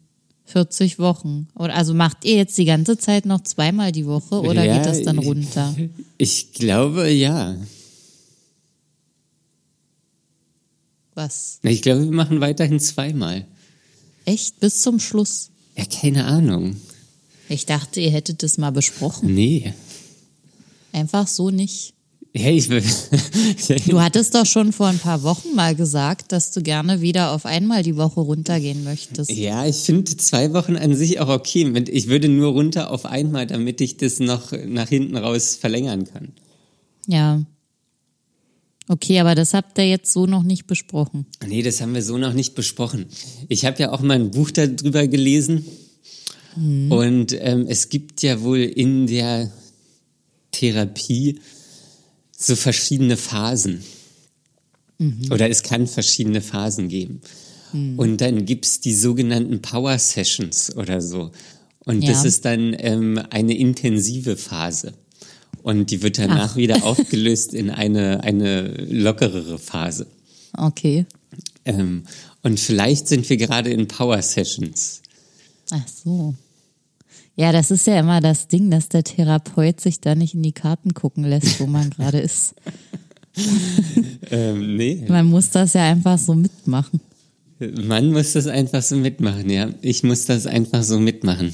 40 0.45 0.99
Wochen. 0.99 1.47
Oder 1.55 1.75
also 1.75 1.93
macht 1.93 2.23
ihr 2.23 2.35
jetzt 2.35 2.57
die 2.57 2.65
ganze 2.65 2.97
Zeit 2.97 3.25
noch 3.25 3.43
zweimal 3.43 3.91
die 3.91 4.05
Woche 4.05 4.41
oder 4.41 4.63
Ja, 4.63 4.77
geht 4.77 4.85
das 4.85 5.01
dann 5.03 5.19
runter? 5.19 5.75
Ich 6.17 6.53
glaube, 6.53 7.09
ja. 7.09 7.57
Was? 11.15 11.59
Ich 11.63 11.81
glaube, 11.81 12.05
wir 12.05 12.11
machen 12.11 12.39
weiterhin 12.39 12.79
zweimal. 12.79 13.45
Echt? 14.23 14.59
Bis 14.61 14.81
zum 14.81 14.99
Schluss? 14.99 15.49
Ja, 15.75 15.83
keine 15.85 16.25
Ahnung. 16.25 16.77
Ich 17.49 17.65
dachte, 17.65 17.99
ihr 17.99 18.11
hättet 18.11 18.43
das 18.43 18.57
mal 18.57 18.71
besprochen. 18.71 19.33
Nee. 19.33 19.73
Einfach 20.91 21.27
so 21.27 21.49
nicht. 21.49 21.93
Ja, 22.33 22.49
ich 22.49 22.69
will. 22.69 22.83
Du 23.87 23.99
hattest 23.99 24.35
doch 24.35 24.45
schon 24.45 24.71
vor 24.71 24.87
ein 24.87 24.99
paar 24.99 25.23
Wochen 25.23 25.55
mal 25.55 25.75
gesagt, 25.75 26.31
dass 26.31 26.51
du 26.51 26.61
gerne 26.61 27.01
wieder 27.01 27.31
auf 27.31 27.45
einmal 27.45 27.81
die 27.81 27.97
Woche 27.97 28.19
runtergehen 28.19 28.83
möchtest. 28.83 29.31
ja, 29.31 29.65
ich 29.65 29.77
finde 29.77 30.15
zwei 30.15 30.53
Wochen 30.53 30.75
an 30.75 30.95
sich 30.95 31.19
auch 31.19 31.29
okay. 31.29 31.71
Ich 31.89 32.07
würde 32.07 32.29
nur 32.29 32.51
runter 32.51 32.91
auf 32.91 33.05
einmal, 33.05 33.47
damit 33.47 33.81
ich 33.81 33.97
das 33.97 34.19
noch 34.19 34.51
nach 34.51 34.89
hinten 34.89 35.17
raus 35.17 35.55
verlängern 35.55 36.05
kann. 36.05 36.33
Ja. 37.07 37.43
Okay, 38.87 39.19
aber 39.19 39.35
das 39.35 39.53
habt 39.53 39.77
ihr 39.77 39.87
jetzt 39.87 40.13
so 40.13 40.25
noch 40.25 40.43
nicht 40.43 40.67
besprochen. 40.67 41.25
Nee, 41.47 41.63
das 41.63 41.81
haben 41.81 41.93
wir 41.93 42.03
so 42.03 42.17
noch 42.17 42.33
nicht 42.33 42.53
besprochen. 42.53 43.05
Ich 43.47 43.65
habe 43.65 43.79
ja 43.79 43.91
auch 43.91 44.01
mal 44.01 44.15
ein 44.15 44.31
Buch 44.31 44.51
darüber 44.51 45.07
gelesen. 45.07 45.65
Und 46.89 47.33
ähm, 47.39 47.65
es 47.69 47.89
gibt 47.89 48.21
ja 48.21 48.41
wohl 48.41 48.59
in 48.59 49.07
der 49.07 49.51
Therapie 50.51 51.39
so 52.37 52.55
verschiedene 52.55 53.17
Phasen. 53.17 53.83
Oder 55.31 55.49
es 55.49 55.63
kann 55.63 55.87
verschiedene 55.87 56.41
Phasen 56.41 56.89
geben. 56.89 57.21
Und 57.71 58.17
dann 58.21 58.45
gibt's 58.45 58.81
die 58.81 58.93
sogenannten 58.95 59.61
Power 59.61 59.97
Sessions 59.99 60.75
oder 60.75 61.01
so. 61.01 61.31
Und 61.85 62.01
das 62.07 62.23
Ja. 62.23 62.27
ist 62.27 62.45
dann 62.45 62.75
ähm, 62.77 63.21
eine 63.29 63.55
intensive 63.57 64.35
Phase. 64.37 64.93
Und 65.63 65.91
die 65.91 66.01
wird 66.01 66.17
danach 66.17 66.55
wieder 66.55 66.83
aufgelöst 66.85 67.53
in 67.53 67.69
eine, 67.69 68.23
eine 68.23 68.69
lockerere 68.85 69.59
Phase. 69.59 70.07
Okay. 70.57 71.05
Ähm, 71.65 72.03
und 72.43 72.59
vielleicht 72.59 73.07
sind 73.07 73.29
wir 73.29 73.37
gerade 73.37 73.69
in 73.71 73.87
Power 73.87 74.21
Sessions. 74.21 75.01
Ach 75.69 75.87
so. 75.87 76.33
Ja, 77.39 77.53
das 77.53 77.71
ist 77.71 77.87
ja 77.87 77.97
immer 77.97 78.19
das 78.19 78.49
Ding, 78.49 78.69
dass 78.69 78.89
der 78.89 79.05
Therapeut 79.05 79.79
sich 79.79 80.01
da 80.01 80.13
nicht 80.13 80.33
in 80.33 80.43
die 80.43 80.51
Karten 80.51 80.93
gucken 80.93 81.23
lässt, 81.23 81.61
wo 81.61 81.67
man 81.67 81.89
gerade 81.97 82.19
ist. 82.19 82.53
Ähm, 84.29 84.75
nee, 84.75 85.05
Man 85.07 85.27
muss 85.27 85.49
das 85.51 85.71
ja 85.71 85.89
einfach 85.89 86.17
so 86.17 86.35
mitmachen. 86.35 86.99
man 87.59 88.11
muss 88.11 88.33
das 88.33 88.47
einfach 88.47 88.83
so 88.83 88.97
mitmachen, 88.97 89.49
ja. 89.49 89.69
Ich 89.81 90.03
muss 90.03 90.25
das 90.25 90.47
einfach 90.47 90.83
so 90.83 90.99
mitmachen. 90.99 91.53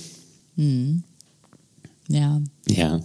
Ja. 2.07 2.41
Ja. 2.67 3.01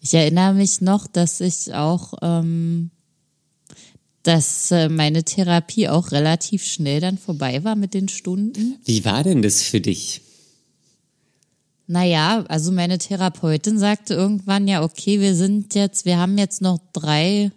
Ich 0.00 0.14
erinnere 0.14 0.54
mich 0.54 0.80
noch, 0.80 1.08
dass 1.08 1.40
ich 1.40 1.74
auch, 1.74 2.14
ähm, 2.22 2.92
dass 4.22 4.70
äh, 4.70 4.88
meine 4.88 5.24
Therapie 5.24 5.88
auch 5.88 6.12
relativ 6.12 6.64
schnell 6.64 7.00
dann 7.00 7.18
vorbei 7.18 7.64
war 7.64 7.74
mit 7.74 7.94
den 7.94 8.08
Stunden. 8.08 8.76
Wie 8.84 9.04
war 9.04 9.24
denn 9.24 9.42
das 9.42 9.62
für 9.62 9.80
dich? 9.80 10.20
Naja, 11.86 12.44
also 12.48 12.72
meine 12.72 12.98
Therapeutin 12.98 13.78
sagte 13.78 14.14
irgendwann 14.14 14.66
ja, 14.66 14.82
okay, 14.82 15.20
wir 15.20 15.34
sind 15.34 15.74
jetzt, 15.74 16.06
wir 16.06 16.18
haben 16.18 16.38
jetzt 16.38 16.62
noch 16.62 16.78
drei, 16.94 17.50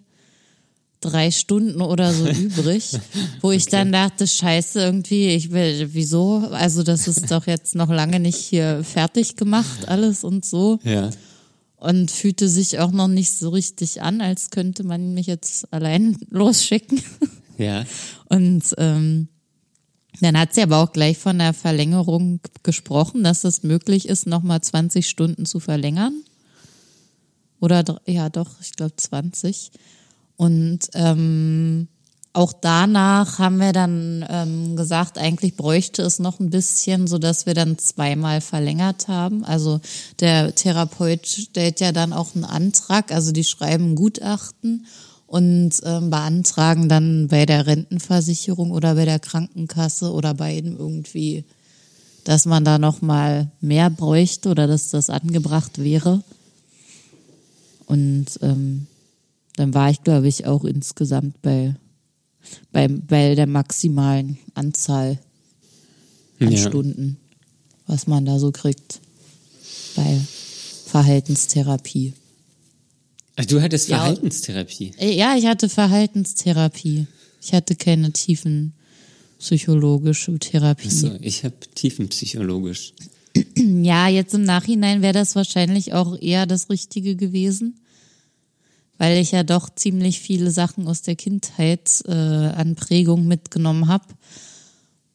drei 1.00 1.30
Stunden 1.30 1.80
oder 1.80 2.12
so 2.12 2.28
übrig, 2.28 2.92
wo 3.40 3.52
ich 3.52 3.66
dann 3.66 3.90
dachte, 3.90 4.26
scheiße, 4.26 4.80
irgendwie, 4.80 5.28
ich 5.28 5.50
will, 5.50 5.90
wieso? 5.92 6.48
Also 6.50 6.82
das 6.82 7.08
ist 7.08 7.30
doch 7.30 7.46
jetzt 7.46 7.74
noch 7.74 7.88
lange 7.88 8.20
nicht 8.20 8.36
hier 8.36 8.84
fertig 8.84 9.36
gemacht, 9.36 9.88
alles 9.88 10.24
und 10.24 10.44
so. 10.44 10.78
Ja. 10.82 11.10
Und 11.76 12.10
fühlte 12.10 12.48
sich 12.48 12.80
auch 12.80 12.90
noch 12.90 13.08
nicht 13.08 13.38
so 13.38 13.50
richtig 13.50 14.02
an, 14.02 14.20
als 14.20 14.50
könnte 14.50 14.84
man 14.84 15.14
mich 15.14 15.26
jetzt 15.26 15.72
allein 15.72 16.18
losschicken. 16.28 17.00
Ja. 17.56 17.84
Und 18.28 18.74
ähm, 18.76 19.28
dann 20.20 20.38
hat 20.38 20.54
sie 20.54 20.62
aber 20.62 20.78
auch 20.78 20.92
gleich 20.92 21.18
von 21.18 21.38
der 21.38 21.52
Verlängerung 21.52 22.40
gesprochen, 22.62 23.22
dass 23.22 23.44
es 23.44 23.62
möglich 23.62 24.08
ist, 24.08 24.26
nochmal 24.26 24.60
20 24.60 25.08
Stunden 25.08 25.46
zu 25.46 25.60
verlängern. 25.60 26.22
Oder 27.60 27.84
ja, 28.06 28.28
doch, 28.28 28.48
ich 28.60 28.72
glaube 28.72 28.96
20. 28.96 29.70
Und 30.36 30.88
ähm, 30.94 31.88
auch 32.32 32.52
danach 32.52 33.38
haben 33.38 33.58
wir 33.58 33.72
dann 33.72 34.24
ähm, 34.28 34.76
gesagt, 34.76 35.18
eigentlich 35.18 35.56
bräuchte 35.56 36.02
es 36.02 36.18
noch 36.18 36.38
ein 36.38 36.50
bisschen, 36.50 37.06
so 37.08 37.18
dass 37.18 37.46
wir 37.46 37.54
dann 37.54 37.78
zweimal 37.78 38.40
verlängert 38.40 39.08
haben. 39.08 39.44
Also 39.44 39.80
der 40.20 40.54
Therapeut 40.54 41.26
stellt 41.26 41.80
ja 41.80 41.90
dann 41.90 42.12
auch 42.12 42.34
einen 42.34 42.44
Antrag, 42.44 43.10
also 43.10 43.32
die 43.32 43.44
schreiben 43.44 43.96
Gutachten 43.96 44.86
und 45.28 45.72
ähm, 45.84 46.08
beantragen 46.08 46.88
dann 46.88 47.28
bei 47.28 47.44
der 47.44 47.66
Rentenversicherung 47.66 48.70
oder 48.70 48.94
bei 48.94 49.04
der 49.04 49.18
Krankenkasse 49.18 50.10
oder 50.10 50.32
beiden 50.32 50.76
irgendwie, 50.76 51.44
dass 52.24 52.46
man 52.46 52.64
da 52.64 52.78
noch 52.78 53.02
mal 53.02 53.50
mehr 53.60 53.90
bräuchte 53.90 54.48
oder 54.48 54.66
dass 54.66 54.88
das 54.88 55.10
angebracht 55.10 55.78
wäre. 55.78 56.24
Und 57.84 58.26
ähm, 58.40 58.86
dann 59.56 59.74
war 59.74 59.90
ich, 59.90 60.02
glaube 60.02 60.28
ich, 60.28 60.46
auch 60.46 60.64
insgesamt 60.64 61.42
bei, 61.42 61.74
bei, 62.72 62.88
bei 62.88 63.34
der 63.34 63.46
maximalen 63.46 64.38
Anzahl 64.54 65.18
an 66.40 66.52
Ja. 66.52 66.56
Stunden, 66.56 67.18
was 67.86 68.06
man 68.06 68.24
da 68.24 68.38
so 68.38 68.50
kriegt 68.50 69.00
bei 69.94 70.20
Verhaltenstherapie. 70.86 72.14
Ach, 73.40 73.46
Du 73.46 73.62
hattest 73.62 73.88
Ja. 73.88 73.98
Verhaltenstherapie. 73.98 74.92
Äh, 74.98 75.16
Ja, 75.16 75.36
ich 75.36 75.46
hatte 75.46 75.68
Verhaltenstherapie. 75.68 77.06
Ich 77.40 77.52
hatte 77.52 77.76
keine 77.76 78.12
tiefen 78.12 78.74
psychologische 79.38 80.36
Therapie. 80.38 80.90
So, 80.90 81.12
ich 81.20 81.44
habe 81.44 81.54
tiefenpsychologisch. 81.74 82.92
Ja, 83.56 84.08
jetzt 84.08 84.34
im 84.34 84.42
Nachhinein 84.42 85.00
wäre 85.02 85.12
das 85.12 85.36
wahrscheinlich 85.36 85.92
auch 85.92 86.20
eher 86.20 86.46
das 86.46 86.70
Richtige 86.70 87.14
gewesen, 87.14 87.78
weil 88.98 89.18
ich 89.18 89.30
ja 89.30 89.44
doch 89.44 89.72
ziemlich 89.72 90.18
viele 90.18 90.50
Sachen 90.50 90.88
aus 90.88 91.02
der 91.02 91.14
Kindheit 91.14 92.02
äh, 92.06 92.12
an 92.12 92.74
Prägung 92.74 93.28
mitgenommen 93.28 93.86
habe. 93.86 94.04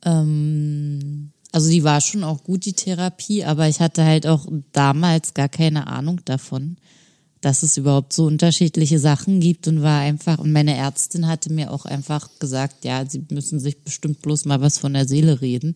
Ähm, 0.05 1.31
also 1.51 1.69
die 1.69 1.83
war 1.83 1.99
schon 2.01 2.23
auch 2.23 2.43
gut, 2.43 2.65
die 2.65 2.73
Therapie, 2.73 3.43
aber 3.43 3.67
ich 3.67 3.79
hatte 3.81 4.05
halt 4.05 4.25
auch 4.25 4.47
damals 4.71 5.33
gar 5.33 5.49
keine 5.49 5.87
Ahnung 5.87 6.21
davon, 6.23 6.77
dass 7.43 7.61
es 7.61 7.75
überhaupt 7.75 8.13
so 8.13 8.25
unterschiedliche 8.25 8.99
Sachen 8.99 9.41
gibt 9.41 9.67
und 9.67 9.81
war 9.81 9.99
einfach, 9.99 10.37
und 10.37 10.53
meine 10.53 10.77
Ärztin 10.77 11.27
hatte 11.27 11.51
mir 11.51 11.71
auch 11.71 11.83
einfach 11.85 12.29
gesagt, 12.39 12.85
ja, 12.85 13.05
sie 13.05 13.25
müssen 13.29 13.59
sich 13.59 13.83
bestimmt 13.83 14.21
bloß 14.21 14.45
mal 14.45 14.61
was 14.61 14.77
von 14.77 14.93
der 14.93 15.07
Seele 15.07 15.41
reden. 15.41 15.75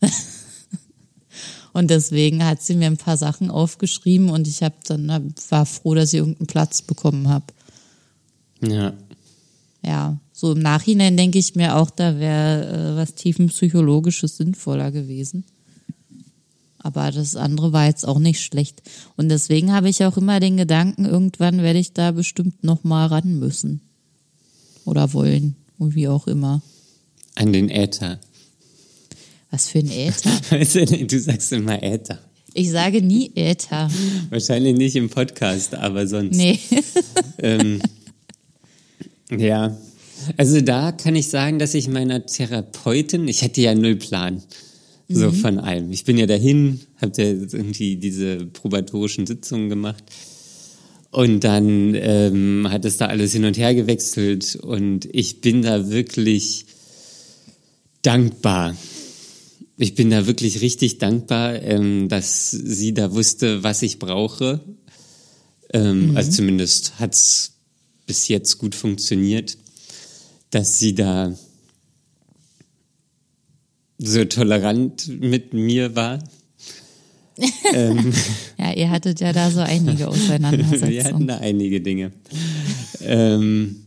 Und 1.74 1.90
deswegen 1.90 2.44
hat 2.44 2.62
sie 2.62 2.74
mir 2.74 2.86
ein 2.86 2.96
paar 2.96 3.16
Sachen 3.16 3.50
aufgeschrieben 3.50 4.30
und 4.30 4.48
ich 4.48 4.62
habe 4.62 4.74
dann 4.86 5.32
war 5.50 5.66
froh, 5.66 5.94
dass 5.94 6.12
ich 6.12 6.18
irgendeinen 6.18 6.48
Platz 6.48 6.82
bekommen 6.82 7.28
habe. 7.28 7.44
Ja. 8.62 8.94
Ja, 9.84 10.18
so 10.32 10.52
im 10.52 10.58
Nachhinein 10.58 11.16
denke 11.16 11.38
ich 11.38 11.54
mir 11.54 11.76
auch, 11.76 11.90
da 11.90 12.18
wäre 12.18 12.94
äh, 12.94 12.96
was 12.96 13.14
tiefenpsychologisches 13.14 14.38
sinnvoller 14.38 14.90
gewesen. 14.90 15.44
Aber 16.78 17.10
das 17.10 17.36
andere 17.36 17.72
war 17.72 17.86
jetzt 17.86 18.06
auch 18.06 18.18
nicht 18.18 18.40
schlecht. 18.40 18.82
Und 19.16 19.28
deswegen 19.28 19.72
habe 19.72 19.88
ich 19.88 20.04
auch 20.04 20.16
immer 20.16 20.40
den 20.40 20.56
Gedanken, 20.56 21.04
irgendwann 21.04 21.62
werde 21.62 21.78
ich 21.78 21.92
da 21.92 22.12
bestimmt 22.12 22.62
noch 22.62 22.84
mal 22.84 23.06
ran 23.06 23.38
müssen. 23.38 23.80
Oder 24.84 25.12
wollen. 25.12 25.56
Und 25.78 25.94
wie 25.94 26.08
auch 26.08 26.26
immer. 26.26 26.62
An 27.34 27.52
den 27.52 27.68
Äther. 27.68 28.18
Was 29.50 29.68
für 29.68 29.78
ein 29.78 29.90
Äther. 29.90 30.30
Du, 30.86 31.06
du 31.06 31.20
sagst 31.20 31.52
immer 31.52 31.82
Äther. 31.82 32.18
Ich 32.54 32.70
sage 32.70 33.02
nie 33.02 33.30
Äther. 33.34 33.90
Wahrscheinlich 34.30 34.76
nicht 34.76 34.96
im 34.96 35.10
Podcast, 35.10 35.74
aber 35.74 36.06
sonst. 36.06 36.36
Nee. 36.36 36.58
Ähm, 37.40 37.80
ja. 39.30 39.76
Also 40.36 40.60
da 40.60 40.90
kann 40.90 41.14
ich 41.14 41.28
sagen, 41.28 41.60
dass 41.60 41.74
ich 41.74 41.86
meiner 41.86 42.26
Therapeutin, 42.26 43.28
ich 43.28 43.44
hatte 43.44 43.60
ja 43.60 43.76
null 43.76 43.94
Plan. 43.94 44.42
So 45.10 45.32
von 45.32 45.58
allem. 45.58 45.90
Ich 45.90 46.04
bin 46.04 46.18
ja 46.18 46.26
dahin, 46.26 46.80
habe 47.00 47.12
ja 47.22 47.28
irgendwie 47.30 47.96
diese 47.96 48.44
probatorischen 48.44 49.26
Sitzungen 49.26 49.70
gemacht. 49.70 50.04
Und 51.10 51.44
dann 51.44 51.94
ähm, 51.94 52.66
hat 52.68 52.84
es 52.84 52.98
da 52.98 53.06
alles 53.06 53.32
hin 53.32 53.46
und 53.46 53.56
her 53.56 53.74
gewechselt 53.74 54.56
und 54.56 55.08
ich 55.10 55.40
bin 55.40 55.62
da 55.62 55.88
wirklich 55.88 56.66
dankbar. 58.02 58.76
Ich 59.78 59.94
bin 59.94 60.10
da 60.10 60.26
wirklich 60.26 60.60
richtig 60.60 60.98
dankbar, 60.98 61.62
ähm, 61.62 62.10
dass 62.10 62.50
sie 62.50 62.92
da 62.92 63.14
wusste, 63.14 63.62
was 63.62 63.80
ich 63.80 63.98
brauche. 63.98 64.60
Ähm, 65.72 66.14
Also 66.14 66.32
zumindest 66.32 66.98
hat's 66.98 67.54
bis 68.06 68.28
jetzt 68.28 68.58
gut 68.58 68.74
funktioniert, 68.74 69.56
dass 70.50 70.78
sie 70.78 70.94
da 70.94 71.34
so 73.98 74.24
tolerant 74.24 75.08
mit 75.20 75.52
mir 75.52 75.94
war. 75.96 76.18
ähm, 77.72 78.12
Ja, 78.58 78.72
ihr 78.72 78.90
hattet 78.90 79.20
ja 79.20 79.32
da 79.32 79.50
so 79.50 79.60
einige 79.60 79.98
wir 79.98 80.06
hatten 80.06 80.24
Auseinandersetzungen. 80.24 81.28
da 81.28 81.38
einige 81.38 81.80
Dinge. 81.80 82.12
ähm, 83.00 83.84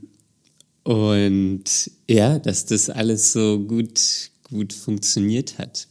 und 0.84 1.64
ja, 2.10 2.40
dass 2.40 2.66
das 2.66 2.90
alles 2.90 3.34
so 3.34 3.60
gut, 3.60 4.32
gut 4.50 4.74
funktioniert 4.74 5.58
hat. 5.58 5.88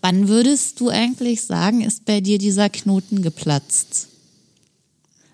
Wann 0.00 0.28
würdest 0.28 0.80
du 0.80 0.88
eigentlich 0.88 1.42
sagen, 1.42 1.82
ist 1.82 2.04
bei 2.06 2.20
dir 2.20 2.38
dieser 2.38 2.70
Knoten 2.70 3.22
geplatzt? 3.22 4.08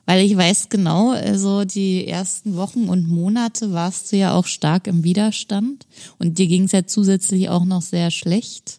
Weil 0.07 0.25
ich 0.25 0.37
weiß 0.37 0.69
genau, 0.69 1.11
also 1.11 1.65
die 1.65 2.07
ersten 2.07 2.55
Wochen 2.55 2.89
und 2.89 3.09
Monate 3.09 3.73
warst 3.73 4.13
du 4.13 4.17
ja 4.17 4.35
auch 4.35 4.47
stark 4.47 4.87
im 4.87 5.03
Widerstand 5.03 5.85
und 6.19 6.39
dir 6.39 6.47
ging 6.47 6.65
es 6.65 6.73
ja 6.73 6.87
zusätzlich 6.87 7.49
auch 7.49 7.65
noch 7.65 7.83
sehr 7.83 8.13
schlecht. 8.13 8.79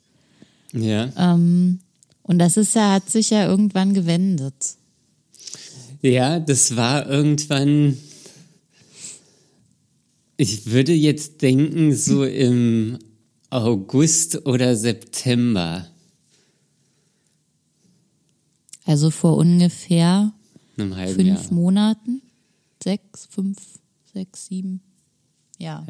Ja. 0.71 1.11
Ähm, 1.17 1.79
und 2.23 2.39
das 2.39 2.55
ist 2.55 2.75
ja, 2.75 2.93
hat 2.93 3.09
sich 3.09 3.29
ja 3.29 3.45
irgendwann 3.45 3.93
gewendet. 3.93 4.77
Ja, 6.01 6.39
das 6.39 6.77
war 6.77 7.09
irgendwann, 7.09 7.97
ich 10.37 10.67
würde 10.67 10.93
jetzt 10.93 11.41
denken, 11.41 11.93
so 11.93 12.23
im 12.23 12.99
August 13.49 14.45
oder 14.45 14.77
September. 14.77 15.87
Also 18.85 19.09
vor 19.09 19.35
ungefähr 19.35 20.31
Einem 20.77 20.95
halben 20.95 21.15
fünf 21.15 21.27
Jahr. 21.27 21.53
Monaten. 21.53 22.21
Sechs, 22.83 23.25
fünf, 23.25 23.57
sechs, 24.13 24.45
sieben. 24.45 24.81
Ja. 25.57 25.85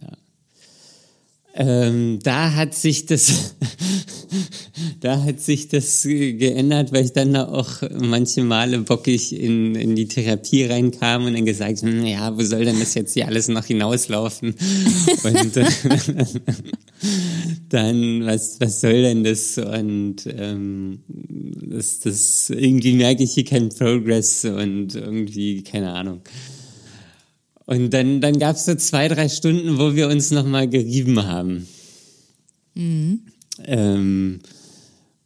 Ähm, 1.60 2.20
da 2.22 2.54
hat 2.54 2.76
sich 2.76 3.08
das, 3.08 3.56
da 5.00 5.24
hat 5.24 5.42
sich 5.42 5.68
das 5.70 6.04
geändert, 6.04 6.92
weil 6.92 7.06
ich 7.06 7.14
dann 7.14 7.36
auch 7.36 7.82
manche 8.00 8.44
Male 8.44 8.78
bockig 8.80 9.34
in, 9.34 9.74
in 9.74 9.96
die 9.96 10.08
Therapie 10.08 10.66
reinkam 10.66 11.26
und 11.26 11.34
dann 11.34 11.46
gesagt, 11.46 11.82
hm, 11.82 12.06
ja, 12.06 12.38
wo 12.38 12.44
soll 12.44 12.66
denn 12.66 12.80
das 12.80 12.94
jetzt 12.94 13.16
hier 13.16 13.26
alles 13.26 13.48
noch 13.48 13.66
hinauslaufen? 13.66 14.54
Und 15.24 15.58
äh, 15.58 15.66
dann, 17.70 18.26
was, 18.26 18.60
was 18.60 18.82
soll 18.82 19.02
denn 19.02 19.24
das? 19.24 19.58
Und 19.58 20.28
ähm, 20.28 21.00
das, 21.08 22.00
das 22.00 22.52
irgendwie 22.52 22.94
merke 22.94 23.24
ich 23.24 23.34
hier 23.34 23.46
keinen 23.46 23.70
Progress 23.70 24.46
und 24.46 24.96
irgendwie, 24.96 25.64
keine 25.64 25.92
Ahnung. 25.94 26.22
Und 27.68 27.94
dann, 27.94 28.22
dann 28.22 28.40
gab 28.40 28.56
es 28.56 28.66
so 28.66 28.76
zwei, 28.76 29.10
drei 29.10 29.28
Stunden, 29.28 29.78
wo 29.78 29.94
wir 29.94 30.08
uns 30.08 30.32
nochmal 30.32 30.70
gerieben 30.70 31.24
haben. 31.24 31.68
Ähm, 33.66 34.40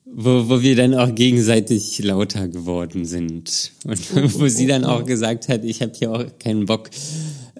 wo, 0.05 0.49
wo 0.49 0.61
wir 0.61 0.75
dann 0.75 0.95
auch 0.95 1.13
gegenseitig 1.13 1.99
lauter 1.99 2.47
geworden 2.47 3.05
sind. 3.05 3.71
Und 3.85 3.99
wo 4.39 4.47
sie 4.47 4.65
dann 4.65 4.85
auch 4.85 5.05
gesagt 5.05 5.49
hat, 5.49 5.63
ich 5.63 5.81
habe 5.83 5.93
hier 5.95 6.11
auch 6.11 6.25
keinen 6.39 6.65
Bock, 6.65 6.89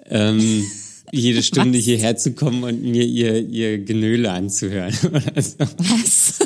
ähm, 0.06 0.64
jede 1.12 1.42
Stunde 1.44 1.78
hierher 1.78 2.16
zu 2.16 2.32
kommen 2.32 2.64
und 2.64 2.82
mir 2.82 3.04
ihr, 3.04 3.38
ihr 3.38 3.78
Genöle 3.78 4.32
anzuhören. 4.32 4.94
Oder 5.04 5.40
so. 5.40 5.58
Was? 5.78 6.38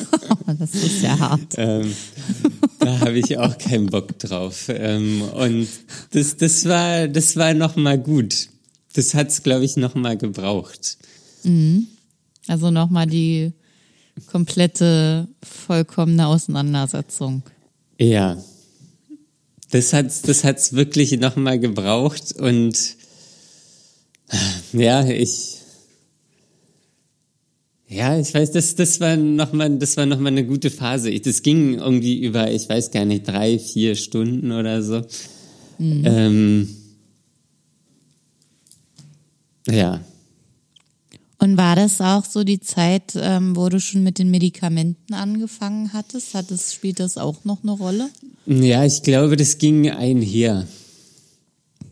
Das 0.55 0.75
ist 0.75 1.03
ja 1.03 1.19
hart. 1.19 1.55
ähm, 1.57 1.93
da 2.79 3.01
habe 3.01 3.19
ich 3.19 3.37
auch 3.39 3.57
keinen 3.59 3.87
Bock 3.87 4.19
drauf. 4.19 4.69
Ähm, 4.69 5.23
und 5.23 5.69
das, 6.13 6.37
das 6.37 6.65
war, 6.67 7.09
das 7.09 7.37
war 7.37 7.55
noch 7.55 7.77
mal 7.77 7.99
gut. 7.99 8.49
Das 8.95 9.15
hat's, 9.15 9.43
glaube 9.43 9.65
ich, 9.65 9.77
noch 9.77 9.95
mal 9.95 10.17
gebraucht. 10.17 10.99
Also 12.49 12.71
nochmal 12.71 13.07
die 13.07 13.53
komplette, 14.27 15.29
vollkommene 15.43 16.27
Auseinandersetzung. 16.27 17.43
Ja, 17.99 18.43
das 19.71 19.93
hat's, 19.93 20.23
das 20.23 20.45
hat's 20.45 20.73
wirklich 20.73 21.13
noch 21.19 21.37
mal 21.37 21.59
gebraucht 21.59 22.33
und 22.39 22.97
ja, 24.73 25.05
ich 25.07 25.56
ja, 27.89 28.19
ich 28.19 28.35
weiß, 28.35 28.51
das, 28.53 28.75
das 28.75 29.01
war 29.01 29.17
noch 29.17 29.53
mal, 29.53 29.79
das 29.79 29.97
war 29.97 30.07
noch 30.07 30.19
mal 30.19 30.29
eine 30.29 30.45
gute 30.45 30.71
Phase. 30.71 31.09
Ich, 31.11 31.23
das 31.23 31.43
ging 31.43 31.75
irgendwie 31.75 32.21
über, 32.25 32.51
ich 32.51 32.69
weiß 32.69 32.91
gar 32.91 33.05
nicht, 33.05 33.29
drei, 33.29 33.59
vier 33.59 33.95
Stunden 33.95 34.51
oder 34.51 34.83
so. 34.83 35.03
Ähm, 35.79 36.69
ja, 39.69 40.01
Und 41.39 41.57
war 41.57 41.77
das 41.77 42.01
auch 42.01 42.25
so 42.25 42.45
die 42.45 42.61
Zeit, 42.61 43.13
ähm, 43.17 43.55
wo 43.55 43.69
du 43.69 43.79
schon 43.79 44.03
mit 44.03 44.19
den 44.19 44.31
Medikamenten 44.31 45.15
angefangen 45.15 45.93
hattest? 45.93 46.35
Hat 46.35 46.51
das, 46.51 46.73
spielt 46.73 46.99
das 46.99 47.19
auch 47.19 47.45
noch 47.45 47.63
eine 47.63 47.73
Rolle? 47.73 48.09
ja, 48.47 48.85
ich 48.85 49.03
glaube, 49.03 49.37
das 49.37 49.59
ging 49.59 49.91
einher. 49.91 50.67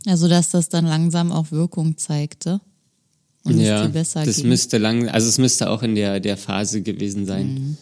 Also, 0.07 0.29
dass 0.29 0.51
das 0.51 0.69
dann 0.69 0.87
langsam 0.87 1.31
auch 1.31 1.51
Wirkung 1.51 1.99
zeigte 1.99 2.61
und 3.45 3.59
es 3.59 3.67
ja, 3.67 3.87
besser 3.87 4.25
das 4.25 4.37
ging. 4.37 4.49
müsste 4.49 4.79
lang, 4.79 5.09
also 5.09 5.29
es 5.29 5.39
müsste 5.39 5.71
auch 5.71 5.83
in 5.83 5.95
der 5.95 6.21
der 6.21 6.37
Phase 6.37 6.83
gewesen 6.83 7.27
sein. 7.27 7.77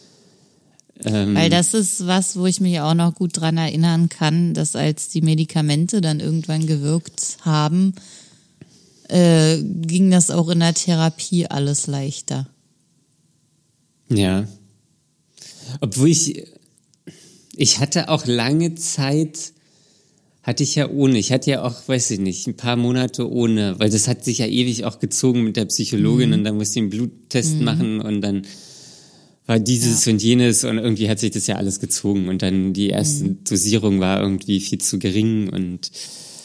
Ähm, 1.05 1.35
Weil 1.35 1.51
das 1.51 1.75
ist 1.75 2.07
was, 2.07 2.37
wo 2.37 2.47
ich 2.47 2.61
mich 2.61 2.81
auch 2.81 2.95
noch 2.95 3.15
gut 3.15 3.41
dran 3.41 3.57
erinnern 3.57 4.09
kann, 4.09 4.55
dass 4.55 4.77
als 4.77 5.09
die 5.09 5.23
Medikamente 5.23 6.01
dann 6.01 6.21
irgendwann 6.21 6.67
gewirkt 6.67 7.39
haben, 7.41 7.95
äh, 9.09 9.59
ging 9.63 10.11
das 10.11 10.31
auch 10.31 10.49
in 10.49 10.61
der 10.61 10.75
Therapie 10.75 11.47
alles 11.47 11.87
leichter. 11.87 12.47
Ja. 14.09 14.47
Obwohl 15.81 16.09
ich, 16.09 16.45
ich 17.57 17.79
hatte 17.79 18.09
auch 18.09 18.27
lange 18.27 18.75
Zeit, 18.75 19.53
hatte 20.43 20.63
ich 20.65 20.75
ja 20.75 20.89
ohne. 20.91 21.19
Ich 21.19 21.31
hatte 21.33 21.51
ja 21.51 21.63
auch, 21.63 21.87
weiß 21.89 22.11
ich 22.13 22.21
nicht, 22.21 22.47
ein 22.49 22.57
paar 22.57 22.77
Monate 22.77 23.31
ohne, 23.31 23.79
weil 23.79 23.91
das 23.91 24.09
hat 24.09 24.25
sich 24.25 24.39
ja 24.39 24.47
ewig 24.47 24.85
auch 24.85 24.99
gezogen 24.99 25.45
mit 25.45 25.57
der 25.57 25.67
Psychologin 25.67 26.33
und 26.33 26.45
dann 26.45 26.57
musste 26.57 26.79
ich 26.79 26.83
einen 26.83 26.91
Bluttest 26.91 27.61
machen 27.61 28.01
und 28.01 28.21
dann 28.23 28.43
war 29.47 29.59
dieses 29.59 30.07
und 30.07 30.23
jenes 30.23 30.65
und 30.65 30.79
irgendwie 30.79 31.09
hat 31.09 31.19
sich 31.19 31.31
das 31.33 31.47
ja 31.47 31.57
alles 31.57 31.81
gezogen 31.81 32.29
und 32.29 32.43
dann 32.43 32.73
die 32.73 32.89
erste 32.91 33.31
Dosierung 33.49 34.01
war 34.01 34.21
irgendwie 34.21 34.61
viel 34.61 34.79
zu 34.79 34.99
gering 34.99 35.49
und 35.49 35.91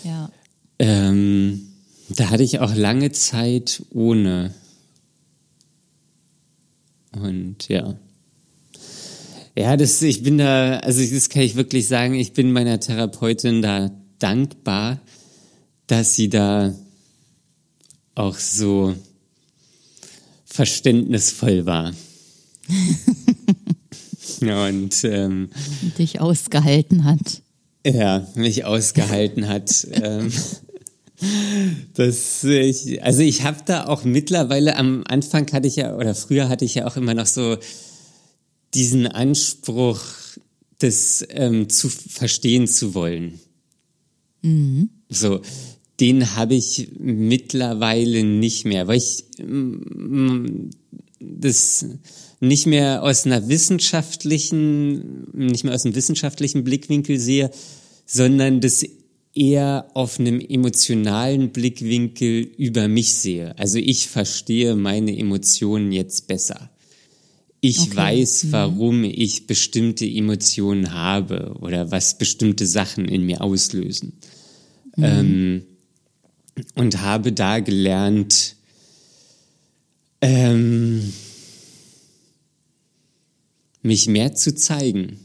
Ja. 0.04 0.32
ähm, 0.80 1.62
da 2.10 2.30
hatte 2.30 2.44
ich 2.44 2.60
auch 2.60 2.74
lange 2.76 3.12
Zeit 3.12 3.84
ohne. 3.92 4.54
Und 7.12 7.68
ja. 7.68 7.96
Ja, 9.58 9.76
das, 9.76 10.04
ich 10.04 10.22
bin 10.22 10.38
da, 10.38 10.78
also 10.78 11.04
das 11.04 11.30
kann 11.30 11.42
ich 11.42 11.56
wirklich 11.56 11.88
sagen, 11.88 12.14
ich 12.14 12.34
bin 12.34 12.52
meiner 12.52 12.80
Therapeutin 12.80 13.64
da 13.64 13.90
dankbar, 14.20 15.00
dass 15.88 16.14
sie 16.14 16.30
da 16.30 16.76
auch 18.14 18.38
so 18.38 18.94
verständnisvoll 20.46 21.66
war. 21.66 21.92
Und 24.42 25.04
ähm, 25.06 25.50
dich 25.98 26.22
ausgehalten 26.22 27.04
hat. 27.04 27.42
ja, 27.84 28.28
mich 28.36 28.64
ausgehalten 28.64 29.48
hat. 29.48 29.88
ähm, 29.92 30.32
das 31.96 32.44
ich, 32.44 33.02
also 33.02 33.22
ich 33.22 33.42
habe 33.42 33.58
da 33.66 33.88
auch 33.88 34.04
mittlerweile 34.04 34.76
am 34.76 35.04
Anfang 35.08 35.52
hatte 35.52 35.68
ich 35.68 35.78
ja 35.78 35.96
oder 35.96 36.14
früher 36.14 36.48
hatte 36.48 36.64
ich 36.64 36.76
ja 36.76 36.86
auch 36.86 36.96
immer 36.96 37.16
noch 37.16 37.26
so 37.26 37.58
diesen 38.74 39.08
Anspruch, 39.08 40.02
das 40.80 41.26
ähm, 41.30 41.70
zu 41.70 41.90
verstehen 41.90 42.68
zu 42.68 42.94
wollen. 42.94 43.40
So, 45.10 45.42
den 46.00 46.36
habe 46.36 46.56
ich 46.56 46.92
mittlerweile 47.00 48.24
nicht 48.24 48.66
mehr, 48.66 48.88
weil 48.88 48.98
ich 48.98 49.26
mm, 49.44 50.70
das 51.20 51.86
nicht 52.40 52.68
mehr 52.68 53.02
aus 53.04 53.26
einer 53.26 53.48
wissenschaftlichen, 53.48 55.32
nicht 55.34 55.64
mehr 55.64 55.74
aus 55.74 55.86
einem 55.86 55.96
wissenschaftlichen 55.96 56.64
Blickwinkel 56.64 57.20
sehe, 57.20 57.50
sondern 58.06 58.62
das 58.62 58.86
eher 59.34 59.90
auf 59.94 60.20
einem 60.20 60.40
emotionalen 60.40 61.52
Blickwinkel 61.52 62.42
über 62.58 62.88
mich 62.88 63.14
sehe. 63.16 63.58
Also 63.58 63.80
ich 63.80 64.08
verstehe 64.08 64.76
meine 64.76 65.18
Emotionen 65.18 65.92
jetzt 65.92 66.28
besser. 66.28 66.70
Ich 67.60 67.80
Okay. 67.80 67.96
weiß, 67.96 68.52
warum 68.52 69.04
ich 69.04 69.48
bestimmte 69.48 70.06
Emotionen 70.06 70.94
habe 70.94 71.56
oder 71.60 71.92
was 71.92 72.18
bestimmte 72.18 72.68
Sachen 72.68 73.06
in 73.06 73.24
mir 73.26 73.42
auslösen. 73.42 74.14
Ähm, 74.98 75.64
und 76.76 77.02
habe 77.02 77.34
da 77.34 77.60
gelernt, 77.60 78.56
ähm, 80.22 81.14
mich 83.82 84.08
mehr 84.08 84.34
zu 84.36 84.56
zeigen. 84.56 85.20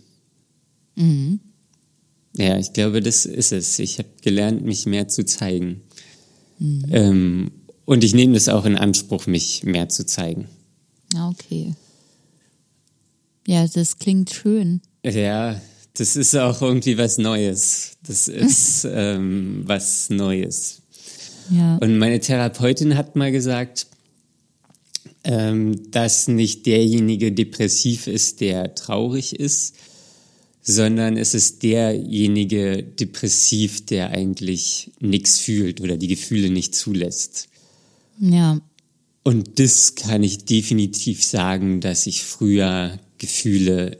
Ja, 2.36 2.58
ich 2.58 2.72
glaube, 2.72 3.00
das 3.00 3.26
ist 3.26 3.52
es. 3.52 3.78
Ich 3.78 3.98
habe 3.98 4.08
gelernt, 4.22 4.64
mich 4.64 4.86
mehr 4.86 5.08
zu 5.08 5.24
zeigen. 5.24 5.82
Ähm, 6.90 7.50
und 7.84 8.04
ich 8.04 8.14
nehme 8.14 8.34
das 8.34 8.48
auch 8.48 8.64
in 8.64 8.76
Anspruch, 8.76 9.26
mich 9.26 9.64
mehr 9.64 9.88
zu 9.88 10.06
zeigen. 10.06 10.48
Ja, 11.14 11.28
okay. 11.28 11.74
Ja, 13.46 13.66
das 13.66 13.98
klingt 13.98 14.30
schön. 14.30 14.80
Ja, 15.04 15.60
das 15.94 16.16
ist 16.16 16.34
auch 16.36 16.62
irgendwie 16.62 16.96
was 16.98 17.18
Neues. 17.18 17.92
Das 18.06 18.28
ist 18.28 18.86
ähm, 18.90 19.62
was 19.66 20.10
Neues. 20.10 20.82
Ja. 21.50 21.76
Und 21.78 21.98
meine 21.98 22.20
Therapeutin 22.20 22.96
hat 22.96 23.16
mal 23.16 23.32
gesagt, 23.32 23.86
ähm, 25.24 25.90
dass 25.90 26.28
nicht 26.28 26.66
derjenige 26.66 27.32
depressiv 27.32 28.06
ist, 28.06 28.40
der 28.40 28.74
traurig 28.74 29.38
ist, 29.38 29.74
sondern 30.62 31.16
es 31.16 31.34
ist 31.34 31.62
derjenige 31.62 32.82
depressiv, 32.82 33.84
der 33.86 34.10
eigentlich 34.10 34.92
nichts 35.00 35.38
fühlt 35.38 35.80
oder 35.80 35.96
die 35.96 36.08
Gefühle 36.08 36.50
nicht 36.50 36.74
zulässt. 36.74 37.48
Ja. 38.20 38.60
Und 39.24 39.58
das 39.58 39.94
kann 39.94 40.22
ich 40.22 40.44
definitiv 40.44 41.24
sagen, 41.24 41.80
dass 41.80 42.06
ich 42.06 42.22
früher 42.24 42.98
Gefühle 43.22 43.98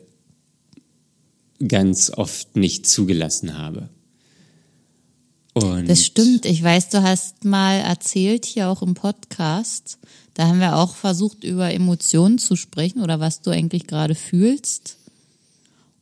ganz 1.66 2.10
oft 2.10 2.56
nicht 2.56 2.88
zugelassen 2.88 3.56
habe. 3.56 3.88
Und 5.54 5.88
Das 5.88 6.04
stimmt. 6.04 6.44
Ich 6.44 6.60
weiß, 6.60 6.88
du 6.88 7.04
hast 7.04 7.44
mal 7.44 7.76
erzählt 7.76 8.44
hier 8.44 8.68
auch 8.68 8.82
im 8.82 8.94
Podcast. 8.94 9.98
Da 10.34 10.48
haben 10.48 10.58
wir 10.58 10.76
auch 10.76 10.96
versucht, 10.96 11.44
über 11.44 11.72
Emotionen 11.72 12.38
zu 12.38 12.56
sprechen 12.56 13.00
oder 13.00 13.20
was 13.20 13.42
du 13.42 13.50
eigentlich 13.50 13.86
gerade 13.86 14.16
fühlst. 14.16 14.96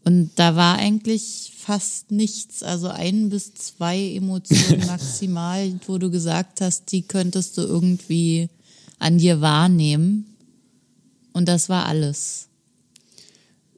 Und 0.03 0.31
da 0.37 0.57
war 0.57 0.79
eigentlich 0.79 1.53
fast 1.59 2.11
nichts, 2.11 2.62
also 2.62 2.89
ein 2.89 3.29
bis 3.29 3.53
zwei 3.53 4.14
Emotionen 4.14 4.81
maximal, 4.87 5.79
wo 5.87 5.99
du 5.99 6.11
gesagt 6.11 6.62
hast, 6.62 6.91
die 6.91 7.03
könntest 7.03 7.59
du 7.59 7.62
irgendwie 7.62 8.49
an 8.99 9.18
dir 9.18 9.43
wahrnehmen. 9.43 10.25
Und 11.35 11.49
das 11.49 11.68
war 11.68 11.85
alles. 11.85 12.49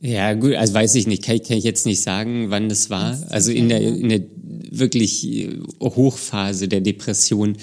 Ja, 0.05 0.35
gut, 0.35 0.55
also 0.55 0.75
weiß 0.75 0.97
ich 0.97 1.07
nicht, 1.07 1.23
kann, 1.23 1.37
ich- 1.37 1.45
kann 1.45 1.57
ich 1.57 1.63
jetzt 1.65 1.87
nicht 1.87 2.03
sagen, 2.03 2.51
wann 2.51 2.69
das 2.69 2.91
war. 2.91 3.17
Also 3.31 3.53
in 3.53 3.69
der, 3.69 3.81
in 3.81 4.09
der 4.09 4.21
wirklich 4.75 5.25
äh, 5.27 5.61
Hochphase 5.81 6.67
der 6.67 6.81
Depression, 6.81 7.57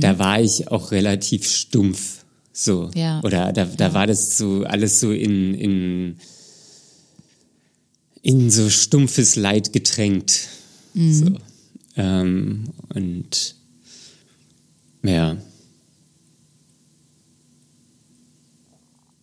da 0.00 0.18
war 0.18 0.40
ich 0.42 0.68
auch 0.68 0.90
relativ 0.92 1.48
stumpf. 1.48 2.24
So. 2.52 2.90
Ja. 2.94 3.22
Oder 3.24 3.52
da, 3.54 3.64
da 3.64 3.94
war 3.94 4.06
das 4.06 4.36
so 4.36 4.64
alles 4.64 5.00
so 5.00 5.10
in, 5.10 5.54
in, 5.54 6.16
in 8.20 8.50
so 8.50 8.68
stumpfes 8.68 9.36
Leid 9.36 9.72
getränkt. 9.72 10.48
So. 10.94 11.36
Ähm, 11.96 12.64
und 12.94 13.54
ja. 15.02 15.38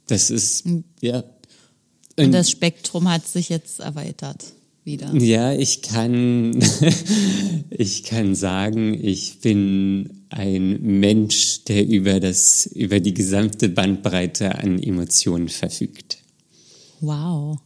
Das 0.08 0.30
ist, 0.32 0.66
ja. 1.02 1.24
Und 2.20 2.32
das 2.32 2.50
Spektrum 2.50 3.10
hat 3.10 3.28
sich 3.28 3.50
jetzt 3.50 3.80
erweitert 3.80 4.46
wieder. 4.84 5.14
Ja, 5.16 5.54
ich 5.54 5.82
kann, 5.82 6.60
ich 7.70 8.04
kann 8.04 8.36
sagen, 8.36 8.94
ich 9.00 9.40
bin 9.42 10.24
ein 10.30 10.82
Mensch, 10.82 11.64
der 11.66 11.86
über 11.86 12.20
das, 12.20 12.66
über 12.66 13.00
die 13.00 13.14
gesamte 13.14 13.70
Bandbreite 13.70 14.56
an 14.56 14.82
Emotionen 14.82 15.50
verfügt. 15.50 16.18
Wow. 17.02 17.60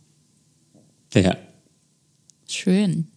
Ja. 1.13 1.37
Schön. 2.47 3.07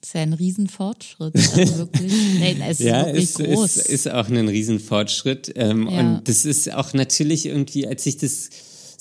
Das 0.00 0.08
ist 0.10 0.14
ja 0.14 0.20
ein 0.22 0.32
Riesenfortschritt. 0.32 1.34
Also 1.36 1.78
wirklich, 1.78 2.12
nein, 2.40 2.60
es 2.68 2.80
ist 2.80 2.86
Ja, 2.86 3.06
wirklich 3.06 3.24
es 3.24 3.34
groß. 3.34 3.76
ist, 3.76 3.88
ist 3.88 4.10
auch 4.10 4.28
ein 4.28 4.48
Riesenfortschritt. 4.48 5.52
Ähm, 5.56 5.88
Ja. 5.88 6.00
Und 6.00 6.28
das 6.28 6.44
ist 6.44 6.72
auch 6.72 6.92
natürlich 6.92 7.46
irgendwie, 7.46 7.86
als 7.86 8.04
ich 8.06 8.16
das, 8.18 8.50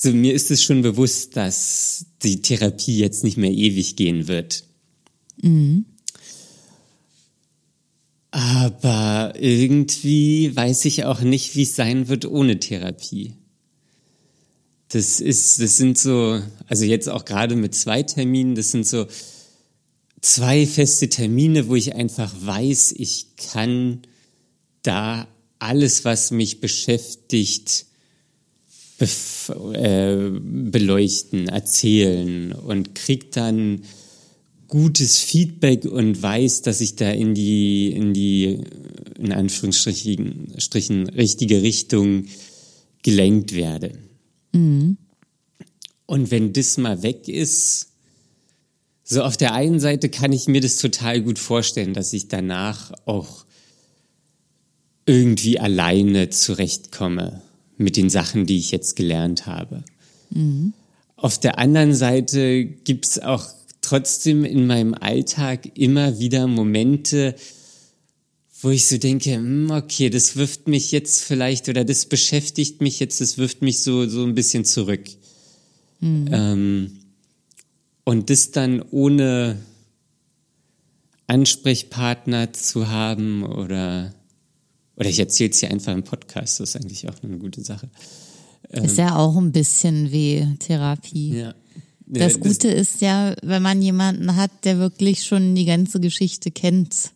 so 0.01 0.13
mir 0.13 0.33
ist 0.33 0.49
es 0.49 0.63
schon 0.63 0.81
bewusst, 0.81 1.35
dass 1.35 2.05
die 2.23 2.41
Therapie 2.41 2.97
jetzt 2.97 3.25
nicht 3.25 3.35
mehr 3.35 3.51
ewig 3.51 3.97
gehen 3.97 4.29
wird. 4.29 4.63
Mhm. 5.41 5.83
Aber 8.31 9.33
irgendwie 9.37 10.55
weiß 10.55 10.85
ich 10.85 11.03
auch 11.03 11.19
nicht, 11.19 11.57
wie 11.57 11.63
es 11.63 11.75
sein 11.75 12.07
wird 12.07 12.25
ohne 12.25 12.61
Therapie. 12.61 13.33
Das 14.87 15.19
ist, 15.19 15.59
das 15.59 15.75
sind 15.75 15.97
so, 15.97 16.41
also 16.67 16.85
jetzt 16.85 17.09
auch 17.09 17.25
gerade 17.25 17.57
mit 17.57 17.75
zwei 17.75 18.01
Terminen, 18.01 18.55
das 18.55 18.71
sind 18.71 18.87
so 18.87 19.05
zwei 20.21 20.65
feste 20.65 21.09
Termine, 21.09 21.67
wo 21.67 21.75
ich 21.75 21.95
einfach 21.95 22.33
weiß, 22.39 22.93
ich 22.93 23.35
kann 23.35 24.03
da 24.81 25.27
alles, 25.59 26.05
was 26.05 26.31
mich 26.31 26.61
beschäftigt, 26.61 27.88
äh, 29.01 30.29
beleuchten, 30.29 31.47
erzählen 31.47 32.53
und 32.53 32.95
krieg 32.95 33.31
dann 33.31 33.83
gutes 34.67 35.17
Feedback 35.17 35.85
und 35.85 36.21
weiß, 36.21 36.61
dass 36.61 36.81
ich 36.81 36.95
da 36.95 37.09
in 37.09 37.33
die, 37.33 37.91
in 37.91 38.13
die, 38.13 38.59
in 39.17 39.31
Anführungsstrichen, 39.31 40.53
Strichen, 40.57 41.09
richtige 41.09 41.61
Richtung 41.61 42.25
gelenkt 43.01 43.55
werde. 43.55 43.93
Und 46.05 46.31
wenn 46.31 46.53
das 46.53 46.77
mal 46.77 47.03
weg 47.03 47.27
ist, 47.27 47.87
so 49.03 49.23
auf 49.23 49.37
der 49.37 49.53
einen 49.53 49.79
Seite 49.79 50.09
kann 50.09 50.31
ich 50.31 50.47
mir 50.47 50.61
das 50.61 50.75
total 50.75 51.21
gut 51.21 51.39
vorstellen, 51.39 51.93
dass 51.93 52.13
ich 52.13 52.27
danach 52.27 52.91
auch 53.05 53.45
irgendwie 55.05 55.59
alleine 55.59 56.29
zurechtkomme 56.29 57.41
mit 57.79 57.97
den 57.97 58.09
Sachen, 58.09 58.45
die 58.45 58.57
ich 58.57 58.71
jetzt 58.71 58.95
gelernt 58.95 59.45
habe. 59.47 59.83
Auf 61.15 61.39
der 61.39 61.57
anderen 61.57 61.93
Seite 61.95 62.65
gibt's 62.65 63.17
auch 63.19 63.47
trotzdem 63.81 64.45
in 64.45 64.67
meinem 64.67 64.93
Alltag 64.93 65.77
immer 65.77 66.19
wieder 66.19 66.47
Momente, 66.47 67.35
wo 68.61 68.69
ich 68.69 68.85
so 68.87 68.97
denke, 68.97 69.33
hm, 69.35 69.71
okay, 69.71 70.09
das 70.09 70.35
wirft 70.35 70.67
mich 70.67 70.91
jetzt 70.91 71.23
vielleicht 71.23 71.69
oder 71.69 71.85
das 71.85 72.05
beschäftigt 72.05 72.81
mich 72.81 72.99
jetzt, 72.99 73.21
das 73.21 73.37
wirft 73.37 73.61
mich 73.61 73.79
so, 73.79 74.07
so 74.07 74.23
ein 74.23 74.35
bisschen 74.35 74.65
zurück. 74.65 75.09
Ähm, 76.31 76.99
und 78.03 78.29
das 78.29 78.51
dann 78.51 78.81
ohne 78.91 79.57
Ansprechpartner 81.27 82.53
zu 82.53 82.89
haben 82.89 83.43
oder, 83.43 84.13
oder 84.99 85.09
ich 85.09 85.19
erzähle 85.19 85.49
es 85.51 85.59
hier 85.59 85.71
einfach 85.71 85.93
im 85.93 86.03
Podcast, 86.03 86.59
das 86.59 86.69
ist 86.69 86.75
eigentlich 86.75 87.07
auch 87.09 87.15
eine 87.23 87.37
gute 87.37 87.61
Sache. 87.63 87.89
Ist 88.69 88.97
ja 88.97 89.15
auch 89.15 89.35
ein 89.37 89.51
bisschen 89.51 90.11
wie 90.11 90.45
Therapie. 90.59 91.37
Ja. 91.39 91.55
Das 92.05 92.33
Ja, 92.33 92.39
Gute 92.39 92.67
ist 92.69 93.01
ja, 93.01 93.35
wenn 93.43 93.61
man 93.61 93.81
jemanden 93.81 94.35
hat, 94.35 94.51
der 94.63 94.77
wirklich 94.79 95.25
schon 95.25 95.55
die 95.55 95.65
ganze 95.65 95.99
Geschichte 95.99 96.51
kennt 96.51 97.11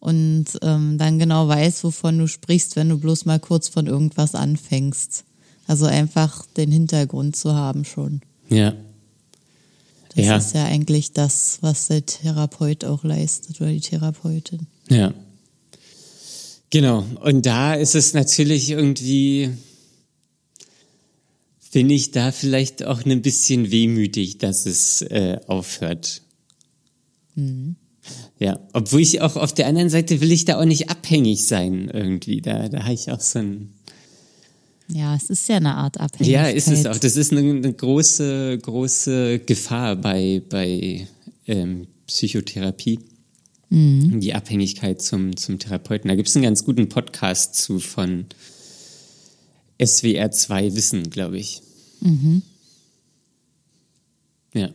und 0.00 0.46
ähm, 0.62 0.98
dann 0.98 1.18
genau 1.18 1.46
weiß, 1.48 1.84
wovon 1.84 2.18
du 2.18 2.26
sprichst, 2.26 2.76
wenn 2.76 2.88
du 2.88 2.98
bloß 2.98 3.26
mal 3.26 3.38
kurz 3.40 3.68
von 3.68 3.86
irgendwas 3.86 4.34
anfängst. 4.34 5.24
Also 5.66 5.86
einfach 5.86 6.44
den 6.56 6.72
Hintergrund 6.72 7.36
zu 7.36 7.54
haben 7.54 7.84
schon. 7.84 8.22
Ja. 8.48 8.74
Das 10.16 10.24
Ja. 10.26 10.36
ist 10.36 10.54
ja 10.54 10.64
eigentlich 10.64 11.12
das, 11.12 11.58
was 11.60 11.86
der 11.86 12.04
Therapeut 12.04 12.84
auch 12.84 13.04
leistet 13.04 13.60
oder 13.60 13.70
die 13.70 13.80
Therapeutin. 13.80 14.66
Ja. 14.88 15.14
Genau. 16.70 17.04
Und 17.22 17.46
da 17.46 17.74
ist 17.74 17.94
es 17.94 18.14
natürlich 18.14 18.70
irgendwie, 18.70 19.50
bin 21.72 21.90
ich 21.90 22.12
da 22.12 22.32
vielleicht 22.32 22.84
auch 22.84 23.04
ein 23.04 23.22
bisschen 23.22 23.70
wehmütig, 23.70 24.38
dass 24.38 24.66
es 24.66 25.02
äh, 25.02 25.38
aufhört. 25.46 26.22
Ja, 28.38 28.58
obwohl 28.72 29.00
ich 29.00 29.20
auch 29.20 29.36
auf 29.36 29.52
der 29.52 29.66
anderen 29.66 29.90
Seite 29.90 30.20
will 30.20 30.32
ich 30.32 30.44
da 30.44 30.58
auch 30.58 30.64
nicht 30.64 30.90
abhängig 30.90 31.46
sein 31.46 31.90
irgendwie. 31.92 32.40
Da, 32.40 32.68
da 32.68 32.84
habe 32.84 32.94
ich 32.94 33.10
auch 33.10 33.20
so 33.20 33.40
ein. 33.40 33.74
Ja, 34.88 35.14
es 35.14 35.30
ist 35.30 35.48
ja 35.48 35.56
eine 35.56 35.74
Art 35.74 36.00
Abhängigkeit. 36.00 36.46
Ja, 36.46 36.48
ist 36.48 36.68
es 36.68 36.86
auch. 36.86 36.96
Das 36.96 37.16
ist 37.16 37.32
eine, 37.32 37.40
eine 37.40 37.72
große, 37.72 38.58
große 38.58 39.40
Gefahr 39.40 39.96
bei, 39.96 40.42
bei 40.48 41.06
ähm, 41.46 41.86
Psychotherapie. 42.06 42.98
Die 44.20 44.34
Abhängigkeit 44.34 45.00
zum, 45.00 45.36
zum 45.36 45.58
Therapeuten. 45.60 46.08
Da 46.08 46.16
gibt 46.16 46.28
es 46.28 46.34
einen 46.34 46.42
ganz 46.42 46.64
guten 46.64 46.88
Podcast 46.88 47.54
zu 47.54 47.78
von 47.78 48.26
SWR 49.82 50.32
2 50.32 50.74
Wissen, 50.74 51.08
glaube 51.10 51.38
ich. 51.38 51.62
Ja. 54.54 54.70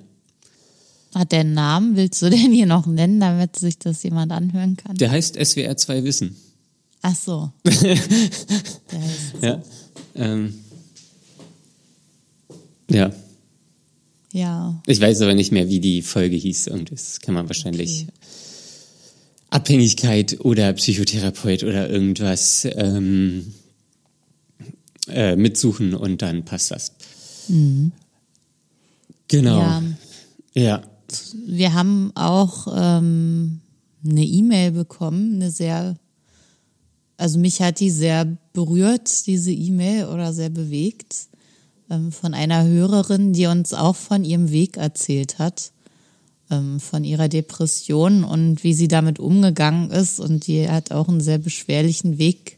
Hat 1.13 1.31
der 1.31 1.41
einen 1.41 1.53
Namen? 1.53 1.95
Willst 1.97 2.21
du 2.21 2.29
den 2.29 2.53
hier 2.53 2.65
noch 2.65 2.85
nennen, 2.85 3.19
damit 3.19 3.57
sich 3.57 3.77
das 3.77 4.01
jemand 4.03 4.31
anhören 4.31 4.77
kann? 4.77 4.95
Der 4.95 5.11
heißt 5.11 5.35
SWR 5.43 5.75
2 5.75 6.03
Wissen. 6.05 6.35
Ach 7.01 7.15
so. 7.15 7.51
Der 7.63 7.95
heißt 7.95 9.35
Ja. 9.41 9.63
Ähm, 10.15 10.53
ja. 12.89 13.13
Ja. 14.31 14.81
Ich 14.87 14.99
weiß 14.99 15.21
aber 15.21 15.33
nicht 15.33 15.51
mehr, 15.51 15.69
wie 15.69 15.79
die 15.79 16.01
Folge 16.01 16.35
hieß. 16.35 16.69
Und 16.69 16.91
das 16.91 17.19
kann 17.19 17.35
man 17.35 17.47
wahrscheinlich 17.47 18.07
Abhängigkeit 19.55 20.41
oder 20.41 20.73
Psychotherapeut 20.73 21.63
oder 21.63 21.89
irgendwas 21.89 22.67
ähm, 22.75 23.53
äh, 25.07 25.37
mitsuchen 25.37 25.93
und 25.93 26.21
dann 26.21 26.43
passt 26.43 26.71
das. 26.71 26.91
Genau. 29.29 29.59
Ja. 29.59 29.83
Ja. 30.55 30.81
Wir 31.45 31.73
haben 31.73 32.11
auch 32.15 32.67
ähm, 32.75 33.61
eine 34.03 34.25
E-Mail 34.25 34.71
bekommen, 34.71 35.35
eine 35.35 35.51
sehr, 35.51 35.95
also 37.15 37.39
mich 37.39 37.61
hat 37.61 37.79
die 37.79 37.91
sehr 37.91 38.37
berührt, 38.51 39.25
diese 39.25 39.51
E-Mail, 39.51 40.07
oder 40.07 40.33
sehr 40.33 40.49
bewegt, 40.49 41.27
ähm, 41.89 42.11
von 42.11 42.33
einer 42.33 42.65
Hörerin, 42.65 43.31
die 43.31 43.45
uns 43.45 43.73
auch 43.73 43.95
von 43.95 44.25
ihrem 44.25 44.51
Weg 44.51 44.75
erzählt 44.75 45.39
hat, 45.39 45.71
ähm, 46.51 46.79
von 46.79 47.03
ihrer 47.03 47.27
Depression 47.27 48.23
und 48.23 48.63
wie 48.63 48.73
sie 48.73 48.87
damit 48.87 49.19
umgegangen 49.19 49.91
ist. 49.91 50.19
Und 50.19 50.47
die 50.47 50.69
hat 50.69 50.91
auch 50.91 51.07
einen 51.07 51.21
sehr 51.21 51.37
beschwerlichen 51.37 52.17
Weg 52.17 52.57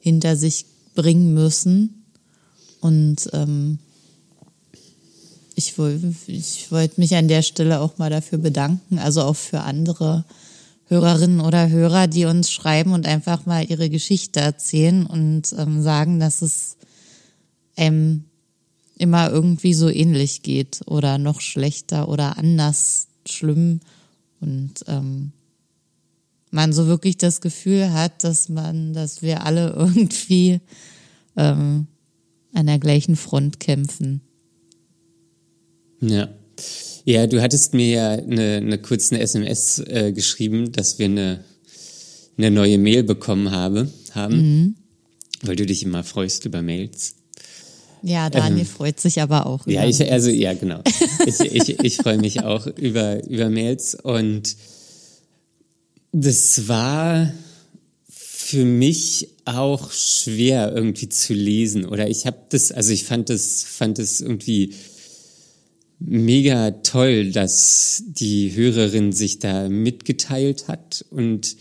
hinter 0.00 0.36
sich 0.36 0.66
bringen 0.94 1.34
müssen. 1.34 2.04
Und 2.80 3.28
ähm, 3.32 3.78
ich, 5.54 5.74
ich 6.26 6.72
wollte 6.72 7.00
mich 7.00 7.14
an 7.14 7.28
der 7.28 7.42
Stelle 7.42 7.80
auch 7.80 7.98
mal 7.98 8.10
dafür 8.10 8.38
bedanken, 8.38 8.98
also 8.98 9.22
auch 9.22 9.36
für 9.36 9.60
andere 9.60 10.24
Hörerinnen 10.86 11.40
oder 11.40 11.68
Hörer, 11.68 12.06
die 12.08 12.24
uns 12.24 12.50
schreiben 12.50 12.92
und 12.92 13.06
einfach 13.06 13.46
mal 13.46 13.64
ihre 13.64 13.90
Geschichte 13.90 14.40
erzählen 14.40 15.06
und 15.06 15.54
ähm, 15.56 15.82
sagen, 15.82 16.18
dass 16.18 16.42
es 16.42 16.76
einem 17.76 18.24
immer 18.96 19.30
irgendwie 19.30 19.72
so 19.72 19.88
ähnlich 19.88 20.42
geht 20.42 20.80
oder 20.86 21.18
noch 21.18 21.40
schlechter 21.40 22.08
oder 22.08 22.36
anders 22.38 23.06
schlimm 23.26 23.80
und 24.40 24.72
ähm, 24.86 25.32
man 26.50 26.72
so 26.72 26.86
wirklich 26.86 27.16
das 27.16 27.40
Gefühl 27.40 27.92
hat, 27.92 28.24
dass 28.24 28.48
man, 28.48 28.92
dass 28.92 29.22
wir 29.22 29.44
alle 29.44 29.70
irgendwie 29.76 30.60
ähm, 31.36 31.86
an 32.52 32.66
der 32.66 32.78
gleichen 32.78 33.16
Front 33.16 33.60
kämpfen. 33.60 34.20
Ja. 36.00 36.28
Ja, 37.04 37.26
du 37.26 37.40
hattest 37.40 37.72
mir 37.72 37.88
ja 37.88 38.10
eine, 38.10 38.56
eine 38.56 38.78
kurze 38.78 39.18
SMS 39.18 39.78
äh, 39.78 40.12
geschrieben, 40.12 40.72
dass 40.72 40.98
wir 40.98 41.06
eine, 41.06 41.44
eine 42.36 42.50
neue 42.50 42.76
Mail 42.76 43.02
bekommen 43.02 43.50
habe, 43.50 43.90
haben, 44.12 44.36
mhm. 44.36 44.74
weil 45.42 45.56
du 45.56 45.64
dich 45.64 45.82
immer 45.82 46.04
freust 46.04 46.44
über 46.44 46.60
Mails. 46.60 47.14
Ja, 48.02 48.30
Daniel 48.30 48.60
ähm, 48.60 48.66
freut 48.66 49.00
sich 49.00 49.20
aber 49.20 49.46
auch. 49.46 49.66
Ja, 49.66 49.84
ich, 49.86 50.00
also 50.10 50.30
ja, 50.30 50.54
genau. 50.54 50.80
ich, 51.26 51.40
ich, 51.40 51.80
ich 51.80 51.96
freue 51.96 52.18
mich 52.18 52.42
auch 52.42 52.66
über, 52.66 53.24
über 53.26 53.50
Mails 53.50 53.94
und 53.94 54.56
das 56.12 56.68
war 56.68 57.32
für 58.08 58.64
mich 58.64 59.28
auch 59.44 59.92
schwer 59.92 60.72
irgendwie 60.74 61.08
zu 61.08 61.34
lesen 61.34 61.84
oder 61.84 62.08
ich 62.08 62.26
habe 62.26 62.38
das, 62.48 62.72
also 62.72 62.92
ich 62.92 63.04
fand 63.04 63.30
das, 63.30 63.62
fand 63.62 63.98
das 63.98 64.20
irgendwie 64.20 64.74
mega 66.00 66.70
toll, 66.70 67.30
dass 67.30 68.02
die 68.06 68.54
Hörerin 68.54 69.12
sich 69.12 69.38
da 69.38 69.68
mitgeteilt 69.68 70.66
hat 70.66 71.04
und 71.10 71.56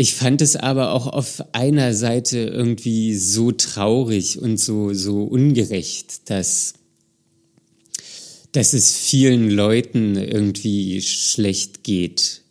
ich 0.00 0.14
fand 0.14 0.42
es 0.42 0.54
aber 0.54 0.92
auch 0.92 1.08
auf 1.08 1.42
einer 1.50 1.92
Seite 1.92 2.38
irgendwie 2.38 3.16
so 3.16 3.50
traurig 3.50 4.38
und 4.38 4.56
so, 4.56 4.94
so 4.94 5.24
ungerecht, 5.24 6.30
dass, 6.30 6.74
dass 8.52 8.74
es 8.74 8.96
vielen 8.96 9.50
Leuten 9.50 10.14
irgendwie 10.14 11.02
schlecht 11.02 11.82
geht. 11.82 12.42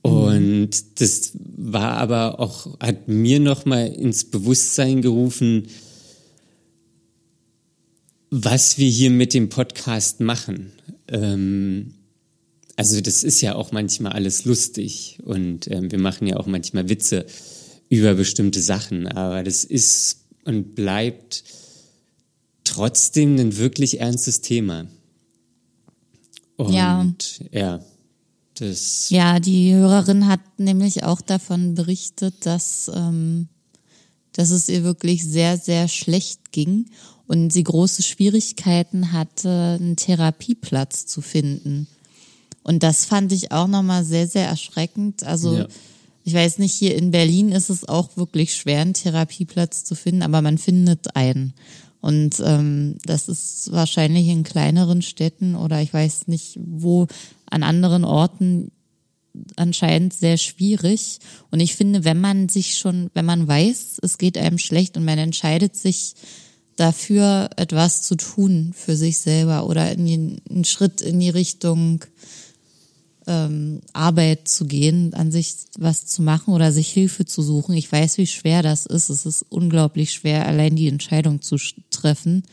Und 0.00 0.70
das 0.94 1.32
war 1.34 1.98
aber 1.98 2.40
auch, 2.40 2.80
hat 2.80 3.06
mir 3.06 3.38
nochmal 3.38 3.88
ins 3.88 4.24
Bewusstsein 4.24 5.02
gerufen, 5.02 5.66
was 8.30 8.78
wir 8.78 8.88
hier 8.88 9.10
mit 9.10 9.34
dem 9.34 9.50
Podcast 9.50 10.20
machen. 10.20 10.72
Ähm, 11.06 11.96
also 12.76 13.00
das 13.00 13.22
ist 13.22 13.40
ja 13.40 13.54
auch 13.54 13.72
manchmal 13.72 14.12
alles 14.12 14.44
lustig 14.44 15.18
und 15.22 15.70
ähm, 15.70 15.90
wir 15.90 15.98
machen 15.98 16.26
ja 16.26 16.36
auch 16.36 16.46
manchmal 16.46 16.88
Witze 16.88 17.26
über 17.88 18.14
bestimmte 18.14 18.60
Sachen, 18.60 19.06
aber 19.06 19.42
das 19.42 19.64
ist 19.64 20.24
und 20.44 20.74
bleibt 20.74 21.44
trotzdem 22.64 23.36
ein 23.38 23.56
wirklich 23.56 24.00
ernstes 24.00 24.40
Thema. 24.40 24.86
Und 26.56 26.72
ja. 26.74 27.06
ja, 27.52 27.80
das. 28.54 29.10
Ja, 29.10 29.40
die 29.40 29.74
Hörerin 29.74 30.26
hat 30.28 30.40
nämlich 30.58 31.04
auch 31.04 31.20
davon 31.20 31.74
berichtet, 31.74 32.46
dass, 32.46 32.90
ähm, 32.94 33.48
dass 34.32 34.50
es 34.50 34.68
ihr 34.68 34.84
wirklich 34.84 35.24
sehr, 35.24 35.58
sehr 35.58 35.88
schlecht 35.88 36.52
ging 36.52 36.86
und 37.26 37.52
sie 37.52 37.64
große 37.64 38.02
Schwierigkeiten 38.02 39.12
hatte, 39.12 39.78
einen 39.80 39.96
Therapieplatz 39.96 41.06
zu 41.06 41.20
finden. 41.20 41.88
Und 42.64 42.82
das 42.82 43.04
fand 43.04 43.30
ich 43.30 43.52
auch 43.52 43.68
nochmal 43.68 44.04
sehr, 44.04 44.26
sehr 44.26 44.48
erschreckend. 44.48 45.22
Also 45.22 45.58
ja. 45.58 45.66
ich 46.24 46.34
weiß 46.34 46.58
nicht, 46.58 46.74
hier 46.74 46.96
in 46.96 47.12
Berlin 47.12 47.52
ist 47.52 47.70
es 47.70 47.86
auch 47.88 48.16
wirklich 48.16 48.56
schwer, 48.56 48.80
einen 48.80 48.94
Therapieplatz 48.94 49.84
zu 49.84 49.94
finden, 49.94 50.22
aber 50.22 50.42
man 50.42 50.58
findet 50.58 51.14
einen. 51.14 51.52
Und 52.00 52.42
ähm, 52.44 52.96
das 53.04 53.28
ist 53.28 53.70
wahrscheinlich 53.70 54.28
in 54.28 54.42
kleineren 54.42 55.02
Städten 55.02 55.54
oder 55.54 55.80
ich 55.80 55.92
weiß 55.94 56.26
nicht 56.26 56.58
wo, 56.60 57.06
an 57.46 57.62
anderen 57.62 58.04
Orten 58.04 58.72
anscheinend 59.56 60.14
sehr 60.14 60.36
schwierig. 60.36 61.18
Und 61.50 61.60
ich 61.60 61.76
finde, 61.76 62.04
wenn 62.04 62.20
man 62.20 62.48
sich 62.48 62.76
schon, 62.76 63.10
wenn 63.14 63.24
man 63.24 63.46
weiß, 63.46 64.00
es 64.02 64.18
geht 64.18 64.38
einem 64.38 64.58
schlecht 64.58 64.96
und 64.96 65.04
man 65.04 65.18
entscheidet 65.18 65.76
sich 65.76 66.14
dafür, 66.76 67.50
etwas 67.56 68.02
zu 68.02 68.16
tun 68.16 68.72
für 68.74 68.96
sich 68.96 69.18
selber 69.18 69.66
oder 69.66 69.92
in 69.92 70.06
den, 70.06 70.40
einen 70.48 70.64
Schritt 70.64 71.00
in 71.00 71.20
die 71.20 71.30
Richtung 71.30 72.04
ähm, 73.26 73.80
Arbeit 73.92 74.48
zu 74.48 74.66
gehen, 74.66 75.14
an 75.14 75.30
sich 75.30 75.54
was 75.78 76.06
zu 76.06 76.22
machen 76.22 76.52
oder 76.54 76.72
sich 76.72 76.90
Hilfe 76.90 77.24
zu 77.24 77.42
suchen. 77.42 77.74
Ich 77.74 77.90
weiß, 77.90 78.18
wie 78.18 78.26
schwer 78.26 78.62
das 78.62 78.86
ist. 78.86 79.08
Es 79.08 79.26
ist 79.26 79.44
unglaublich 79.48 80.12
schwer, 80.12 80.46
allein 80.46 80.76
die 80.76 80.88
Entscheidung 80.88 81.40
zu 81.42 81.56
treffen. 81.90 82.44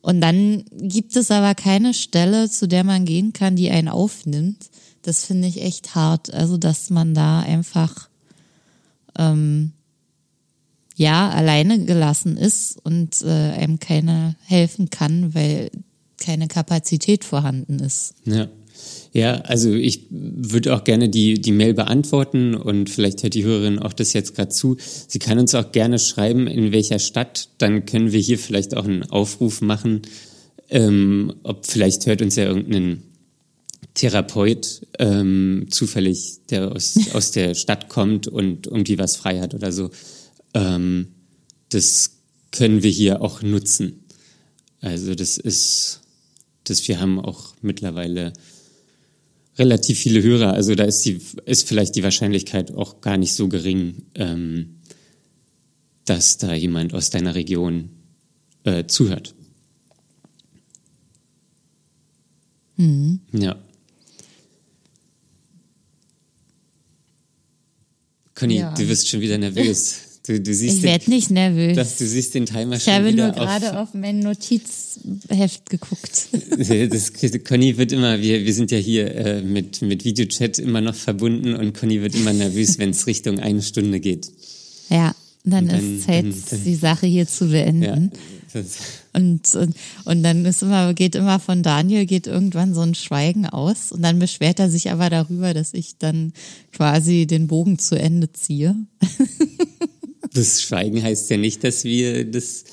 Und 0.00 0.20
dann 0.20 0.64
gibt 0.72 1.16
es 1.16 1.30
aber 1.30 1.54
keine 1.54 1.94
Stelle, 1.94 2.50
zu 2.50 2.66
der 2.66 2.84
man 2.84 3.04
gehen 3.04 3.32
kann, 3.32 3.56
die 3.56 3.70
einen 3.70 3.88
aufnimmt. 3.88 4.70
Das 5.02 5.24
finde 5.24 5.48
ich 5.48 5.62
echt 5.62 5.94
hart. 5.94 6.32
Also, 6.32 6.56
dass 6.56 6.90
man 6.90 7.14
da 7.14 7.40
einfach 7.40 8.08
ähm, 9.16 9.72
ja 10.96 11.30
alleine 11.30 11.84
gelassen 11.84 12.36
ist 12.36 12.78
und 12.84 13.22
äh, 13.22 13.28
einem 13.28 13.78
keiner 13.78 14.34
helfen 14.44 14.90
kann, 14.90 15.34
weil 15.34 15.70
keine 16.18 16.48
Kapazität 16.48 17.24
vorhanden 17.24 17.78
ist. 17.80 18.14
Ja. 18.24 18.48
Ja, 19.12 19.34
also 19.42 19.70
ich 19.70 20.06
würde 20.10 20.74
auch 20.74 20.84
gerne 20.84 21.10
die, 21.10 21.34
die 21.34 21.52
Mail 21.52 21.74
beantworten 21.74 22.54
und 22.54 22.88
vielleicht 22.88 23.22
hört 23.22 23.34
die 23.34 23.44
Hörerin 23.44 23.78
auch 23.78 23.92
das 23.92 24.14
jetzt 24.14 24.34
gerade 24.34 24.48
zu. 24.48 24.78
Sie 24.80 25.18
kann 25.18 25.38
uns 25.38 25.54
auch 25.54 25.70
gerne 25.70 25.98
schreiben, 25.98 26.46
in 26.46 26.72
welcher 26.72 26.98
Stadt. 26.98 27.50
Dann 27.58 27.84
können 27.84 28.12
wir 28.12 28.20
hier 28.20 28.38
vielleicht 28.38 28.74
auch 28.74 28.86
einen 28.86 29.02
Aufruf 29.02 29.60
machen. 29.60 30.02
Ähm, 30.70 31.34
ob 31.42 31.66
vielleicht 31.66 32.06
hört 32.06 32.22
uns 32.22 32.36
ja 32.36 32.44
irgendein 32.44 33.02
Therapeut 33.92 34.86
ähm, 34.98 35.66
zufällig, 35.68 36.38
der 36.48 36.72
aus, 36.72 36.98
aus 37.12 37.32
der 37.32 37.54
Stadt 37.54 37.90
kommt 37.90 38.28
und 38.28 38.66
irgendwie 38.66 38.98
was 38.98 39.16
frei 39.16 39.40
hat 39.40 39.54
oder 39.54 39.72
so. 39.72 39.90
Ähm, 40.54 41.08
das 41.68 42.18
können 42.50 42.82
wir 42.82 42.90
hier 42.90 43.20
auch 43.20 43.42
nutzen. 43.42 44.04
Also 44.80 45.14
das 45.14 45.36
ist, 45.36 46.00
das 46.64 46.88
wir 46.88 46.98
haben 46.98 47.20
auch 47.20 47.54
mittlerweile 47.60 48.32
relativ 49.58 49.98
viele 49.98 50.22
Hörer. 50.22 50.54
Also 50.54 50.74
da 50.74 50.84
ist, 50.84 51.04
die, 51.04 51.20
ist 51.44 51.68
vielleicht 51.68 51.94
die 51.96 52.02
Wahrscheinlichkeit 52.02 52.74
auch 52.74 53.00
gar 53.00 53.16
nicht 53.16 53.34
so 53.34 53.48
gering, 53.48 54.02
ähm, 54.14 54.76
dass 56.04 56.38
da 56.38 56.54
jemand 56.54 56.94
aus 56.94 57.10
deiner 57.10 57.34
Region 57.34 57.90
äh, 58.64 58.86
zuhört. 58.86 59.34
Mhm. 62.76 63.20
Ja. 63.32 63.56
Conny, 68.34 68.58
ja. 68.58 68.74
du 68.74 68.88
wirst 68.88 69.08
schon 69.08 69.20
wieder 69.20 69.38
nervös. 69.38 70.08
Du, 70.24 70.40
du 70.40 70.54
siehst 70.54 70.78
ich 70.78 70.82
werde 70.82 71.10
nicht 71.10 71.30
nervös. 71.30 71.74
Dass 71.74 71.96
du 71.96 72.06
siehst 72.06 72.34
den 72.34 72.46
Timer 72.46 72.76
ich 72.76 72.84
schon 72.84 72.92
habe 72.92 73.12
nur 73.12 73.30
gerade 73.30 73.72
auf, 73.72 73.88
auf 73.88 73.94
mein 73.94 74.20
Notizheft 74.20 75.68
geguckt. 75.68 76.28
Das, 76.92 77.12
Conny 77.44 77.76
wird 77.76 77.92
immer, 77.92 78.20
wir, 78.20 78.44
wir 78.44 78.54
sind 78.54 78.70
ja 78.70 78.78
hier 78.78 79.14
äh, 79.14 79.42
mit, 79.42 79.82
mit 79.82 80.04
Videochat 80.04 80.58
immer 80.58 80.80
noch 80.80 80.94
verbunden 80.94 81.54
und 81.54 81.72
Conny 81.72 82.02
wird 82.02 82.14
immer 82.14 82.32
nervös, 82.32 82.78
wenn 82.78 82.90
es 82.90 83.06
Richtung 83.06 83.40
eine 83.40 83.62
Stunde 83.62 83.98
geht. 83.98 84.30
Ja, 84.90 85.14
dann, 85.44 85.66
dann 85.66 85.96
ist 85.96 86.04
Zeit, 86.04 86.24
dann, 86.24 86.64
die 86.64 86.74
Sache 86.74 87.06
hier 87.06 87.26
zu 87.26 87.48
beenden. 87.48 88.12
Ja, 88.14 88.62
und, 89.14 89.54
und, 89.54 89.76
und 90.04 90.22
dann 90.22 90.44
ist 90.44 90.62
immer, 90.62 90.94
geht 90.94 91.14
immer 91.14 91.40
von 91.40 91.62
Daniel, 91.62 92.06
geht 92.06 92.26
irgendwann 92.26 92.74
so 92.74 92.82
ein 92.82 92.94
Schweigen 92.94 93.46
aus 93.46 93.92
und 93.92 94.02
dann 94.02 94.18
beschwert 94.18 94.60
er 94.60 94.70
sich 94.70 94.90
aber 94.90 95.10
darüber, 95.10 95.54
dass 95.54 95.74
ich 95.74 95.98
dann 95.98 96.32
quasi 96.72 97.26
den 97.26 97.46
Bogen 97.46 97.78
zu 97.78 97.98
Ende 97.98 98.32
ziehe. 98.32 98.76
Das 100.34 100.62
Schweigen 100.62 101.02
heißt 101.02 101.30
ja 101.30 101.36
nicht, 101.36 101.62
dass 101.64 101.84
wir 101.84 102.24
das, 102.24 102.64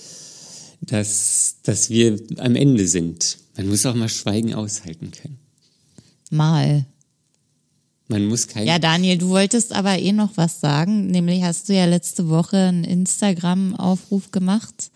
dass, 0.82 1.58
dass 1.64 1.90
wir 1.90 2.20
am 2.38 2.56
Ende 2.56 2.88
sind. 2.88 3.38
Man 3.58 3.68
muss 3.68 3.86
auch 3.86 3.96
mal 3.96 4.10
Schweigen 4.10 4.54
aushalten 4.54 5.12
können. 5.12 5.38
Mal. 6.32 6.86
Man 8.08 8.26
muss 8.26 8.48
kein. 8.48 8.66
Ja, 8.66 8.80
Daniel, 8.80 9.18
du 9.18 9.30
wolltest 9.30 9.72
aber 9.72 10.00
eh 10.00 10.12
noch 10.12 10.32
was 10.36 10.60
sagen. 10.60 11.08
Nämlich 11.08 11.44
hast 11.44 11.70
du 11.70 11.74
ja 11.74 11.86
letzte 11.86 12.28
Woche 12.30 12.58
einen 12.58 12.84
Instagram-Aufruf 12.84 14.32
gemacht 14.32 14.92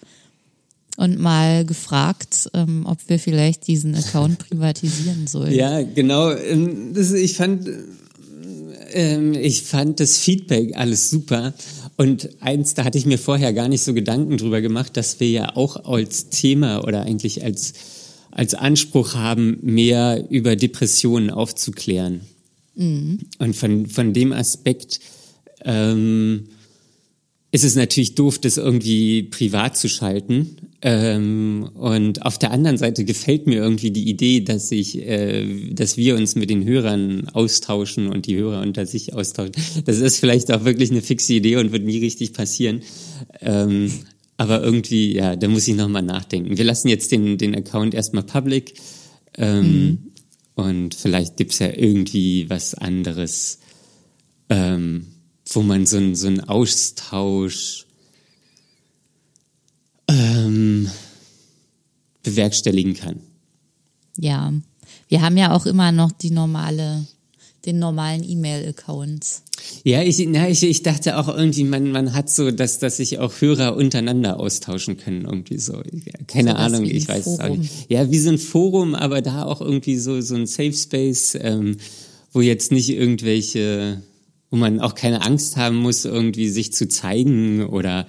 und 0.98 1.20
mal 1.20 1.66
gefragt, 1.66 2.50
ähm, 2.54 2.86
ob 2.86 2.98
wir 3.08 3.20
vielleicht 3.20 3.68
diesen 3.68 3.96
Account 3.96 4.40
privatisieren 4.50 5.28
sollen. 5.28 5.54
Ja, 5.54 5.82
genau. 5.84 6.32
Ähm, 6.32 6.94
das, 6.94 7.12
ich 7.12 7.36
fand, 7.38 7.70
ähm, 8.94 9.34
ich 9.34 9.64
fand 9.64 10.00
das 10.00 10.18
Feedback 10.18 10.76
alles 10.76 11.10
super. 11.10 11.54
Und 11.96 12.30
eins, 12.42 12.74
da 12.74 12.84
hatte 12.84 12.98
ich 12.98 13.06
mir 13.06 13.20
vorher 13.20 13.54
gar 13.54 13.68
nicht 13.68 13.84
so 13.84 13.94
Gedanken 13.94 14.38
drüber 14.38 14.62
gemacht, 14.62 14.98
dass 14.98 15.20
wir 15.20 15.30
ja 15.30 15.56
auch 15.56 15.86
als 15.86 16.30
Thema 16.30 16.84
oder 16.84 17.04
eigentlich 17.04 17.44
als, 17.44 17.74
als 18.32 18.56
Anspruch 18.56 19.14
haben, 19.14 19.60
mehr 19.62 20.26
über 20.30 20.56
Depressionen 20.56 21.30
aufzuklären. 21.30 22.22
Mhm. 22.76 23.20
Und 23.38 23.56
von, 23.56 23.86
von 23.88 24.14
dem 24.14 24.34
Aspekt 24.34 25.00
ähm, 25.64 26.50
ist 27.52 27.64
es 27.64 27.76
natürlich 27.76 28.16
doof, 28.16 28.40
das 28.40 28.58
irgendwie 28.58 29.24
privat 29.24 29.78
zu 29.78 29.88
schalten. 29.88 30.63
Ähm, 30.86 31.70
und 31.76 32.26
auf 32.26 32.38
der 32.38 32.52
anderen 32.52 32.78
Seite 32.78 33.06
gefällt 33.06 33.48
mir 33.48 33.56
irgendwie 33.56 33.92
die 33.92 34.10
Idee, 34.10 34.42
dass 34.42 34.70
ich, 34.70 34.98
äh, 34.98 35.72
dass 35.72 35.96
wir 35.96 36.18
uns 36.18 36.36
mit 36.36 36.50
den 36.50 36.66
Hörern 36.66 37.30
austauschen 37.30 38.10
und 38.10 38.26
die 38.26 38.36
Hörer 38.36 38.62
unter 38.62 38.86
sich 38.86 39.14
austauschen. 39.14 39.54
Das 39.86 40.00
ist 40.00 40.20
vielleicht 40.20 40.52
auch 40.52 40.66
wirklich 40.66 40.92
eine 40.92 41.02
fixe 41.02 41.36
Idee 41.36 41.56
und 41.56 41.72
wird 41.72 41.86
nie 41.86 42.00
richtig 42.00 42.34
passieren. 42.34 42.82
Ähm, 43.40 43.92
aber 44.36 44.62
irgendwie, 44.62 45.16
ja, 45.16 45.38
da 45.38 45.48
muss 45.48 45.70
ich 45.70 45.76
nochmal 45.76 46.02
nachdenken. 46.02 46.58
Wir 46.58 46.66
lassen 46.66 46.90
jetzt 46.90 47.14
den, 47.14 47.38
den 47.38 47.56
Account 47.56 47.94
erstmal 47.94 48.24
public. 48.24 48.74
Ähm, 49.38 49.64
mhm. 49.66 49.98
Und 50.56 50.96
vielleicht 50.96 51.38
gibt's 51.38 51.60
ja 51.60 51.72
irgendwie 51.74 52.50
was 52.50 52.76
anderes, 52.76 53.60
ähm, 54.50 55.08
wo 55.46 55.62
man 55.62 55.86
so, 55.86 55.96
ein, 55.96 56.16
so 56.16 56.28
einen 56.28 56.42
Austausch 56.42 57.83
bewerkstelligen 62.24 62.96
kann. 62.96 63.20
Ja, 64.18 64.54
wir 65.08 65.22
haben 65.22 65.38
ja 65.38 65.56
auch 65.56 65.66
immer 65.66 65.92
noch 65.92 66.12
die 66.12 66.32
normale, 66.32 67.06
den 67.66 67.80
normalen 67.80 68.24
E-Mail-Account. 68.24 69.26
Ja, 69.84 70.02
ich, 70.02 70.26
na, 70.28 70.50
ich, 70.50 70.64
ich 70.64 70.84
dachte 70.84 71.18
auch 71.18 71.28
irgendwie, 71.28 71.64
man, 71.64 71.92
man 71.92 72.14
hat 72.14 72.30
so, 72.30 72.52
dass, 72.52 72.80
dass 72.80 72.98
sich 72.98 73.20
auch 73.20 73.42
Hörer 73.42 73.76
untereinander 73.76 74.40
austauschen 74.40 74.98
können, 74.98 75.26
irgendwie 75.26 75.58
so. 75.58 75.82
Keine 76.28 76.52
so 76.52 76.58
Ahnung, 76.58 76.86
ich 76.86 77.08
weiß 77.08 77.28
es 77.28 77.40
auch 77.40 77.56
nicht. 77.56 77.90
Ja, 77.90 78.10
wie 78.12 78.20
so 78.20 78.30
ein 78.30 78.38
Forum, 78.38 78.96
aber 78.96 79.22
da 79.22 79.44
auch 79.44 79.62
irgendwie 79.62 79.98
so, 79.98 80.22
so 80.22 80.36
ein 80.36 80.48
Safe 80.48 80.74
Space, 80.74 81.38
ähm, 81.40 81.78
wo 82.32 82.42
jetzt 82.42 82.72
nicht 82.72 82.90
irgendwelche, 82.90 84.02
wo 84.50 84.58
man 84.58 84.80
auch 84.80 84.96
keine 84.96 85.22
Angst 85.22 85.56
haben 85.56 85.78
muss, 85.78 86.06
irgendwie 86.06 86.50
sich 86.50 86.74
zu 86.74 86.88
zeigen 86.88 87.66
oder 87.66 88.08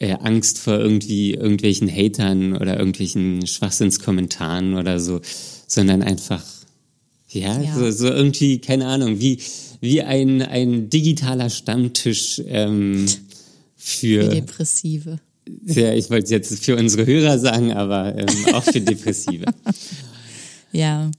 äh, 0.00 0.14
Angst 0.14 0.58
vor 0.58 0.78
irgendwie 0.78 1.34
irgendwelchen 1.34 1.88
Hatern 1.88 2.56
oder 2.56 2.78
irgendwelchen 2.78 3.46
Schwachsinnskommentaren 3.46 4.74
oder 4.74 4.98
so, 4.98 5.20
sondern 5.66 6.02
einfach, 6.02 6.42
ja, 7.28 7.60
ja. 7.60 7.78
So, 7.78 7.90
so 7.90 8.08
irgendwie, 8.08 8.58
keine 8.60 8.86
Ahnung, 8.86 9.20
wie, 9.20 9.38
wie 9.80 10.02
ein, 10.02 10.42
ein 10.42 10.88
digitaler 10.90 11.50
Stammtisch 11.50 12.40
ähm, 12.46 13.06
für, 13.76 14.24
für 14.24 14.28
Depressive. 14.30 15.20
Ja, 15.66 15.92
ich 15.92 16.08
wollte 16.10 16.30
jetzt 16.30 16.64
für 16.64 16.76
unsere 16.76 17.04
Hörer 17.06 17.38
sagen, 17.38 17.72
aber 17.72 18.16
ähm, 18.16 18.54
auch 18.54 18.62
für 18.62 18.80
Depressive. 18.80 19.44
ja. 20.72 21.10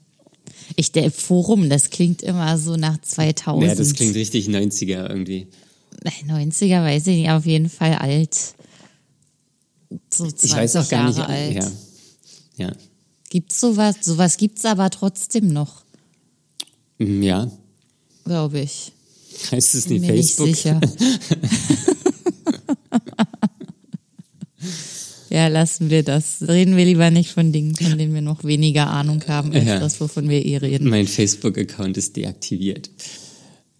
Ich, 0.75 0.91
der 0.91 1.11
Forum, 1.11 1.69
das 1.69 1.89
klingt 1.91 2.23
immer 2.23 2.57
so 2.57 2.77
nach 2.77 2.99
2000. 2.99 3.67
Ja, 3.67 3.75
das 3.75 3.93
klingt 3.93 4.15
richtig 4.15 4.47
90er 4.47 5.07
irgendwie. 5.07 5.47
90er 6.03 6.81
weiß 6.83 7.07
ich 7.07 7.17
nicht, 7.17 7.29
auf 7.29 7.45
jeden 7.45 7.69
Fall 7.69 7.95
alt 7.95 8.55
so 10.09 10.25
20 10.25 10.49
ich 10.49 10.55
weiß 10.55 10.75
auch 10.77 10.89
gar 10.89 11.09
Jahre 11.11 11.31
nicht, 11.31 11.57
alt. 11.57 11.71
Ja. 12.57 12.67
ja. 12.67 12.71
Gibt's 13.29 13.59
sowas? 13.59 13.95
Sowas 14.01 14.37
gibt's 14.37 14.65
aber 14.65 14.89
trotzdem 14.89 15.53
noch. 15.53 15.83
Mm, 16.97 17.21
ja. 17.23 17.51
Glaube 18.25 18.61
ich. 18.61 18.91
Heißt 19.51 19.75
es 19.75 19.87
nicht 19.87 20.01
Bin 20.01 20.09
Facebook? 20.09 20.47
Nicht 20.47 20.57
sicher. 20.57 20.81
ja, 25.29 25.47
lassen 25.47 25.89
wir 25.89 26.03
das. 26.03 26.41
Reden 26.47 26.77
wir 26.77 26.85
lieber 26.85 27.09
nicht 27.09 27.31
von 27.31 27.51
Dingen, 27.51 27.75
von 27.75 27.97
denen 27.97 28.13
wir 28.13 28.21
noch 28.21 28.43
weniger 28.43 28.87
Ahnung 28.87 29.23
haben, 29.27 29.53
als 29.53 29.65
ja. 29.65 29.79
das, 29.79 29.99
wovon 30.01 30.29
wir 30.29 30.45
eh 30.45 30.57
reden. 30.57 30.89
Mein 30.89 31.07
Facebook-Account 31.07 31.97
ist 31.97 32.15
deaktiviert. 32.17 32.89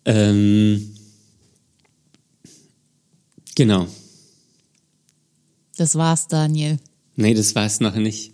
Ähm, 0.05 0.95
genau. 3.55 3.88
Das 5.82 5.96
war's, 5.96 6.28
Daniel. 6.28 6.78
Nee, 7.16 7.34
das 7.34 7.56
war's 7.56 7.80
noch 7.80 7.96
nicht. 7.96 8.34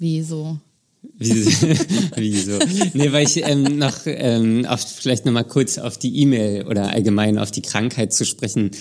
Wieso? 0.00 0.58
Wieso? 1.18 2.58
Nee, 2.94 3.12
weil 3.12 3.28
ich 3.28 3.46
ähm, 3.46 3.78
noch 3.78 3.98
ähm, 4.06 4.66
auf, 4.66 4.80
vielleicht 4.80 5.24
noch 5.24 5.32
mal 5.32 5.44
kurz 5.44 5.78
auf 5.78 5.98
die 5.98 6.18
E-Mail 6.20 6.66
oder 6.66 6.90
allgemein 6.90 7.38
auf 7.38 7.52
die 7.52 7.62
Krankheit 7.62 8.12
zu 8.12 8.24
sprechen 8.24 8.72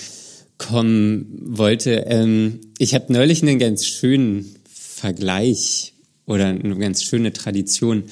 kommen 0.57 1.27
wollte. 1.55 2.05
Ähm, 2.07 2.61
ich 2.79 2.95
habe 2.95 3.13
neulich 3.13 3.43
einen 3.43 3.59
ganz 3.59 3.85
schönen 3.85 4.55
Vergleich 4.67 5.93
oder 6.25 6.47
eine 6.47 6.79
ganz 6.79 7.03
schöne 7.03 7.31
Tradition 7.31 8.05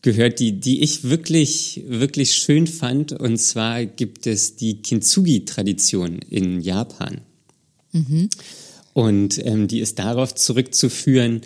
gehört, 0.00 0.40
die, 0.40 0.58
die 0.58 0.82
ich 0.82 1.04
wirklich, 1.04 1.82
wirklich 1.86 2.32
schön 2.32 2.66
fand. 2.66 3.12
Und 3.12 3.36
zwar 3.36 3.84
gibt 3.84 4.26
es 4.26 4.56
die 4.56 4.80
Kintsugi-Tradition 4.80 6.20
in 6.30 6.62
Japan. 6.62 7.20
Mhm. 7.92 8.30
Und 8.94 9.44
ähm, 9.44 9.68
die 9.68 9.80
ist 9.80 9.98
darauf 9.98 10.34
zurückzuführen, 10.34 11.42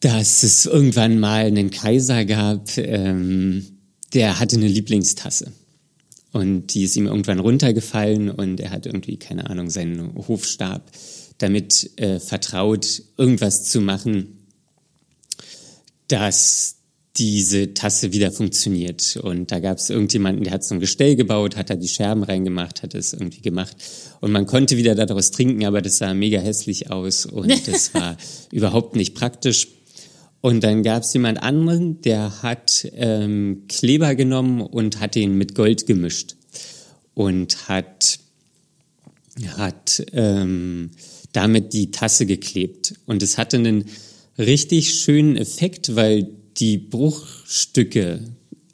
dass 0.00 0.42
es 0.42 0.66
irgendwann 0.66 1.18
mal 1.18 1.46
einen 1.46 1.70
Kaiser 1.70 2.24
gab, 2.24 2.76
ähm, 2.76 3.66
der 4.12 4.38
hatte 4.38 4.56
eine 4.56 4.68
Lieblingstasse. 4.68 5.52
Und 6.32 6.68
die 6.68 6.84
ist 6.84 6.96
ihm 6.96 7.06
irgendwann 7.06 7.40
runtergefallen 7.40 8.30
und 8.30 8.60
er 8.60 8.70
hat 8.70 8.86
irgendwie, 8.86 9.16
keine 9.18 9.50
Ahnung, 9.50 9.70
seinen 9.70 10.14
Hofstab 10.14 10.90
damit 11.38 11.98
äh, 11.98 12.20
vertraut, 12.20 13.02
irgendwas 13.16 13.64
zu 13.64 13.80
machen, 13.80 14.46
dass 16.08 16.76
diese 17.16 17.74
Tasse 17.74 18.12
wieder 18.12 18.32
funktioniert. 18.32 19.16
Und 19.16 19.52
da 19.52 19.60
gab 19.60 19.78
es 19.78 19.90
irgendjemanden, 19.90 20.44
der 20.44 20.54
hat 20.54 20.64
so 20.64 20.74
ein 20.74 20.80
Gestell 20.80 21.14
gebaut, 21.14 21.56
hat 21.56 21.68
da 21.68 21.74
die 21.74 21.88
Scherben 21.88 22.22
reingemacht, 22.22 22.82
hat 22.82 22.94
es 22.94 23.12
irgendwie 23.12 23.42
gemacht. 23.42 23.76
Und 24.20 24.32
man 24.32 24.46
konnte 24.46 24.76
wieder 24.76 24.94
daraus 24.94 25.30
trinken, 25.30 25.64
aber 25.66 25.82
das 25.82 25.98
sah 25.98 26.14
mega 26.14 26.40
hässlich 26.40 26.90
aus 26.90 27.26
und 27.26 27.50
das 27.68 27.94
war 27.94 28.16
überhaupt 28.50 28.96
nicht 28.96 29.14
praktisch. 29.14 29.68
Und 30.40 30.64
dann 30.64 30.82
gab 30.82 31.02
es 31.04 31.12
jemand 31.12 31.42
anderen, 31.42 32.00
der 32.00 32.42
hat 32.42 32.88
ähm, 32.94 33.64
Kleber 33.68 34.14
genommen 34.14 34.60
und 34.60 34.98
hat 34.98 35.14
den 35.14 35.36
mit 35.36 35.54
Gold 35.54 35.86
gemischt 35.86 36.36
und 37.14 37.68
hat 37.68 38.18
hat 39.56 40.04
ähm, 40.12 40.90
damit 41.32 41.72
die 41.72 41.90
Tasse 41.90 42.26
geklebt. 42.26 42.94
Und 43.06 43.22
es 43.22 43.38
hatte 43.38 43.56
einen 43.56 43.86
richtig 44.38 44.94
schönen 44.94 45.36
Effekt, 45.36 45.96
weil 45.96 46.28
die 46.58 46.78
Bruchstücke 46.78 48.20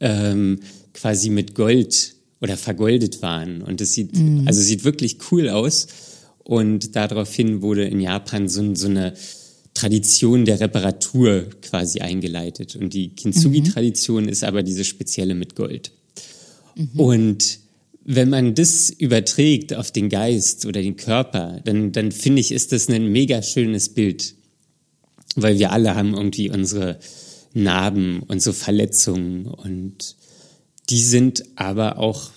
ähm, 0.01 0.61
quasi 0.93 1.31
mit 1.31 1.55
Gold 1.55 2.15
oder 2.41 2.57
vergoldet 2.57 3.23
waren. 3.23 3.63
Und 3.63 3.81
es 3.81 3.95
sieht, 3.95 4.17
mhm. 4.17 4.47
also 4.47 4.61
sieht 4.61 4.85
wirklich 4.85 5.19
cool 5.31 5.49
aus. 5.49 5.87
Und 6.39 6.97
daraufhin 6.97 7.63
wurde 7.63 7.85
in 7.85 8.01
Japan 8.01 8.49
so, 8.49 8.75
so 8.75 8.89
eine 8.89 9.15
Tradition 9.75 10.45
der 10.45 10.61
Reparatur 10.61 11.47
quasi 11.63 12.01
eingeleitet. 12.01 12.77
Und 12.77 12.95
die 12.95 13.11
Kintsugi-Tradition 13.11 14.25
mhm. 14.25 14.29
ist 14.29 14.45
aber 14.45 14.63
diese 14.63 14.85
spezielle 14.85 15.35
mit 15.35 15.55
Gold. 15.55 15.93
Mhm. 16.75 17.01
Und 17.01 17.59
wenn 18.05 18.31
man 18.31 18.55
das 18.55 18.89
überträgt 18.89 19.75
auf 19.75 19.91
den 19.91 20.09
Geist 20.09 20.65
oder 20.65 20.81
den 20.81 20.97
Körper, 20.97 21.61
dann, 21.65 21.93
dann 21.93 22.11
finde 22.11 22.41
ich, 22.41 22.53
ist 22.53 22.73
das 22.73 22.89
ein 22.89 23.13
mega 23.13 23.43
schönes 23.43 23.91
Bild. 23.91 24.35
Weil 25.37 25.59
wir 25.59 25.73
alle 25.73 25.95
haben 25.95 26.15
irgendwie 26.15 26.51
unsere 26.51 26.99
Narben 27.55 28.21
und 28.21 28.43
so 28.43 28.53
Verletzungen 28.53 29.47
und 29.47 30.17
die 30.91 31.03
sind 31.03 31.45
aber 31.57 31.99
auch 31.99 32.31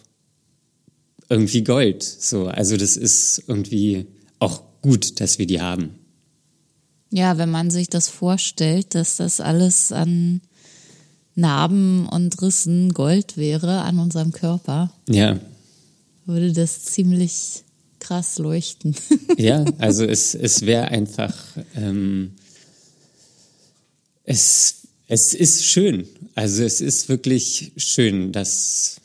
irgendwie 1.29 1.63
Gold. 1.63 2.03
So, 2.03 2.47
also 2.47 2.75
das 2.75 2.97
ist 2.97 3.43
irgendwie 3.47 4.07
auch 4.39 4.61
gut, 4.81 5.19
dass 5.21 5.39
wir 5.39 5.47
die 5.47 5.61
haben. 5.61 5.95
Ja, 7.09 7.37
wenn 7.37 7.49
man 7.49 7.71
sich 7.71 7.87
das 7.87 8.09
vorstellt, 8.09 8.95
dass 8.95 9.17
das 9.17 9.39
alles 9.39 9.91
an 9.91 10.41
Narben 11.35 12.07
und 12.07 12.41
Rissen 12.41 12.93
Gold 12.93 13.37
wäre 13.37 13.81
an 13.81 13.99
unserem 13.99 14.31
Körper. 14.31 14.91
Ja. 15.09 15.39
Würde 16.25 16.53
das 16.53 16.83
ziemlich 16.83 17.63
krass 17.99 18.37
leuchten. 18.37 18.95
ja, 19.37 19.63
also 19.77 20.03
es, 20.03 20.35
es 20.35 20.65
wäre 20.65 20.89
einfach, 20.89 21.35
ähm, 21.75 22.33
es 24.23 24.80
es 25.11 25.33
ist 25.33 25.65
schön. 25.65 26.07
Also 26.35 26.63
es 26.63 26.79
ist 26.79 27.09
wirklich 27.09 27.73
schön, 27.75 28.31
dass, 28.31 29.01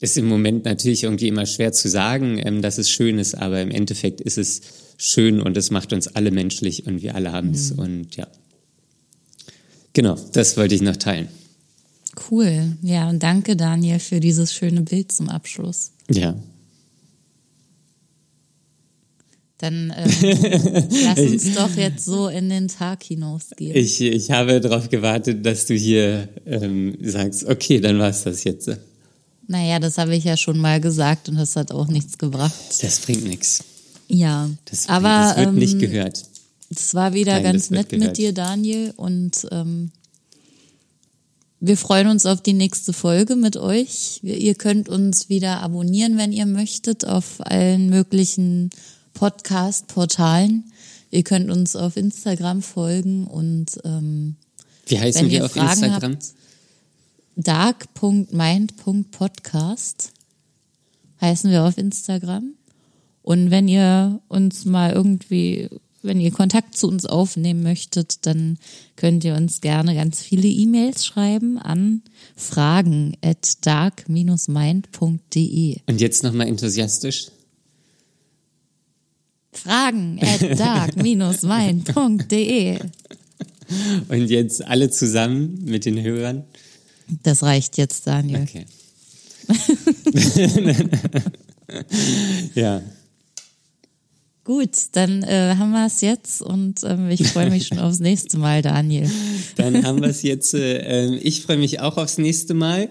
ist 0.00 0.18
im 0.18 0.26
Moment 0.26 0.64
natürlich 0.64 1.04
irgendwie 1.04 1.28
immer 1.28 1.46
schwer 1.46 1.72
zu 1.72 1.88
sagen, 1.88 2.40
ähm, 2.44 2.60
dass 2.60 2.76
es 2.76 2.90
schön 2.90 3.20
ist, 3.20 3.36
aber 3.36 3.62
im 3.62 3.70
Endeffekt 3.70 4.20
ist 4.20 4.36
es 4.36 4.60
schön 4.96 5.40
und 5.40 5.56
es 5.56 5.70
macht 5.70 5.92
uns 5.92 6.08
alle 6.08 6.32
menschlich 6.32 6.88
und 6.88 7.02
wir 7.02 7.14
alle 7.14 7.30
haben 7.30 7.52
es. 7.52 7.70
Und 7.70 8.16
ja. 8.16 8.26
Genau, 9.92 10.18
das 10.32 10.56
wollte 10.56 10.74
ich 10.74 10.82
noch 10.82 10.96
teilen. 10.96 11.28
Cool. 12.28 12.76
Ja, 12.82 13.08
und 13.08 13.22
danke, 13.22 13.54
Daniel, 13.54 14.00
für 14.00 14.18
dieses 14.18 14.52
schöne 14.52 14.82
Bild 14.82 15.12
zum 15.12 15.28
Abschluss. 15.28 15.92
Ja. 16.10 16.34
Dann 19.58 19.92
ähm, 19.96 20.88
lass 21.04 21.18
uns 21.18 21.54
doch 21.54 21.76
jetzt 21.76 22.04
so 22.04 22.28
in 22.28 22.48
den 22.48 22.68
Tag 22.68 23.02
hinausgehen. 23.02 23.76
Ich, 23.76 24.00
ich 24.00 24.30
habe 24.30 24.60
darauf 24.60 24.88
gewartet, 24.88 25.44
dass 25.44 25.66
du 25.66 25.74
hier 25.74 26.28
ähm, 26.46 26.96
sagst, 27.02 27.44
okay, 27.44 27.80
dann 27.80 27.98
war 27.98 28.08
es 28.08 28.22
das 28.22 28.44
jetzt. 28.44 28.70
Naja, 29.48 29.80
das 29.80 29.98
habe 29.98 30.14
ich 30.14 30.24
ja 30.24 30.36
schon 30.36 30.58
mal 30.58 30.80
gesagt 30.80 31.28
und 31.28 31.36
das 31.36 31.56
hat 31.56 31.72
auch 31.72 31.88
nichts 31.88 32.18
gebracht. 32.18 32.54
Das 32.82 33.00
bringt 33.00 33.24
nichts. 33.24 33.64
Ja, 34.06 34.48
Das, 34.66 34.88
aber 34.88 35.08
das 35.08 35.36
wird 35.38 35.48
ähm, 35.48 35.54
nicht 35.56 35.78
gehört. 35.78 36.22
Es 36.70 36.94
war 36.94 37.14
wieder 37.14 37.34
Nein, 37.34 37.42
ganz 37.44 37.70
nett 37.70 37.92
mit 37.92 38.16
dir, 38.16 38.32
Daniel. 38.32 38.92
Und 38.96 39.46
ähm, 39.50 39.90
wir 41.60 41.76
freuen 41.76 42.08
uns 42.08 42.26
auf 42.26 42.42
die 42.42 42.52
nächste 42.52 42.92
Folge 42.92 43.36
mit 43.36 43.56
euch. 43.56 44.20
Ihr 44.22 44.54
könnt 44.54 44.88
uns 44.88 45.28
wieder 45.28 45.60
abonnieren, 45.62 46.16
wenn 46.16 46.32
ihr 46.32 46.46
möchtet, 46.46 47.04
auf 47.04 47.36
allen 47.40 47.88
möglichen 47.88 48.70
Podcast-Portalen. 49.18 50.70
Ihr 51.10 51.24
könnt 51.24 51.50
uns 51.50 51.74
auf 51.74 51.96
Instagram 51.96 52.62
folgen 52.62 53.26
und 53.26 53.66
ähm, 53.84 54.36
Wie 54.86 55.00
heißen 55.00 55.22
wenn 55.22 55.30
wir 55.30 55.38
ihr 55.38 55.44
auf 55.46 55.52
Fragen 55.52 55.82
Instagram? 55.82 56.12
habt, 56.12 56.24
dark.mind.podcast 57.36 60.12
heißen 61.20 61.50
wir 61.50 61.64
auf 61.64 61.76
Instagram. 61.78 62.54
Und 63.22 63.50
wenn 63.50 63.66
ihr 63.66 64.20
uns 64.28 64.64
mal 64.64 64.92
irgendwie, 64.92 65.68
wenn 66.02 66.20
ihr 66.20 66.30
Kontakt 66.30 66.76
zu 66.76 66.86
uns 66.86 67.04
aufnehmen 67.04 67.64
möchtet, 67.64 68.24
dann 68.24 68.56
könnt 68.94 69.24
ihr 69.24 69.34
uns 69.34 69.60
gerne 69.60 69.96
ganz 69.96 70.22
viele 70.22 70.46
E-Mails 70.46 71.04
schreiben 71.04 71.58
an 71.58 72.02
fragen 72.36 73.16
at 73.20 73.66
dark-mind.de. 73.66 74.28
Und 75.86 76.00
jetzt 76.00 76.22
nochmal 76.22 76.46
enthusiastisch. 76.46 77.32
Fragen 79.52 80.18
at 80.20 80.58
dark-mind.de. 80.58 82.78
Und 84.08 84.30
jetzt 84.30 84.64
alle 84.64 84.88
zusammen 84.90 85.62
mit 85.64 85.84
den 85.84 86.02
Hörern. 86.02 86.44
Das 87.22 87.42
reicht 87.42 87.76
jetzt, 87.78 88.06
Daniel. 88.06 88.42
Okay. 88.42 88.66
ja. 92.54 92.82
Gut, 94.44 94.70
dann 94.92 95.24
äh, 95.24 95.56
haben 95.56 95.72
wir 95.72 95.86
es 95.86 96.00
jetzt 96.00 96.40
und 96.40 96.80
ähm, 96.82 97.10
ich 97.10 97.26
freue 97.26 97.50
mich 97.50 97.66
schon 97.66 97.78
aufs 97.78 97.98
nächste 97.98 98.38
Mal, 98.38 98.62
Daniel. 98.62 99.10
Dann 99.56 99.84
haben 99.84 100.00
wir 100.00 100.08
es 100.08 100.22
jetzt. 100.22 100.54
Äh, 100.54 100.78
äh, 100.78 101.16
ich 101.16 101.42
freue 101.42 101.58
mich 101.58 101.80
auch 101.80 101.98
aufs 101.98 102.16
nächste 102.16 102.54
Mal. 102.54 102.88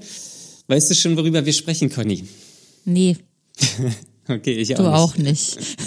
Weißt 0.67 0.91
du 0.91 0.95
schon, 0.95 1.17
worüber 1.17 1.43
wir 1.45 1.53
sprechen, 1.53 1.89
Conny? 1.89 2.25
Nee, 2.85 3.17
Okay, 4.29 4.53
ich 4.53 4.75
auch 4.75 4.79
du 4.79 4.93
auch 4.93 5.17
nicht. 5.17 5.57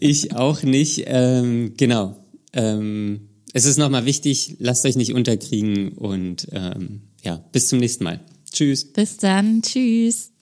Ich 0.00 0.34
auch 0.34 0.62
nicht. 0.62 1.04
Ähm, 1.06 1.74
genau. 1.76 2.16
Ähm, 2.52 3.28
es 3.52 3.64
ist 3.64 3.78
nochmal 3.78 4.04
wichtig, 4.04 4.56
lasst 4.58 4.84
euch 4.84 4.96
nicht 4.96 5.12
unterkriegen 5.12 5.92
und 5.92 6.46
ähm, 6.52 7.02
ja, 7.22 7.44
bis 7.52 7.68
zum 7.68 7.78
nächsten 7.80 8.04
Mal. 8.04 8.20
Tschüss. 8.50 8.92
Bis 8.92 9.16
dann. 9.16 9.62
Tschüss. 9.62 10.32